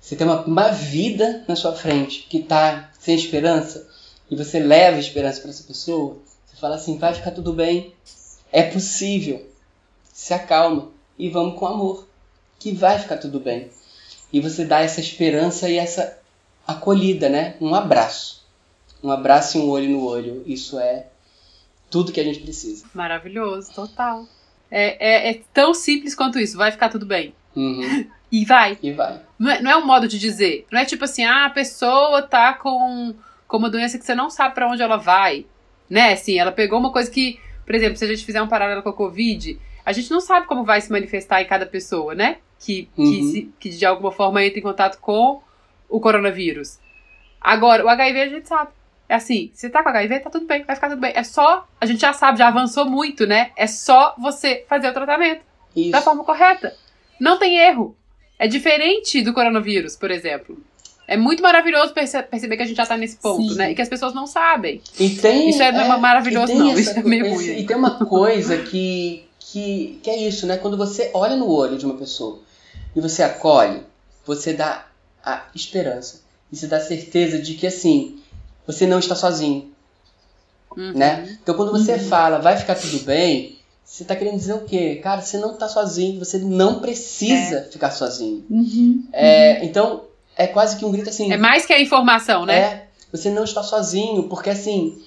você 0.00 0.16
tem 0.16 0.26
uma, 0.26 0.42
uma 0.42 0.68
vida 0.70 1.44
na 1.48 1.56
sua 1.56 1.72
frente 1.72 2.26
que 2.28 2.38
está 2.38 2.90
sem 2.98 3.14
esperança 3.14 3.88
e 4.30 4.36
você 4.36 4.58
leva 4.58 4.98
esperança 4.98 5.40
para 5.40 5.50
essa 5.50 5.64
pessoa. 5.64 6.18
Você 6.46 6.56
fala 6.56 6.76
assim, 6.76 6.98
vai 6.98 7.14
ficar 7.14 7.30
tudo 7.30 7.52
bem, 7.52 7.92
é 8.52 8.62
possível 8.62 9.46
se 10.12 10.32
acalma 10.32 10.90
e 11.18 11.28
vamos 11.28 11.58
com 11.58 11.66
amor, 11.66 12.06
que 12.58 12.72
vai 12.72 12.98
ficar 12.98 13.16
tudo 13.16 13.40
bem. 13.40 13.70
E 14.32 14.40
você 14.40 14.64
dá 14.64 14.80
essa 14.80 15.00
esperança 15.00 15.68
e 15.68 15.76
essa 15.76 16.18
acolhida, 16.66 17.28
né? 17.28 17.56
Um 17.60 17.74
abraço. 17.74 18.43
Um 19.04 19.10
abraço 19.10 19.58
e 19.58 19.60
um 19.60 19.68
olho 19.68 19.90
no 19.90 20.02
olho. 20.02 20.42
Isso 20.46 20.78
é 20.78 21.08
tudo 21.90 22.10
que 22.10 22.18
a 22.18 22.24
gente 22.24 22.40
precisa. 22.40 22.86
Maravilhoso, 22.94 23.70
total. 23.74 24.26
É, 24.70 25.28
é, 25.28 25.30
é 25.30 25.40
tão 25.52 25.74
simples 25.74 26.14
quanto 26.14 26.38
isso. 26.38 26.56
Vai 26.56 26.72
ficar 26.72 26.88
tudo 26.88 27.04
bem. 27.04 27.34
Uhum. 27.54 28.06
E 28.32 28.44
vai. 28.46 28.78
E 28.82 28.90
vai. 28.92 29.20
Não 29.38 29.50
é, 29.50 29.62
não 29.62 29.70
é 29.70 29.76
um 29.76 29.86
modo 29.86 30.08
de 30.08 30.18
dizer. 30.18 30.66
Não 30.72 30.80
é 30.80 30.86
tipo 30.86 31.04
assim, 31.04 31.22
ah, 31.22 31.44
a 31.44 31.50
pessoa 31.50 32.22
tá 32.22 32.54
com, 32.54 33.14
com 33.46 33.56
uma 33.58 33.68
doença 33.68 33.98
que 33.98 34.04
você 34.04 34.14
não 34.14 34.30
sabe 34.30 34.54
para 34.54 34.68
onde 34.68 34.82
ela 34.82 34.96
vai. 34.96 35.46
Né? 35.88 36.14
Assim, 36.14 36.38
ela 36.38 36.50
pegou 36.50 36.78
uma 36.78 36.90
coisa 36.90 37.10
que, 37.10 37.38
por 37.66 37.74
exemplo, 37.74 37.96
se 37.96 38.04
a 38.04 38.08
gente 38.08 38.24
fizer 38.24 38.40
um 38.40 38.48
paralelo 38.48 38.82
com 38.82 38.88
a 38.88 38.94
Covid, 38.94 39.60
a 39.84 39.92
gente 39.92 40.10
não 40.10 40.20
sabe 40.20 40.46
como 40.46 40.64
vai 40.64 40.80
se 40.80 40.90
manifestar 40.90 41.42
em 41.42 41.46
cada 41.46 41.66
pessoa, 41.66 42.14
né? 42.14 42.38
Que, 42.58 42.88
uhum. 42.96 43.04
que, 43.04 43.22
se, 43.22 43.52
que 43.60 43.68
de 43.68 43.84
alguma 43.84 44.10
forma 44.10 44.42
entra 44.42 44.58
em 44.58 44.62
contato 44.62 44.98
com 44.98 45.42
o 45.88 46.00
coronavírus. 46.00 46.78
Agora, 47.38 47.84
o 47.84 47.88
HIV 47.88 48.20
a 48.20 48.28
gente 48.28 48.48
sabe. 48.48 48.70
É 49.08 49.14
assim, 49.14 49.50
se 49.54 49.68
tá 49.68 49.82
com 49.82 49.90
HIV, 49.90 50.20
tá 50.20 50.30
tudo 50.30 50.46
bem, 50.46 50.64
vai 50.64 50.74
ficar 50.74 50.88
tudo 50.88 51.00
bem. 51.00 51.12
É 51.14 51.22
só, 51.22 51.66
a 51.80 51.86
gente 51.86 52.00
já 52.00 52.12
sabe, 52.12 52.38
já 52.38 52.48
avançou 52.48 52.86
muito, 52.86 53.26
né? 53.26 53.50
É 53.56 53.66
só 53.66 54.14
você 54.18 54.64
fazer 54.68 54.88
o 54.88 54.92
tratamento 54.92 55.42
Isso. 55.76 55.90
da 55.90 56.00
forma 56.00 56.24
correta. 56.24 56.74
Não 57.20 57.38
tem 57.38 57.58
erro. 57.58 57.96
É 58.38 58.48
diferente 58.48 59.22
do 59.22 59.32
coronavírus, 59.32 59.96
por 59.96 60.10
exemplo. 60.10 60.58
É 61.06 61.16
muito 61.16 61.42
maravilhoso 61.42 61.92
perce 61.92 62.22
perceber 62.22 62.56
que 62.56 62.62
a 62.62 62.66
gente 62.66 62.76
já 62.76 62.86
tá 62.86 62.96
nesse 62.96 63.16
ponto, 63.16 63.50
Sim. 63.50 63.58
né? 63.58 63.72
E 63.72 63.74
que 63.74 63.82
as 63.82 63.88
pessoas 63.88 64.14
não 64.14 64.26
sabem. 64.26 64.80
E 64.98 65.10
tem, 65.10 65.50
isso 65.50 65.62
é, 65.62 65.68
é 65.68 65.96
maravilhoso, 65.98 66.54
não. 66.54 66.76
Isso 66.78 66.98
é 66.98 67.02
meio 67.02 67.34
ruim. 67.34 67.58
E 67.58 67.66
tem 67.66 67.76
uma 67.76 67.98
coisa 68.06 68.56
que, 68.58 69.24
que, 69.38 70.00
que 70.02 70.10
é 70.10 70.16
isso, 70.16 70.46
né? 70.46 70.56
Quando 70.56 70.76
você 70.76 71.10
olha 71.12 71.36
no 71.36 71.48
olho 71.50 71.76
de 71.76 71.84
uma 71.84 71.96
pessoa 71.96 72.40
e 72.96 73.00
você 73.00 73.22
acolhe, 73.22 73.82
você 74.24 74.54
dá 74.54 74.86
a 75.22 75.42
esperança. 75.54 76.22
E 76.50 76.56
você 76.56 76.66
dá 76.66 76.78
a 76.78 76.80
certeza 76.80 77.38
de 77.38 77.54
que, 77.54 77.66
assim, 77.66 78.18
você 78.66 78.86
não 78.86 78.98
está 78.98 79.14
sozinho. 79.14 79.72
Uhum. 80.76 80.92
Né? 80.92 81.38
Então, 81.42 81.54
quando 81.54 81.72
você 81.72 81.92
uhum. 81.92 82.08
fala, 82.08 82.38
vai 82.38 82.56
ficar 82.56 82.74
tudo 82.74 82.98
bem, 83.04 83.58
você 83.84 84.02
está 84.02 84.16
querendo 84.16 84.36
dizer 84.36 84.54
o 84.54 84.64
quê? 84.64 85.00
Cara, 85.02 85.20
você 85.20 85.38
não 85.38 85.52
está 85.52 85.68
sozinho, 85.68 86.18
você 86.18 86.38
não 86.38 86.80
precisa 86.80 87.58
é. 87.58 87.62
ficar 87.62 87.90
sozinho. 87.90 88.44
Uhum. 88.50 89.04
É, 89.12 89.64
então, 89.64 90.04
é 90.36 90.46
quase 90.46 90.76
que 90.76 90.84
um 90.84 90.90
grito 90.90 91.10
assim. 91.10 91.32
É 91.32 91.36
mais 91.36 91.66
que 91.66 91.72
a 91.72 91.80
informação, 91.80 92.44
né? 92.44 92.58
É, 92.58 92.86
você 93.12 93.30
não 93.30 93.44
está 93.44 93.62
sozinho, 93.62 94.24
porque 94.24 94.50
assim, 94.50 95.00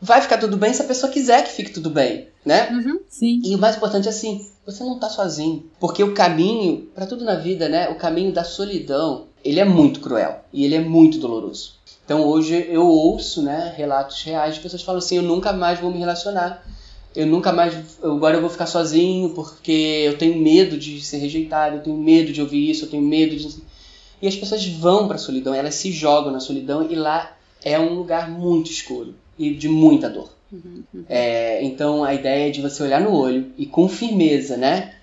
vai 0.00 0.20
ficar 0.20 0.38
tudo 0.38 0.56
bem 0.56 0.72
se 0.72 0.82
a 0.82 0.86
pessoa 0.86 1.10
quiser 1.10 1.42
que 1.44 1.52
fique 1.52 1.72
tudo 1.72 1.90
bem, 1.90 2.28
né? 2.44 2.70
Uhum, 2.70 3.00
sim. 3.08 3.40
E 3.44 3.54
o 3.54 3.58
mais 3.58 3.76
importante 3.76 4.06
é 4.06 4.10
assim, 4.10 4.46
você 4.64 4.84
não 4.84 4.94
está 4.94 5.08
sozinho, 5.08 5.68
porque 5.80 6.02
o 6.04 6.14
caminho 6.14 6.88
para 6.94 7.06
tudo 7.06 7.24
na 7.24 7.34
vida, 7.34 7.68
né? 7.68 7.88
O 7.88 7.96
caminho 7.96 8.32
da 8.32 8.44
solidão, 8.44 9.26
ele 9.44 9.58
é 9.58 9.64
muito 9.64 10.00
cruel 10.00 10.44
e 10.52 10.64
ele 10.64 10.74
é 10.74 10.80
muito 10.80 11.18
doloroso. 11.18 11.79
Então 12.10 12.26
hoje 12.26 12.66
eu 12.68 12.84
ouço, 12.88 13.40
né, 13.40 13.72
relatos 13.76 14.20
reais 14.24 14.56
de 14.56 14.60
pessoas 14.60 14.82
que 14.82 14.86
falam 14.86 14.98
assim, 14.98 15.14
eu 15.14 15.22
nunca 15.22 15.52
mais 15.52 15.78
vou 15.78 15.92
me 15.92 15.98
relacionar. 16.00 16.66
Eu 17.14 17.24
nunca 17.24 17.52
mais, 17.52 17.72
agora 18.02 18.36
eu 18.36 18.40
vou 18.40 18.50
ficar 18.50 18.66
sozinho 18.66 19.30
porque 19.30 20.02
eu 20.06 20.18
tenho 20.18 20.36
medo 20.36 20.76
de 20.76 21.00
ser 21.02 21.18
rejeitado, 21.18 21.76
eu 21.76 21.82
tenho 21.84 21.96
medo 21.96 22.32
de 22.32 22.42
ouvir 22.42 22.68
isso, 22.68 22.84
eu 22.84 22.90
tenho 22.90 23.04
medo 23.04 23.36
de 23.36 23.62
e 24.20 24.26
as 24.26 24.34
pessoas 24.34 24.66
vão 24.66 25.06
para 25.06 25.14
a 25.14 25.20
solidão, 25.20 25.54
elas 25.54 25.76
se 25.76 25.92
jogam 25.92 26.32
na 26.32 26.40
solidão 26.40 26.84
e 26.90 26.96
lá 26.96 27.36
é 27.64 27.78
um 27.78 27.94
lugar 27.94 28.28
muito 28.28 28.72
escuro 28.72 29.14
e 29.38 29.54
de 29.54 29.68
muita 29.68 30.10
dor. 30.10 30.30
Uhum, 30.50 30.82
uhum. 30.92 31.04
É, 31.08 31.62
então 31.62 32.02
a 32.02 32.12
ideia 32.12 32.48
é 32.48 32.50
de 32.50 32.60
você 32.60 32.82
olhar 32.82 33.00
no 33.00 33.14
olho 33.14 33.52
e 33.56 33.66
com 33.66 33.88
firmeza, 33.88 34.56
né? 34.56 34.94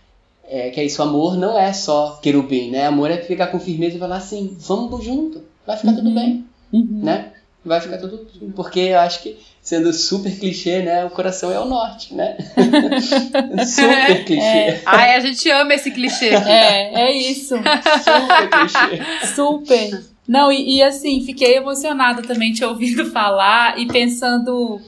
É, 0.46 0.72
que 0.72 0.82
é 0.82 0.84
isso, 0.84 1.02
amor 1.02 1.38
não 1.38 1.58
é 1.58 1.72
só 1.72 2.20
querubim, 2.22 2.70
né? 2.70 2.86
Amor 2.86 3.10
é 3.10 3.18
ficar 3.22 3.48
com 3.48 3.62
firmeza 3.62 3.96
e 3.96 4.00
falar 4.00 4.18
assim, 4.18 4.58
vamos 4.60 5.06
junto, 5.06 5.42
vai 5.66 5.78
ficar 5.78 5.92
uhum. 5.92 5.98
tudo 5.98 6.12
bem, 6.12 6.46
uhum. 6.82 7.04
né? 7.04 7.32
Vai 7.66 7.82
ficar 7.82 7.98
tudo 7.98 8.26
porque 8.56 8.80
eu 8.80 9.00
acho 9.00 9.22
que 9.22 9.38
sendo 9.62 9.92
super 9.92 10.32
clichê, 10.40 10.82
né? 10.82 11.04
O 11.04 11.10
coração 11.10 11.52
é 11.52 11.60
o 11.60 11.66
norte, 11.66 12.14
né? 12.14 12.38
super 13.68 14.12
é, 14.12 14.24
clichê. 14.24 14.42
É. 14.42 14.82
Ai, 14.86 15.16
a 15.16 15.20
gente 15.20 15.50
ama 15.50 15.74
esse 15.74 15.92
clichê. 15.92 16.30
É, 16.30 16.94
é 16.94 17.12
isso. 17.12 17.56
super 17.58 18.50
clichê. 18.50 19.36
Super. 19.36 20.04
Não, 20.28 20.52
e, 20.52 20.78
e, 20.78 20.84
assim, 20.84 21.22
fiquei 21.26 21.56
emocionada 21.56 22.22
também 22.22 22.52
te 22.52 22.64
ouvindo 22.64 23.06
falar 23.12 23.80
e 23.80 23.88
pensando 23.88 24.82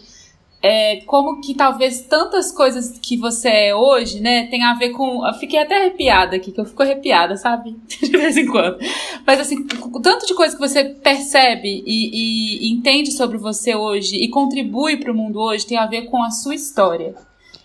é, 0.62 0.98
como 1.06 1.40
que 1.40 1.54
talvez 1.54 2.02
tantas 2.02 2.52
coisas 2.52 3.00
que 3.00 3.18
você 3.18 3.48
é 3.48 3.76
hoje, 3.76 4.20
né, 4.20 4.48
tem 4.48 4.64
a 4.64 4.74
ver 4.74 4.90
com. 4.90 5.26
Eu 5.26 5.34
fiquei 5.36 5.60
até 5.60 5.80
arrepiada 5.80 6.36
aqui, 6.36 6.52
que 6.52 6.60
eu 6.60 6.66
fico 6.66 6.84
arrepiada, 6.84 7.38
sabe? 7.38 7.78
De 7.88 8.12
vez 8.12 8.36
em 8.36 8.46
quando. 8.46 8.78
Mas 9.26 9.40
assim, 9.40 9.66
o 9.94 10.02
tanto 10.02 10.26
de 10.26 10.34
coisa 10.34 10.56
que 10.56 10.62
você 10.62 10.84
percebe 10.84 11.84
e, 11.86 12.66
e 12.66 12.72
entende 12.72 13.12
sobre 13.12 13.38
você 13.38 13.74
hoje 13.74 14.18
e 14.18 14.28
contribui 14.30 14.98
para 14.98 15.12
o 15.12 15.16
mundo 15.16 15.40
hoje 15.40 15.66
tem 15.66 15.78
a 15.78 15.86
ver 15.86 16.04
com 16.08 16.22
a 16.22 16.30
sua 16.30 16.56
história. 16.56 17.16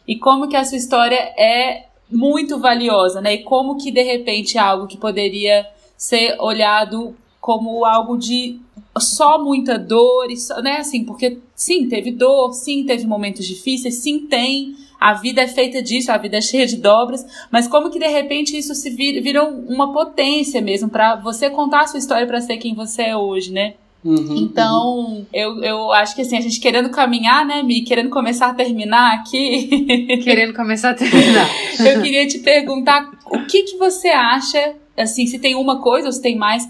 E 0.07 0.17
como 0.17 0.49
que 0.49 0.57
a 0.57 0.65
sua 0.65 0.79
história 0.79 1.19
é 1.37 1.87
muito 2.11 2.61
valiosa, 2.61 3.21
né? 3.21 3.35
E 3.35 3.43
como 3.43 3.77
que 3.77 3.91
de 3.91 4.03
repente 4.03 4.57
é 4.57 4.61
algo 4.61 4.87
que 4.87 4.97
poderia 4.97 5.67
ser 5.97 6.37
olhado 6.39 7.17
como 7.41 7.85
algo 7.85 8.17
de 8.17 8.61
só 9.01 9.43
muita 9.43 9.79
dor, 9.79 10.31
e 10.31 10.37
só, 10.37 10.61
né? 10.61 10.79
Assim, 10.79 11.05
porque 11.05 11.39
sim, 11.55 11.89
teve 11.89 12.11
dor, 12.11 12.53
sim, 12.53 12.85
teve 12.85 13.07
momentos 13.07 13.47
difíceis, 13.47 13.97
sim, 13.97 14.27
tem 14.27 14.75
a 15.01 15.13
vida 15.13 15.43
é 15.43 15.47
feita 15.47 15.83
disso, 15.83 16.11
a 16.11 16.17
vida 16.17 16.39
é 16.39 16.41
cheia 16.41 16.67
de 16.67 16.77
dobras, 16.77 17.27
mas 17.51 17.69
como 17.69 17.91
que 17.91 17.99
de 17.99 18.07
repente 18.07 18.57
isso 18.57 18.75
se 18.75 18.89
vir, 18.89 19.21
virou 19.21 19.51
uma 19.69 19.93
potência 19.93 20.63
mesmo 20.63 20.89
para 20.89 21.17
você 21.17 21.51
contar 21.51 21.83
a 21.83 21.87
sua 21.87 21.99
história 21.99 22.27
para 22.27 22.41
ser 22.41 22.57
quem 22.57 22.75
você 22.75 23.03
é 23.03 23.17
hoje, 23.17 23.53
né? 23.53 23.75
Uhum, 24.05 24.37
então, 24.37 24.99
uhum. 24.99 25.27
Eu, 25.33 25.63
eu 25.63 25.93
acho 25.93 26.15
que 26.15 26.23
assim, 26.23 26.37
a 26.37 26.41
gente 26.41 26.61
querendo 26.61 26.91
caminhar, 26.91 27.45
né, 27.45 27.63
Mi? 27.63 27.83
Querendo 27.83 28.11
começar 28.11 28.49
a 28.49 28.55
terminar 28.55 29.15
aqui. 29.15 29.69
Querendo 30.25 30.55
começar 30.55 30.91
a 30.91 30.95
terminar. 30.95 31.49
eu 31.81 32.03
queria 32.03 32.27
te 32.27 32.39
perguntar 32.39 33.11
o 33.27 33.47
que, 33.47 33.63
que 33.63 33.79
você 33.79 34.09
acha, 34.09 34.75
assim, 34.97 35.27
se 35.27 35.39
tem 35.39 35.55
uma 35.55 35.81
coisa 35.81 36.07
ou 36.07 36.13
se 36.13 36.21
tem 36.21 36.37
mais, 36.37 36.69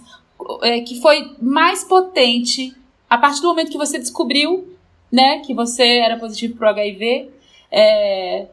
é, 0.63 0.81
que 0.81 1.01
foi 1.01 1.33
mais 1.41 1.85
potente 1.85 2.75
a 3.09 3.19
partir 3.19 3.41
do 3.41 3.49
momento 3.49 3.71
que 3.71 3.79
você 3.79 3.99
descobriu, 3.99 4.77
né, 5.11 5.41
que 5.41 5.55
você 5.55 5.85
era 5.85 6.19
positivo 6.19 6.57
pro 6.57 6.69
HIV. 6.69 7.31
É, 7.71 8.47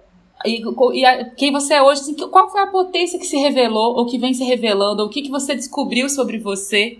e, 0.46 0.62
e 0.94 1.06
a, 1.06 1.26
quem 1.32 1.52
você 1.52 1.76
é 1.76 1.82
hoje, 1.82 2.02
assim, 2.02 2.16
qual 2.16 2.50
foi 2.50 2.62
a 2.62 2.68
potência 2.68 3.20
que 3.20 3.26
se 3.26 3.38
revelou, 3.38 3.96
ou 3.96 4.06
que 4.06 4.18
vem 4.18 4.34
se 4.34 4.44
revelando, 4.44 5.02
ou 5.02 5.08
o 5.08 5.12
que, 5.12 5.22
que 5.22 5.30
você 5.30 5.56
descobriu 5.56 6.10
sobre 6.10 6.38
você 6.38 7.00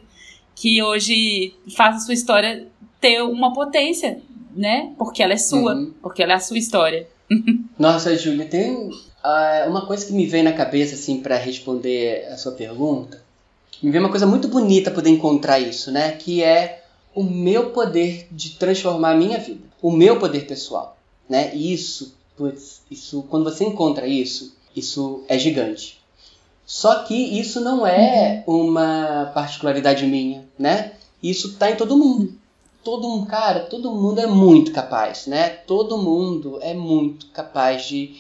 que 0.56 0.82
hoje 0.82 1.54
faz 1.76 1.98
a 1.98 2.00
sua 2.00 2.14
história 2.14 2.68
ter 3.00 3.22
uma 3.24 3.54
potência, 3.54 4.22
né? 4.56 4.94
Porque 4.98 5.24
ela 5.24 5.34
é 5.34 5.38
sua, 5.38 5.76
uhum. 5.76 5.94
porque 6.02 6.22
ela 6.22 6.34
é 6.34 6.36
a 6.36 6.40
sua 6.40 6.58
história. 6.58 7.08
Nossa, 7.80 8.16
Júlia, 8.16 8.46
tem 8.46 8.76
uh, 8.76 9.70
uma 9.70 9.86
coisa 9.86 10.06
que 10.06 10.14
me 10.14 10.26
vem 10.26 10.44
na 10.44 10.54
cabeça, 10.54 10.96
assim, 10.96 11.22
para 11.22 11.38
responder 11.38 12.28
a 12.28 12.38
sua 12.38 12.52
pergunta. 12.52 13.24
Me 13.82 13.90
vem 13.90 14.00
uma 14.00 14.10
coisa 14.10 14.28
muito 14.28 14.48
bonita 14.48 14.92
poder 14.92 15.10
encontrar 15.10 15.60
isso, 15.60 15.92
né? 15.92 16.12
Que 16.12 16.44
é 16.44 16.84
o 17.16 17.24
meu 17.24 17.72
poder 17.72 18.28
de 18.32 18.52
transformar 18.52 19.12
a 19.12 19.18
minha 19.18 19.40
vida. 19.40 19.62
O 19.82 19.90
meu 19.90 20.20
poder 20.20 20.46
pessoal, 20.46 20.98
né? 21.28 21.52
E 21.56 21.74
isso, 21.74 22.16
putz, 22.38 22.82
isso, 22.92 23.24
quando 23.30 23.44
você 23.44 23.66
encontra 23.66 24.06
isso, 24.06 24.56
isso 24.76 25.24
é 25.28 25.38
gigante. 25.38 26.00
Só 26.66 27.04
que 27.04 27.16
isso 27.16 27.60
não 27.60 27.86
é 27.86 28.44
uma 28.46 29.32
particularidade 29.34 30.06
minha, 30.06 30.46
né? 30.58 30.94
Isso 31.22 31.50
está 31.50 31.72
em 31.72 31.76
todo 31.76 31.98
mundo. 31.98 32.34
Todo 32.84 33.10
mundo, 33.10 33.26
cara, 33.26 33.62
todo 33.62 33.92
mundo 33.92 34.20
é 34.20 34.28
muito 34.28 34.72
capaz, 34.72 35.28
né? 35.28 35.50
Todo 35.50 35.98
mundo 35.98 36.60
é 36.62 36.74
muito 36.74 37.28
capaz 37.28 37.86
de 37.88 38.16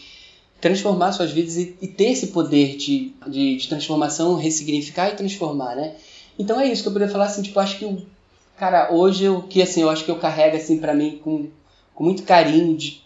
transformar 0.62 1.12
suas 1.12 1.32
vidas 1.32 1.57
e, 1.57 1.76
e 1.82 1.88
ter 1.88 2.12
esse 2.12 2.28
poder 2.28 2.78
de, 2.78 3.14
de, 3.28 3.57
de, 3.57 3.68
transformação, 3.68 4.36
ressignificar 4.36 5.09
e 5.09 5.16
transformar, 5.16 5.76
né? 5.76 5.95
Então 6.38 6.62
é 6.62 6.68
isso 6.68 6.84
que 6.84 6.88
eu 6.88 6.93
poderia 6.93 7.12
falar 7.12 7.26
assim, 7.26 7.41
tipo, 7.41 7.59
acho 7.59 7.80
que 7.80 7.86
o 7.86 8.05
cara, 8.57 8.93
hoje 8.93 9.28
o 9.28 9.41
que 9.41 9.62
assim, 9.62 9.82
eu 9.82 9.89
acho 9.89 10.05
que 10.05 10.12
eu 10.12 10.20
carrego 10.20 10.55
assim 10.55 10.78
para 10.78 10.93
mim 10.93 11.20
com, 11.24 11.49
com 11.95 12.03
muito 12.03 12.24
carinho 12.24 12.78
de 12.78 13.01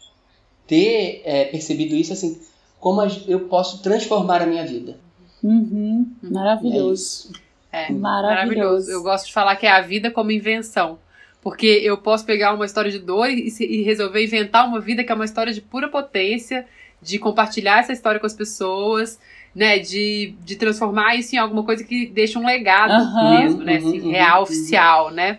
ter 0.68 1.22
é, 1.24 1.46
percebido 1.46 1.96
isso 1.96 2.12
assim, 2.12 2.40
como 2.80 3.02
eu 3.26 3.48
posso 3.48 3.82
transformar 3.82 4.42
a 4.42 4.46
minha 4.46 4.66
vida. 4.66 4.98
Uhum, 5.42 6.12
maravilhoso. 6.22 7.32
É, 7.72 7.92
maravilhoso. 7.92 8.02
maravilhoso. 8.02 8.92
Eu 8.92 9.02
gosto 9.02 9.28
de 9.28 9.34
falar 9.34 9.56
que 9.56 9.66
é 9.66 9.72
a 9.72 9.82
vida 9.82 10.12
como 10.12 10.32
invenção. 10.32 11.00
Porque 11.46 11.68
eu 11.68 11.96
posso 11.96 12.26
pegar 12.26 12.56
uma 12.56 12.66
história 12.66 12.90
de 12.90 12.98
dor 12.98 13.30
e, 13.30 13.54
e 13.60 13.84
resolver 13.84 14.24
inventar 14.24 14.68
uma 14.68 14.80
vida 14.80 15.04
que 15.04 15.12
é 15.12 15.16
uma 15.16 15.26
história 15.26 15.54
de 15.54 15.62
pura 15.62 15.88
potência, 15.88 16.66
de 17.00 17.20
compartilhar 17.20 17.82
essa 17.82 17.94
história 17.94 18.20
com 18.20 18.26
as 18.26 18.34
pessoas, 18.34 19.20
né? 19.54 19.78
De, 19.78 20.34
de 20.44 20.56
transformar 20.56 21.16
isso 21.16 21.36
em 21.36 21.38
alguma 21.38 21.62
coisa 21.62 21.84
que 21.84 22.08
deixa 22.08 22.40
um 22.40 22.46
legado 22.48 22.94
uhum, 22.94 23.40
mesmo, 23.40 23.64
né? 23.64 23.76
Assim, 23.76 24.02
uhum, 24.02 24.10
real, 24.10 24.38
uhum. 24.38 24.44
oficial, 24.44 25.12
né? 25.12 25.38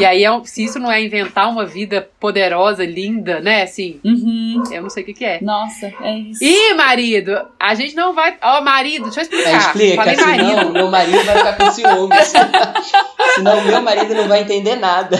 E 0.00 0.04
aí, 0.04 0.24
é 0.24 0.40
se 0.44 0.64
isso 0.64 0.78
não 0.78 0.90
é 0.90 1.02
inventar 1.02 1.48
uma 1.48 1.64
vida 1.64 2.08
poderosa, 2.20 2.84
linda, 2.84 3.40
né? 3.40 3.62
Assim, 3.62 4.00
uhum. 4.04 4.62
eu 4.70 4.82
não 4.82 4.90
sei 4.90 5.02
o 5.02 5.06
que, 5.06 5.14
que 5.14 5.24
é. 5.24 5.40
Nossa, 5.40 5.92
é 6.02 6.18
isso. 6.18 6.42
Ih, 6.42 6.74
marido, 6.74 7.38
a 7.58 7.74
gente 7.74 7.94
não 7.94 8.14
vai. 8.14 8.36
Ó, 8.42 8.58
oh, 8.58 8.62
marido, 8.62 9.04
deixa 9.04 9.20
eu 9.20 9.22
explicar. 9.22 9.50
É, 9.50 9.56
explica, 9.56 9.96
Falei 9.96 10.16
senão 10.16 10.56
marido. 10.56 10.72
meu 10.72 10.90
marido 10.90 11.24
vai 11.24 11.36
ficar 11.36 11.56
com 11.56 11.70
ciúmes. 11.70 12.32
senão 13.34 13.64
meu 13.64 13.82
marido 13.82 14.14
não 14.14 14.28
vai 14.28 14.42
entender 14.42 14.76
nada. 14.76 15.18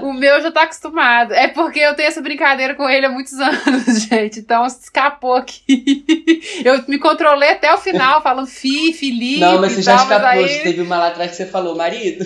o 0.00 0.12
meu 0.12 0.40
já 0.40 0.50
tá 0.50 0.62
acostumado. 0.62 1.32
É 1.32 1.48
porque 1.48 1.80
eu 1.80 1.94
tenho 1.94 2.08
essa 2.08 2.20
brincadeira 2.20 2.74
com 2.74 2.88
ele 2.88 3.06
há 3.06 3.10
muitos 3.10 3.34
anos, 3.40 4.02
gente. 4.02 4.40
Então 4.40 4.66
escapou 4.66 5.34
aqui. 5.34 6.42
Eu 6.64 6.84
me 6.88 6.98
controlei 6.98 7.50
até 7.50 7.72
o 7.72 7.78
final, 7.78 8.22
falando 8.22 8.46
Fi, 8.46 8.92
Felipe. 8.92 9.40
Não, 9.40 9.60
mas 9.60 9.72
você 9.72 9.82
já 9.82 9.96
escapou. 9.96 10.26
Aí... 10.26 10.60
Teve 10.60 10.82
uma 10.82 10.98
lá 10.98 11.08
atrás 11.08 11.30
que 11.30 11.36
você 11.36 11.46
falou, 11.46 11.76
marido. 11.76 12.24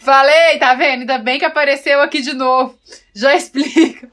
Falei, 0.00 0.58
tá 0.58 0.72
vendo? 0.74 1.00
Ainda 1.00 1.18
bem 1.18 1.38
que 1.38 1.44
apareceu 1.44 2.00
aqui 2.00 2.22
de 2.22 2.32
novo. 2.32 2.74
Já 3.14 3.36
explico. 3.36 4.08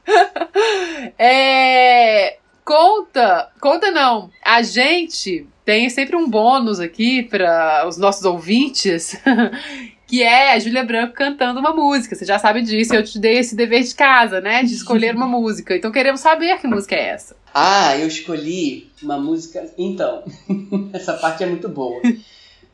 é, 1.18 2.38
conta, 2.66 3.50
conta 3.62 3.90
não. 3.90 4.30
A 4.44 4.62
gente 4.62 5.48
tem 5.64 5.90
sempre 5.90 6.18
um 6.18 6.30
bônus 6.30 6.82
aqui 6.82 7.24
para 7.24 7.88
os 7.88 7.98
nossos 7.98 8.26
ouvintes, 8.26 9.18
que 10.06 10.22
é 10.22 10.52
a 10.52 10.60
Júlia 10.60 10.84
Branco 10.84 11.14
cantando 11.14 11.62
uma 11.62 11.74
música. 11.74 12.18
Você 12.18 12.26
já 12.26 12.38
sabe 12.38 12.62
disso, 12.64 12.94
eu 12.94 13.04
te 13.04 13.18
dei 13.18 13.38
esse 13.38 13.56
dever 13.56 13.82
de 13.82 13.96
casa, 13.96 14.42
né? 14.42 14.64
De 14.64 14.74
escolher 14.74 15.16
uma 15.16 15.28
música. 15.28 15.74
Então 15.74 15.90
queremos 15.90 16.20
saber 16.20 16.60
que 16.60 16.68
música 16.68 16.96
é 16.96 17.12
essa. 17.12 17.34
Ah, 17.54 17.98
eu 17.98 18.08
escolhi 18.08 18.92
uma 19.02 19.18
música. 19.18 19.66
Então, 19.78 20.26
essa 20.92 21.14
parte 21.14 21.44
é 21.44 21.48
muito 21.48 21.70
boa. 21.70 22.02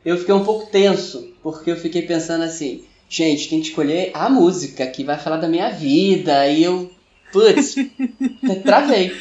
Eu 0.04 0.18
fiquei 0.18 0.34
um 0.34 0.44
pouco 0.44 0.66
tenso, 0.66 1.32
porque 1.44 1.70
eu 1.70 1.76
fiquei 1.76 2.02
pensando 2.02 2.42
assim 2.42 2.84
gente, 3.14 3.48
tem 3.48 3.60
que 3.60 3.68
escolher 3.68 4.10
a 4.12 4.28
música 4.28 4.86
que 4.86 5.04
vai 5.04 5.16
falar 5.16 5.36
da 5.36 5.48
minha 5.48 5.70
vida. 5.70 6.48
E 6.48 6.64
eu, 6.64 6.90
putz, 7.32 7.76
travei. 8.64 9.14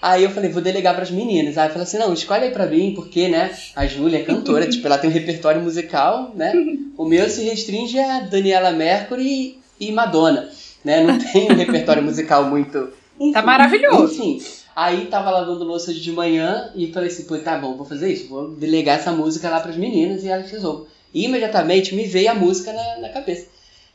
Aí 0.00 0.24
eu 0.24 0.30
falei, 0.30 0.50
vou 0.50 0.62
delegar 0.62 0.94
para 0.94 1.02
as 1.02 1.10
meninas. 1.10 1.58
Aí 1.58 1.66
eu 1.66 1.72
falei 1.72 1.84
assim, 1.84 1.98
não, 1.98 2.12
escolhe 2.12 2.44
aí 2.44 2.50
pra 2.50 2.66
mim, 2.66 2.92
porque, 2.94 3.28
né, 3.28 3.56
a 3.74 3.86
Júlia 3.86 4.18
é 4.18 4.22
cantora, 4.22 4.66
tipo, 4.70 4.86
ela 4.86 4.98
tem 4.98 5.10
um 5.10 5.12
repertório 5.12 5.60
musical, 5.60 6.32
né? 6.34 6.52
O 6.96 7.04
meu 7.04 7.28
se 7.28 7.44
restringe 7.44 7.98
a 7.98 8.20
Daniela 8.20 8.72
Mercury 8.72 9.58
e 9.78 9.92
Madonna, 9.92 10.48
né? 10.84 11.02
Não 11.02 11.18
tem 11.32 11.50
um 11.50 11.54
repertório 11.54 12.02
musical 12.02 12.44
muito... 12.44 12.90
Enfim, 13.20 13.32
tá 13.32 13.42
maravilhoso. 13.42 14.14
Enfim, 14.14 14.40
aí 14.76 15.06
tava 15.06 15.30
lavando 15.30 15.64
louça 15.64 15.92
de 15.92 16.12
manhã 16.12 16.70
e 16.76 16.92
falei 16.92 17.08
assim, 17.08 17.24
pô, 17.24 17.36
tá 17.38 17.58
bom, 17.58 17.76
vou 17.76 17.84
fazer 17.84 18.12
isso, 18.12 18.28
vou 18.28 18.50
delegar 18.50 18.96
essa 18.96 19.10
música 19.10 19.50
lá 19.50 19.58
para 19.58 19.70
as 19.70 19.76
meninas 19.76 20.22
e 20.22 20.28
elas 20.28 20.48
resolvem. 20.48 20.86
E 21.12 21.24
imediatamente 21.24 21.94
me 21.94 22.04
veio 22.04 22.30
a 22.30 22.34
música 22.34 22.72
na, 22.72 22.98
na 22.98 23.08
cabeça. 23.08 23.46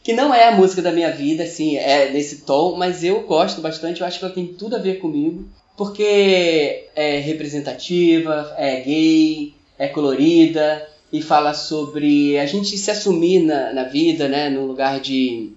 Que 0.04 0.14
não 0.14 0.34
é 0.34 0.50
a 0.50 0.56
música 0.56 0.82
da 0.82 0.92
minha 0.92 1.12
vida, 1.12 1.44
assim, 1.44 1.78
é 1.78 2.12
nesse 2.12 2.42
tom, 2.42 2.76
mas 2.76 3.04
eu 3.04 3.22
gosto 3.22 3.62
bastante, 3.62 4.02
eu 4.02 4.08
acho 4.08 4.20
que 4.20 4.26
ela 4.26 4.34
tem 4.34 4.48
tudo 4.48 4.76
a 4.76 4.80
ver 4.80 5.00
comigo. 5.00 5.48
Porque 5.78 6.88
é 6.96 7.20
representativa, 7.20 8.54
é 8.58 8.82
gay, 8.82 9.54
é 9.78 9.88
colorida 9.88 10.88
e 11.12 11.22
fala 11.22 11.54
sobre 11.54 12.38
a 12.38 12.46
gente 12.46 12.78
se 12.78 12.92
assumir 12.92 13.40
na, 13.40 13.74
na 13.74 13.84
vida, 13.84 14.28
né, 14.28 14.50
no 14.50 14.66
lugar 14.66 15.00
de, 15.00 15.52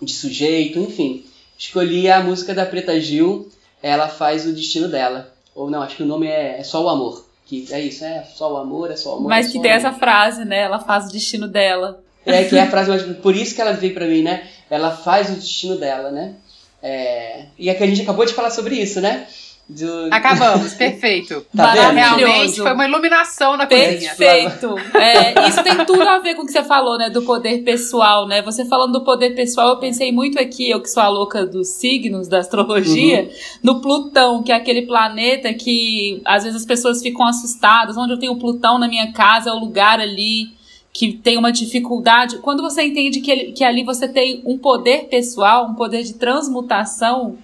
de 0.00 0.12
sujeito, 0.12 0.78
enfim. 0.78 1.24
Escolhi 1.58 2.10
a 2.10 2.22
música 2.22 2.54
da 2.54 2.64
Preta 2.64 2.98
Gil, 3.00 3.48
ela 3.82 4.08
faz 4.08 4.46
o 4.46 4.52
destino 4.52 4.88
dela. 4.88 5.34
Ou 5.54 5.70
não, 5.70 5.82
acho 5.82 5.96
que 5.96 6.02
o 6.02 6.06
nome 6.06 6.26
é, 6.26 6.58
é 6.60 6.64
só 6.64 6.82
o 6.82 6.88
amor 6.88 7.31
que 7.60 7.74
é 7.74 7.80
isso, 7.80 8.04
é 8.04 8.24
só 8.34 8.54
o 8.54 8.56
amor, 8.56 8.90
é 8.90 8.96
só 8.96 9.14
o 9.14 9.16
amor. 9.18 9.28
Mas 9.28 9.48
é 9.48 9.52
que 9.52 9.60
tem 9.60 9.70
amor. 9.70 9.86
essa 9.86 9.92
frase, 9.92 10.44
né? 10.44 10.60
Ela 10.60 10.80
faz 10.80 11.06
o 11.06 11.12
destino 11.12 11.46
dela. 11.46 12.02
É, 12.24 12.44
que 12.44 12.56
é 12.56 12.62
a 12.62 12.70
frase 12.70 12.88
mais. 12.88 13.02
Por 13.18 13.36
isso 13.36 13.54
que 13.54 13.60
ela 13.60 13.72
veio 13.72 13.92
pra 13.92 14.06
mim, 14.06 14.22
né? 14.22 14.46
Ela 14.70 14.90
faz 14.90 15.28
o 15.28 15.34
destino 15.34 15.76
dela, 15.76 16.10
né? 16.10 16.34
É... 16.82 17.46
E 17.58 17.68
é 17.68 17.74
que 17.74 17.82
a 17.82 17.86
gente 17.86 18.02
acabou 18.02 18.24
de 18.24 18.32
falar 18.32 18.50
sobre 18.50 18.76
isso, 18.76 19.00
né? 19.00 19.26
Do... 19.72 20.08
Acabamos, 20.10 20.74
perfeito. 20.74 21.44
Tá 21.54 21.72
Realmente 21.72 22.56
foi 22.56 22.72
uma 22.72 22.86
iluminação 22.86 23.56
na 23.56 23.66
cozinha. 23.66 24.14
Perfeito. 24.14 24.74
É, 24.96 25.48
isso 25.48 25.62
tem 25.62 25.84
tudo 25.84 26.02
a 26.02 26.18
ver 26.18 26.34
com 26.34 26.42
o 26.42 26.46
que 26.46 26.52
você 26.52 26.64
falou, 26.64 26.98
né? 26.98 27.10
Do 27.10 27.22
poder 27.22 27.62
pessoal, 27.62 28.26
né? 28.26 28.42
Você 28.42 28.64
falando 28.64 28.92
do 28.92 29.04
poder 29.04 29.34
pessoal, 29.34 29.70
eu 29.70 29.76
pensei 29.76 30.10
muito 30.10 30.40
aqui, 30.40 30.70
eu 30.70 30.80
que 30.80 30.88
sou 30.88 31.02
a 31.02 31.08
louca 31.08 31.46
dos 31.46 31.68
signos, 31.68 32.26
da 32.28 32.38
astrologia, 32.38 33.22
uhum. 33.22 33.30
no 33.62 33.80
Plutão, 33.80 34.42
que 34.42 34.50
é 34.50 34.54
aquele 34.54 34.82
planeta 34.82 35.52
que 35.54 36.20
às 36.24 36.44
vezes 36.44 36.60
as 36.60 36.66
pessoas 36.66 37.02
ficam 37.02 37.26
assustadas. 37.26 37.96
Onde 37.96 38.12
eu 38.12 38.18
tenho 38.18 38.36
Plutão 38.36 38.78
na 38.78 38.88
minha 38.88 39.12
casa 39.12 39.50
é 39.50 39.52
o 39.52 39.58
lugar 39.58 40.00
ali 40.00 40.50
que 40.92 41.12
tem 41.12 41.38
uma 41.38 41.50
dificuldade. 41.50 42.38
Quando 42.38 42.62
você 42.62 42.82
entende 42.82 43.20
que, 43.20 43.30
ele, 43.30 43.52
que 43.52 43.64
ali 43.64 43.82
você 43.82 44.06
tem 44.06 44.42
um 44.44 44.58
poder 44.58 45.08
pessoal, 45.08 45.66
um 45.66 45.74
poder 45.74 46.02
de 46.02 46.14
transmutação 46.14 47.38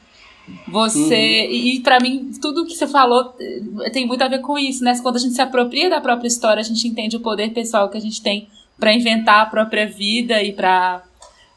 você. 0.66 1.46
Uhum. 1.46 1.53
E, 1.53 1.80
para 1.80 1.99
mim, 2.01 2.30
tudo 2.40 2.66
que 2.66 2.74
você 2.74 2.86
falou 2.86 3.34
eh, 3.40 3.90
tem 3.90 4.07
muito 4.07 4.22
a 4.22 4.28
ver 4.28 4.40
com 4.40 4.59
isso, 4.59 4.84
né? 4.84 4.99
Quando 5.03 5.16
a 5.16 5.20
gente 5.20 5.34
se 5.34 5.42
apropria 5.42 5.88
da 5.88 6.01
própria 6.01 6.28
história, 6.28 6.61
a 6.61 6.64
gente 6.64 6.86
entende 6.86 7.16
o 7.16 7.20
poder 7.20 7.51
pessoal 7.51 7.88
que 7.88 7.96
a 7.96 8.01
gente 8.01 8.22
tem 8.22 8.49
para 8.78 8.92
inventar 8.92 9.42
a 9.42 9.46
própria 9.46 9.86
vida 9.86 10.42
e 10.42 10.53
para 10.53 11.03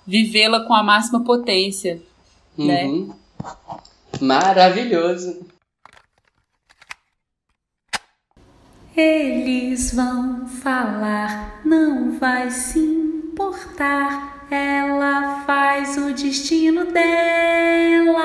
vivê-la 0.06 0.62
com 0.62 0.74
a 0.74 0.84
máxima 0.84 1.24
potência. 1.24 2.02
Né? 2.58 2.86
Uhum. 2.86 3.08
Né? 3.08 3.16
Maravilhoso. 4.20 5.39
Eles 8.96 9.94
vão 9.94 10.46
falar, 10.48 11.62
não 11.64 12.20
vai 12.20 12.52
se 12.52 12.78
importar 12.80 14.41
ela 14.52 15.43
faz 15.45 15.97
o 15.97 16.14
destino 16.14 16.86
dela. 16.86 18.22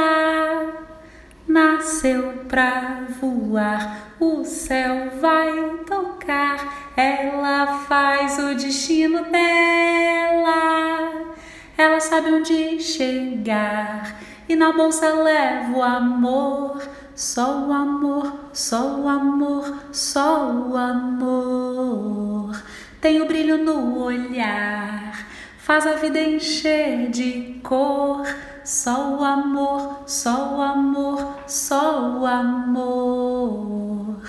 nasceu 1.47 2.45
pra 2.49 3.07
voar, 3.21 4.15
o 4.19 4.45
céu 4.45 5.11
vai 5.21 5.79
tocar, 5.87 6.93
ela 6.97 7.79
faz 7.89 8.39
o 8.39 8.55
destino 8.55 9.25
dela, 9.25 11.35
ela 11.79 12.01
sabe 12.01 12.33
onde 12.33 12.81
chegar 12.81 14.21
e 14.49 14.57
na 14.57 14.73
bolsa 14.73 15.15
leva 15.15 15.79
o 15.79 15.83
amor. 15.83 16.83
Só 17.15 17.67
o 17.67 17.73
amor, 17.73 18.51
só 18.53 19.01
o 19.01 19.09
amor, 19.09 19.75
só 19.91 20.51
o 20.51 20.77
amor. 20.77 22.63
Tem 23.01 23.23
o 23.23 23.27
brilho 23.27 23.57
no 23.57 24.03
olhar, 24.03 25.27
faz 25.67 25.85
a 25.85 25.97
vida 25.97 26.21
encher 26.21 27.11
de 27.11 27.59
cor. 27.61 28.25
Só 28.65 29.17
o 29.17 29.25
amor, 29.25 30.05
só 30.07 30.57
o 30.57 30.63
amor, 30.63 31.39
só 31.49 32.19
o 32.21 32.27
amor. 32.27 34.23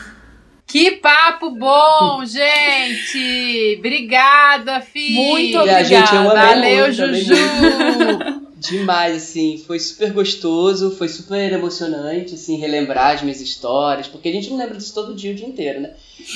Que 0.66 0.92
papo 0.92 1.52
bom, 1.52 2.26
gente! 2.26 3.76
Obrigada, 3.78 4.82
filha! 4.82 5.30
Muito 5.30 5.58
obrigada. 5.60 5.84
gente, 5.84 6.12
Valeu, 6.12 6.86
muito, 6.86 6.94
Juju! 6.94 8.38
Demais, 8.60 9.16
assim, 9.16 9.64
foi 9.68 9.80
super 9.80 10.12
gostoso, 10.12 10.90
foi 10.92 11.08
super 11.08 11.54
emocionante, 11.54 12.34
assim, 12.34 12.58
relembrar 12.58 13.16
as 13.16 13.22
minhas 13.22 13.40
histórias, 13.40 14.08
porque 14.08 14.30
a 14.30 14.32
gente 14.32 14.50
não 14.50 14.58
lembra 14.58 14.76
disso 14.76 14.96
todo 14.96 15.14
dia, 15.14 15.32
o 15.32 15.36
dia 15.36 15.48
inteiro, 15.48 15.80
né? 15.82 15.94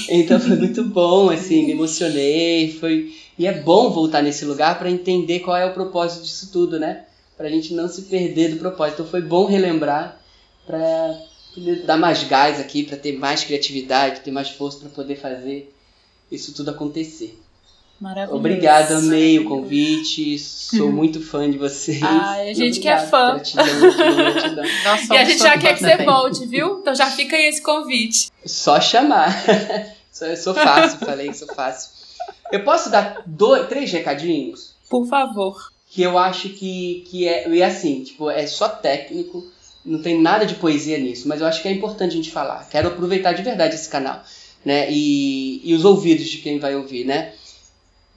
Então 0.08 0.40
foi 0.40 0.56
muito 0.56 0.84
bom, 0.84 1.32
assim, 1.32 1.66
me 1.66 1.72
emocionei, 1.72 2.74
foi... 2.80 3.12
E 3.40 3.48
é 3.48 3.54
bom 3.54 3.90
voltar 3.90 4.22
nesse 4.22 4.46
lugar 4.46 4.78
para 4.78 4.92
entender 4.92 5.40
qual 5.40 5.58
é 5.58 5.66
o 5.66 5.74
propósito 5.74 6.24
disso 6.24 6.52
tudo, 6.52 6.80
né? 6.80 7.06
Pra 7.36 7.50
gente 7.50 7.74
não 7.74 7.88
se 7.88 8.04
perder 8.04 8.52
do 8.52 8.58
propósito. 8.58 9.02
Então 9.02 9.08
foi 9.08 9.22
bom 9.22 9.48
relembrar 9.48 10.22
pra 10.68 11.20
poder 11.56 11.78
dar 11.84 11.98
mais 11.98 12.24
gás 12.24 12.60
aqui, 12.60 12.84
para 12.84 12.98
ter 12.98 13.14
mais 13.14 13.44
criatividade, 13.44 14.20
ter 14.20 14.30
mais 14.30 14.50
força 14.50 14.78
para 14.78 14.90
poder 14.90 15.16
fazer 15.16 15.74
isso 16.32 16.54
tudo 16.54 16.70
acontecer. 16.70 17.36
Maravilhoso. 18.02 18.36
Obrigado, 18.36 18.94
amei 18.94 19.38
o 19.38 19.46
convite. 19.46 20.40
Sou 20.40 20.90
muito 20.92 21.22
fã 21.22 21.50
de 21.50 21.60
vocês. 21.60 22.02
Ai, 22.02 22.50
a 22.50 22.54
gente 22.54 22.80
que 22.80 22.88
é 22.88 22.98
fã. 22.98 23.34
Gratidão, 23.36 24.66
E 25.12 25.18
a 25.18 25.24
gente 25.24 25.38
já 25.38 25.56
quer 25.56 25.76
que 25.76 25.82
você 25.82 25.92
também. 25.92 26.08
volte, 26.08 26.48
viu? 26.48 26.80
Então 26.80 26.96
já 26.96 27.12
fica 27.12 27.36
aí 27.36 27.46
esse 27.46 27.62
convite. 27.62 28.32
Só 28.44 28.82
chamar. 28.82 29.32
Eu 30.20 30.36
sou 30.36 30.54
fácil, 30.54 31.00
falei 31.00 31.30
que 31.30 31.38
sou 31.38 31.48
fácil. 31.54 31.92
Eu 32.52 32.64
posso 32.64 32.92
dar 32.92 33.24
dois, 33.26 33.68
três 33.68 33.92
recadinhos? 33.92 34.74
Por 34.90 35.08
favor. 35.08 35.72
Que 35.90 36.04
eu 36.04 36.18
acho 36.18 36.50
que, 36.50 37.04
que 37.10 37.28
é, 37.28 37.50
e 37.50 37.64
assim, 37.64 38.04
tipo, 38.04 38.30
é 38.30 38.46
só 38.46 38.70
técnico, 38.70 39.44
não 39.84 40.02
tem 40.02 40.22
nada 40.22 40.46
de 40.46 40.56
poesia 40.56 40.98
nisso, 41.00 41.28
mas 41.28 41.42
eu 41.42 41.48
acho 41.48 41.62
que 41.62 41.68
é 41.68 41.72
importante 41.72 42.12
a 42.12 42.16
gente 42.16 42.30
falar. 42.30 42.68
Quero 42.70 42.90
aproveitar 42.90 43.34
de 43.34 43.42
verdade 43.42 43.74
esse 43.76 43.90
canal, 43.90 44.22
né? 44.64 44.92
E, 44.92 45.62
e 45.64 45.74
os 45.74 45.84
ouvidos 45.84 46.28
de 46.28 46.38
quem 46.38 46.60
vai 46.60 46.76
ouvir, 46.76 47.04
né? 47.04 47.34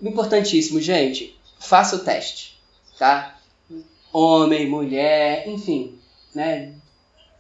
Importantíssimo, 0.08 0.80
gente, 0.80 1.38
faça 1.58 1.96
o 1.96 2.00
teste, 2.00 2.58
tá? 2.98 3.38
Homem, 4.12 4.68
mulher, 4.68 5.48
enfim, 5.48 5.98
né? 6.34 6.72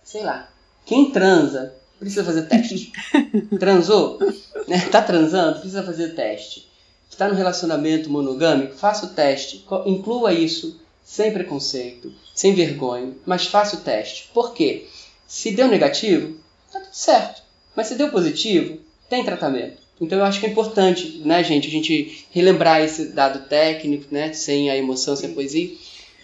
Sei 0.02 0.22
lá. 0.22 0.48
Quem 0.84 1.10
transa 1.10 1.74
precisa 1.98 2.24
fazer 2.24 2.42
teste. 2.42 2.92
Transou? 3.58 4.18
Né? 4.66 4.80
Tá 4.90 5.02
transando? 5.02 5.60
Precisa 5.60 5.82
fazer 5.82 6.14
teste. 6.14 6.68
Está 7.08 7.28
no 7.28 7.34
relacionamento 7.34 8.10
monogâmico? 8.10 8.74
Faça 8.74 9.06
o 9.06 9.10
teste. 9.10 9.64
Inclua 9.86 10.32
isso 10.32 10.80
sem 11.04 11.32
preconceito, 11.32 12.12
sem 12.34 12.54
vergonha, 12.54 13.14
mas 13.26 13.46
faça 13.46 13.76
o 13.76 13.80
teste. 13.80 14.30
Por 14.32 14.54
quê? 14.54 14.88
Se 15.26 15.52
deu 15.52 15.68
negativo, 15.68 16.38
tá 16.72 16.80
tudo 16.80 16.94
certo. 16.94 17.42
Mas 17.76 17.88
se 17.88 17.94
deu 17.94 18.10
positivo, 18.10 18.78
tem 19.08 19.24
tratamento. 19.24 19.83
Então 20.00 20.18
eu 20.18 20.24
acho 20.24 20.40
que 20.40 20.46
é 20.46 20.48
importante, 20.48 21.22
né, 21.24 21.42
gente, 21.44 21.68
a 21.68 21.70
gente 21.70 22.26
relembrar 22.32 22.80
esse 22.82 23.12
dado 23.12 23.48
técnico, 23.48 24.06
né, 24.10 24.32
sem 24.32 24.70
a 24.70 24.76
emoção, 24.76 25.14
sem 25.14 25.30
a 25.30 25.32
poesia. 25.32 25.70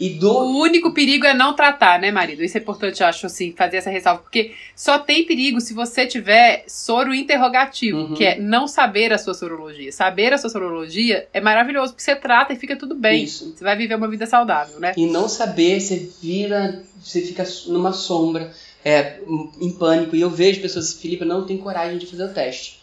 E 0.00 0.08
do 0.08 0.32
O 0.32 0.60
único 0.62 0.94
perigo 0.94 1.26
é 1.26 1.34
não 1.34 1.54
tratar, 1.54 2.00
né, 2.00 2.10
marido? 2.10 2.42
Isso 2.42 2.56
é 2.56 2.60
importante, 2.60 3.02
eu 3.02 3.06
acho, 3.06 3.26
assim, 3.26 3.52
fazer 3.52 3.76
essa 3.76 3.90
ressalva. 3.90 4.22
Porque 4.22 4.52
só 4.74 4.98
tem 4.98 5.26
perigo 5.26 5.60
se 5.60 5.74
você 5.74 6.06
tiver 6.06 6.64
soro 6.66 7.14
interrogativo, 7.14 7.98
Uhum. 7.98 8.14
que 8.14 8.24
é 8.24 8.40
não 8.40 8.66
saber 8.66 9.12
a 9.12 9.18
sua 9.18 9.34
sorologia. 9.34 9.92
Saber 9.92 10.32
a 10.32 10.38
sua 10.38 10.48
sorologia 10.48 11.28
é 11.34 11.40
maravilhoso, 11.40 11.92
porque 11.92 12.02
você 12.02 12.16
trata 12.16 12.54
e 12.54 12.56
fica 12.56 12.76
tudo 12.76 12.94
bem. 12.94 13.24
Isso. 13.24 13.54
Você 13.54 13.62
vai 13.62 13.76
viver 13.76 13.94
uma 13.94 14.08
vida 14.08 14.24
saudável, 14.24 14.80
né? 14.80 14.94
E 14.96 15.04
não 15.04 15.28
saber, 15.28 15.78
você 15.78 16.08
vira, 16.22 16.82
você 16.98 17.20
fica 17.20 17.44
numa 17.66 17.92
sombra, 17.92 18.50
é, 18.82 19.18
em 19.60 19.70
pânico. 19.72 20.16
E 20.16 20.22
eu 20.22 20.30
vejo 20.30 20.62
pessoas, 20.62 20.94
Felipe, 20.94 21.26
não 21.26 21.44
tem 21.44 21.58
coragem 21.58 21.98
de 21.98 22.06
fazer 22.06 22.24
o 22.24 22.32
teste. 22.32 22.79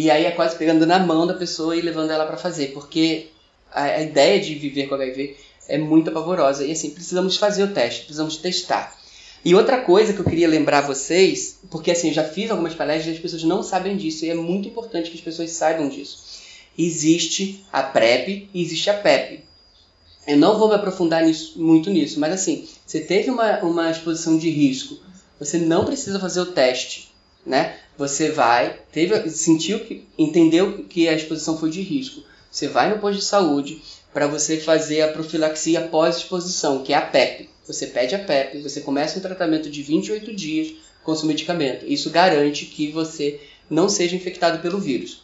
E 0.00 0.10
aí 0.12 0.24
é 0.26 0.30
quase 0.30 0.54
pegando 0.56 0.86
na 0.86 0.98
mão 1.00 1.26
da 1.26 1.34
pessoa 1.34 1.74
e 1.76 1.80
levando 1.80 2.12
ela 2.12 2.24
para 2.24 2.36
fazer, 2.36 2.68
porque 2.68 3.26
a, 3.72 3.82
a 3.82 4.02
ideia 4.02 4.38
de 4.38 4.54
viver 4.54 4.86
com 4.86 4.94
HIV 4.94 5.36
é 5.66 5.76
muito 5.76 6.08
apavorosa. 6.10 6.64
E 6.64 6.70
assim, 6.70 6.90
precisamos 6.90 7.36
fazer 7.36 7.64
o 7.64 7.72
teste, 7.72 8.02
precisamos 8.02 8.36
testar. 8.36 8.96
E 9.44 9.56
outra 9.56 9.80
coisa 9.80 10.12
que 10.12 10.20
eu 10.20 10.24
queria 10.24 10.46
lembrar 10.46 10.82
vocês, 10.82 11.58
porque 11.68 11.90
assim, 11.90 12.08
eu 12.08 12.14
já 12.14 12.22
fiz 12.22 12.48
algumas 12.48 12.74
palestras 12.74 13.12
e 13.12 13.16
as 13.16 13.22
pessoas 13.22 13.42
não 13.42 13.60
sabem 13.60 13.96
disso, 13.96 14.24
e 14.24 14.30
é 14.30 14.34
muito 14.36 14.68
importante 14.68 15.10
que 15.10 15.16
as 15.18 15.24
pessoas 15.24 15.50
saibam 15.50 15.88
disso. 15.88 16.16
Existe 16.78 17.64
a 17.72 17.82
PrEP 17.82 18.48
e 18.54 18.62
existe 18.62 18.88
a 18.90 18.94
PEP. 18.94 19.42
Eu 20.28 20.36
não 20.36 20.58
vou 20.60 20.68
me 20.68 20.76
aprofundar 20.76 21.24
nisso- 21.24 21.54
muito 21.60 21.90
nisso, 21.90 22.20
mas 22.20 22.32
assim, 22.34 22.68
você 22.86 23.00
teve 23.00 23.30
uma, 23.30 23.58
uma 23.64 23.90
exposição 23.90 24.38
de 24.38 24.48
risco, 24.48 24.96
você 25.40 25.58
não 25.58 25.84
precisa 25.84 26.20
fazer 26.20 26.40
o 26.40 26.46
teste, 26.52 27.10
né? 27.44 27.76
Você 27.98 28.30
vai, 28.30 28.78
teve, 28.92 29.28
sentiu 29.28 29.80
que, 29.80 30.06
entendeu 30.16 30.84
que 30.84 31.08
a 31.08 31.14
exposição 31.14 31.58
foi 31.58 31.68
de 31.68 31.82
risco. 31.82 32.22
Você 32.48 32.68
vai 32.68 32.88
no 32.88 33.00
posto 33.00 33.18
de 33.18 33.24
saúde 33.24 33.82
para 34.14 34.28
você 34.28 34.56
fazer 34.58 35.02
a 35.02 35.08
profilaxia 35.08 35.80
pós-exposição, 35.82 36.84
que 36.84 36.92
é 36.92 36.96
a 36.96 37.02
PEP. 37.02 37.50
Você 37.66 37.88
pede 37.88 38.14
a 38.14 38.18
PEP, 38.20 38.62
você 38.62 38.80
começa 38.80 39.18
um 39.18 39.22
tratamento 39.22 39.68
de 39.68 39.82
28 39.82 40.32
dias 40.32 40.74
com 41.02 41.14
seu 41.14 41.26
medicamento. 41.26 41.84
Isso 41.86 42.08
garante 42.08 42.66
que 42.66 42.90
você 42.92 43.40
não 43.68 43.88
seja 43.88 44.16
infectado 44.16 44.60
pelo 44.60 44.78
vírus. 44.78 45.22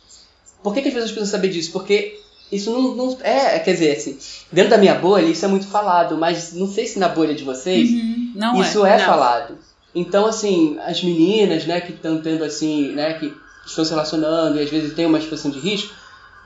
Por 0.62 0.74
que, 0.74 0.82
que 0.82 0.88
as 0.88 0.94
pessoas 0.94 1.12
precisam 1.12 1.38
saber 1.38 1.50
disso? 1.50 1.70
Porque 1.70 2.18
isso 2.50 2.70
não, 2.70 2.94
não 2.94 3.18
é, 3.22 3.58
quer 3.60 3.72
dizer, 3.72 3.96
assim, 3.96 4.18
dentro 4.50 4.70
da 4.70 4.78
minha 4.78 4.94
bolha 4.94 5.26
isso 5.26 5.44
é 5.44 5.48
muito 5.48 5.66
falado, 5.66 6.18
mas 6.18 6.52
não 6.52 6.66
sei 6.66 6.86
se 6.86 6.98
na 6.98 7.08
bolha 7.08 7.34
de 7.34 7.44
vocês 7.44 7.90
Uhum, 7.90 8.32
Não 8.34 8.60
isso 8.60 8.84
é. 8.84 8.96
é, 8.96 8.98
falado. 8.98 9.58
Então, 9.94 10.26
assim, 10.26 10.78
as 10.84 11.02
meninas, 11.02 11.66
né, 11.66 11.80
que 11.80 11.92
estão 11.92 12.20
tendo, 12.20 12.42
assim, 12.44 12.92
né, 12.92 13.14
que 13.14 13.32
estão 13.64 13.84
se 13.84 13.90
relacionando 13.90 14.58
e 14.58 14.62
às 14.62 14.70
vezes 14.70 14.92
tem 14.94 15.06
uma 15.06 15.18
exposição 15.18 15.50
de 15.50 15.58
risco, 15.58 15.94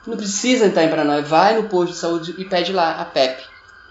não 0.05 0.15
precisa 0.15 0.65
entrar 0.65 0.83
em 0.83 0.89
paranoia. 0.89 1.21
Vai 1.21 1.55
no 1.55 1.67
posto 1.67 1.93
de 1.93 1.97
saúde 1.97 2.35
e 2.37 2.45
pede 2.45 2.71
lá 2.71 2.91
a 3.01 3.05
PEP, 3.05 3.41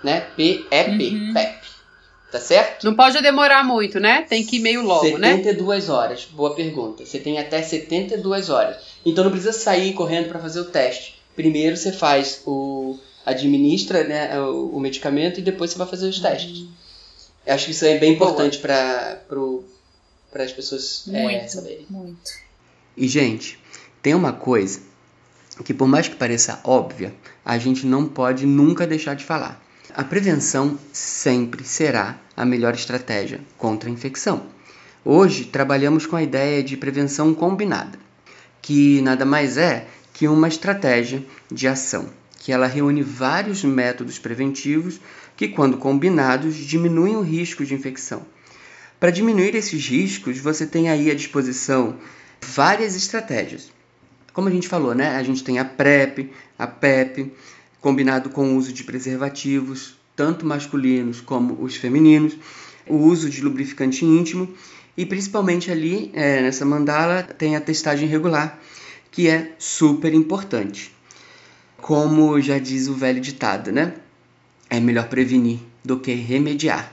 né? 0.03 0.21
P-E-P, 0.37 1.05
Uhum. 1.09 1.35
PEP. 1.35 1.59
Tá 2.31 2.39
certo? 2.39 2.85
Não 2.85 2.95
pode 2.95 3.21
demorar 3.23 3.65
muito, 3.65 3.99
né? 3.99 4.27
Tem 4.29 4.45
que 4.45 4.57
ir 4.57 4.61
meio 4.61 4.83
logo, 4.83 5.17
né? 5.17 5.37
72 5.37 5.89
horas. 5.89 6.29
Boa 6.31 6.55
pergunta. 6.55 7.07
Você 7.07 7.19
tem 7.19 7.39
até 7.39 7.63
72 7.63 8.51
horas. 8.51 8.77
Então 9.05 9.25
não 9.25 9.31
precisa 9.31 9.53
sair 9.53 9.95
correndo 9.95 10.29
para 10.29 10.39
fazer 10.39 10.61
o 10.61 10.67
teste. 10.67 11.15
Primeiro 11.35 11.75
você 11.77 11.91
faz 11.91 12.43
o 12.47 12.99
administra, 13.25 14.05
né, 14.05 14.39
o, 14.41 14.77
o 14.77 14.81
medicamento 14.81 15.39
e 15.39 15.43
depois 15.43 15.71
você 15.71 15.79
vai 15.79 15.87
fazer 15.87 16.09
os 16.09 16.19
testes. 16.21 16.65
Eu 17.49 17.55
acho 17.55 17.65
que 17.65 17.71
isso 17.71 17.87
é 17.87 17.97
bem 17.97 18.13
importante 18.13 18.59
para 18.59 19.23
para 20.31 20.45
as 20.45 20.53
pessoas 20.53 21.09
é, 21.09 21.23
Muito. 21.23 21.51
saberem. 21.51 21.87
Muito. 21.89 22.31
E 22.95 23.09
gente, 23.09 23.59
tem 24.03 24.15
uma 24.15 24.35
coisa 24.35 24.81
que 25.65 25.73
por 25.73 25.89
mais 25.89 26.07
que 26.07 26.15
pareça 26.15 26.61
óbvia, 26.63 27.15
a 27.43 27.57
gente 27.57 27.87
não 27.87 28.07
pode 28.07 28.45
nunca 28.45 28.87
deixar 28.87 29.15
de 29.15 29.25
falar. 29.25 29.65
A 29.95 30.05
prevenção 30.05 30.79
sempre 30.93 31.65
será 31.65 32.21
a 32.37 32.45
melhor 32.45 32.75
estratégia 32.75 33.41
contra 33.57 33.89
a 33.89 33.93
infecção. 33.93 34.43
Hoje 35.03 35.47
trabalhamos 35.47 36.05
com 36.05 36.17
a 36.17 36.23
ideia 36.23 36.63
de 36.63 36.77
prevenção 36.77 37.33
combinada, 37.33 37.99
que 38.61 39.01
nada 39.01 39.25
mais 39.25 39.57
é 39.57 39.87
que 40.13 40.29
uma 40.29 40.49
estratégia 40.49 41.25
de 41.51 41.67
ação, 41.67 42.11
que 42.39 42.53
ela 42.53 42.67
reúne 42.67 43.03
vários 43.03 43.65
métodos 43.65 44.19
preventivos 44.19 45.01
que, 45.39 45.47
quando 45.47 45.79
combinados, 45.79 46.57
diminuem 46.57 47.15
o 47.15 47.23
risco 47.23 47.65
de 47.65 47.73
infecção. 47.73 48.27
Para 48.99 49.13
diminuir 49.13 49.55
esses 49.55 49.87
riscos, 49.87 50.41
você 50.41 50.67
tem 50.67 50.89
aí 50.89 51.13
à 51.13 51.15
disposição 51.15 51.97
várias 52.43 52.97
estratégias. 52.97 53.71
Como 54.33 54.49
a 54.49 54.51
gente 54.51 54.67
falou, 54.67 54.97
né? 54.97 55.15
A 55.15 55.23
gente 55.23 55.45
tem 55.45 55.61
a 55.61 55.65
PrEP, 55.65 56.33
a 56.59 56.67
PEP, 56.67 57.33
combinado 57.81 58.31
com 58.31 58.49
o 58.49 58.57
uso 58.57 58.73
de 58.73 58.83
preservativos, 58.83 59.97
tanto 60.17 60.45
masculinos 60.45 61.21
como 61.21 61.63
os 61.63 61.77
femininos, 61.77 62.37
o 62.89 62.97
uso 62.97 63.31
de 63.31 63.41
lubrificante 63.41 64.05
íntimo 64.05 64.53
e 64.97 65.07
principalmente 65.07 65.71
ali 65.71 66.11
é, 66.15 66.43
nessa 66.43 66.65
mandala 66.65 67.23
tem 67.23 67.55
a 67.55 67.61
testagem 67.61 68.09
regular, 68.09 68.61
que 69.13 69.29
é 69.29 69.53
super 69.57 70.13
importante. 70.13 70.93
Como 71.77 72.41
já 72.41 72.59
diz 72.59 72.89
o 72.89 72.95
velho 72.95 73.21
ditado, 73.21 73.71
né? 73.71 73.95
É 74.71 74.81
melhor 74.81 75.09
prevenir 75.09 75.59
do 75.85 75.99
que 75.99 76.13
remediar. 76.15 76.93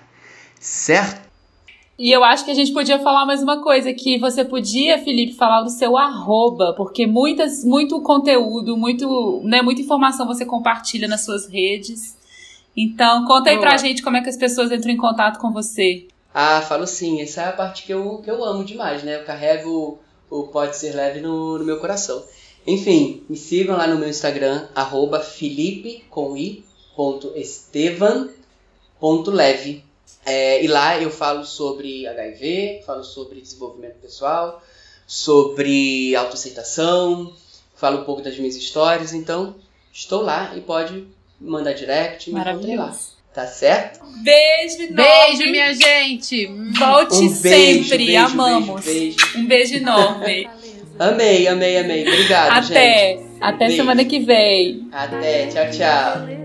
Certo? 0.59 1.25
E 1.97 2.11
eu 2.11 2.23
acho 2.25 2.43
que 2.43 2.51
a 2.51 2.53
gente 2.53 2.73
podia 2.73 2.99
falar 2.99 3.25
mais 3.25 3.41
uma 3.41 3.61
coisa, 3.61 3.93
que 3.93 4.19
você 4.19 4.43
podia, 4.43 5.01
Felipe, 5.01 5.33
falar 5.33 5.61
do 5.61 5.69
seu 5.69 5.97
arroba, 5.97 6.73
porque 6.75 7.07
muitas, 7.07 7.63
muito 7.63 8.01
conteúdo, 8.01 8.75
muito, 8.75 9.41
né, 9.45 9.61
muita 9.61 9.81
informação 9.81 10.27
você 10.27 10.45
compartilha 10.45 11.07
nas 11.07 11.23
suas 11.23 11.47
redes. 11.47 12.17
Então, 12.75 13.23
conta 13.25 13.49
aí 13.49 13.55
Boa. 13.55 13.69
pra 13.69 13.77
gente 13.77 14.03
como 14.03 14.17
é 14.17 14.21
que 14.21 14.27
as 14.27 14.35
pessoas 14.35 14.71
entram 14.71 14.91
em 14.91 14.97
contato 14.97 15.39
com 15.39 15.53
você. 15.53 16.05
Ah, 16.33 16.61
falo 16.61 16.85
sim. 16.85 17.21
Essa 17.21 17.43
é 17.43 17.49
a 17.49 17.53
parte 17.53 17.83
que 17.83 17.93
eu, 17.93 18.17
que 18.17 18.29
eu 18.29 18.43
amo 18.43 18.65
demais, 18.65 19.01
né? 19.01 19.15
Eu 19.15 19.23
carrego 19.23 19.97
o 20.29 20.43
Pode 20.47 20.75
Ser 20.75 20.93
Leve 20.93 21.21
no, 21.21 21.57
no 21.57 21.63
meu 21.63 21.79
coração. 21.79 22.21
Enfim, 22.67 23.23
me 23.29 23.37
sigam 23.37 23.77
lá 23.77 23.87
no 23.87 23.97
meu 23.97 24.09
Instagram, 24.09 24.67
arroba 24.75 25.21
felipe, 25.21 26.03
com 26.09 26.35
i, 26.35 26.65
ponto 26.95 27.31
estevan, 27.35 28.29
ponto 28.99 29.31
leve. 29.31 29.83
É, 30.25 30.63
e 30.63 30.67
lá 30.67 30.99
eu 30.99 31.11
falo 31.11 31.45
sobre 31.45 32.07
HIV, 32.07 32.83
falo 32.85 33.03
sobre 33.03 33.41
desenvolvimento 33.41 33.95
pessoal, 34.01 34.63
sobre 35.05 36.15
autoaceitação, 36.15 37.31
falo 37.75 38.01
um 38.01 38.03
pouco 38.03 38.21
das 38.21 38.37
minhas 38.37 38.55
histórias, 38.55 39.13
então 39.13 39.55
estou 39.93 40.23
lá 40.23 40.53
e 40.55 40.61
pode 40.61 41.07
mandar 41.39 41.73
direct, 41.73 42.31
me 42.31 42.39
encontre 42.39 42.75
lá. 42.75 42.95
Tá 43.33 43.45
certo? 43.45 43.99
Beijo 44.23 44.81
enorme. 44.81 44.95
Beijo, 44.95 45.51
minha 45.51 45.73
gente. 45.73 46.45
Volte 46.79 47.15
um 47.15 47.41
beijo, 47.41 47.89
sempre. 47.89 48.05
Beijo, 48.05 48.17
Amamos. 48.17 48.85
Beijo, 48.85 49.17
um 49.35 49.45
beijo 49.45 49.75
enorme. 49.75 50.49
amei, 50.97 51.45
amei, 51.45 51.77
amei. 51.77 52.07
Obrigado, 52.07 52.51
Até. 52.51 53.17
gente. 53.17 53.25
Até 53.41 53.69
semana 53.71 54.05
que 54.05 54.19
vem. 54.21 54.87
Até. 54.89 55.47
Tchau, 55.47 55.69
tchau. 55.69 56.44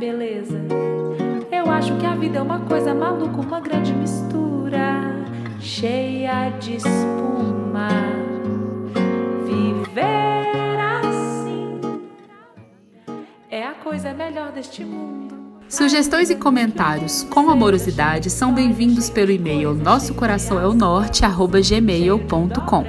Beleza. 0.00 0.58
Eu 1.52 1.70
acho 1.70 1.94
que 1.98 2.06
a 2.06 2.14
vida 2.14 2.38
é 2.38 2.42
uma 2.42 2.60
coisa 2.60 2.94
maluca, 2.94 3.42
uma 3.42 3.60
grande 3.60 3.92
mistura, 3.92 5.26
cheia 5.60 6.48
de 6.58 6.76
espuma. 6.76 7.90
Viver 9.44 10.80
assim 11.02 11.80
é 13.50 13.62
a 13.62 13.74
coisa 13.74 14.14
melhor 14.14 14.50
deste 14.52 14.82
mundo. 14.86 15.38
Sugestões 15.68 16.30
e 16.30 16.34
comentários 16.34 17.24
com 17.24 17.50
amorosidade 17.50 18.30
são 18.30 18.54
bem-vindos 18.54 19.10
pelo 19.10 19.30
e-mail 19.30 19.74
nosso 19.74 20.14
coração 20.14 20.58
é 20.58 20.66
o 20.66 20.72
norte 20.72 21.20
gmail.com. 21.20 22.86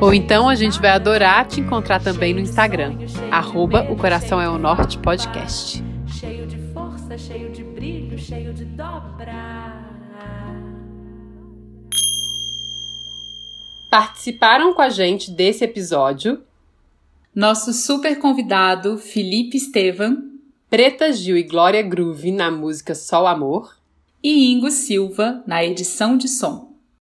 Ou 0.00 0.14
então 0.14 0.48
a 0.48 0.54
gente 0.54 0.80
vai 0.80 0.90
adorar 0.90 1.46
te 1.46 1.60
encontrar 1.60 2.00
também 2.00 2.32
no 2.32 2.40
Instagram, 2.40 2.96
arroba 3.30 3.86
o 3.90 3.96
coração 3.96 4.40
é 4.40 4.48
o 4.48 4.56
norte 4.56 4.96
podcast 4.96 5.86
cheio 7.18 7.52
de 7.52 7.62
brilho, 7.62 8.18
cheio 8.18 8.54
de 8.54 8.64
dobra. 8.64 9.84
Participaram 13.90 14.74
com 14.74 14.82
a 14.82 14.88
gente 14.88 15.30
desse 15.30 15.64
episódio 15.64 16.42
nosso 17.34 17.72
super 17.72 18.18
convidado 18.18 18.98
Felipe 18.98 19.56
Estevam, 19.56 20.32
Preta 20.68 21.12
Gil 21.12 21.36
e 21.36 21.42
Glória 21.42 21.82
Groove 21.82 22.32
na 22.32 22.50
música 22.50 22.94
Sol 22.94 23.26
Amor 23.26 23.76
e 24.22 24.52
Ingo 24.52 24.70
Silva 24.70 25.42
na 25.46 25.64
edição 25.64 26.16
de 26.16 26.28
som. 26.28 26.67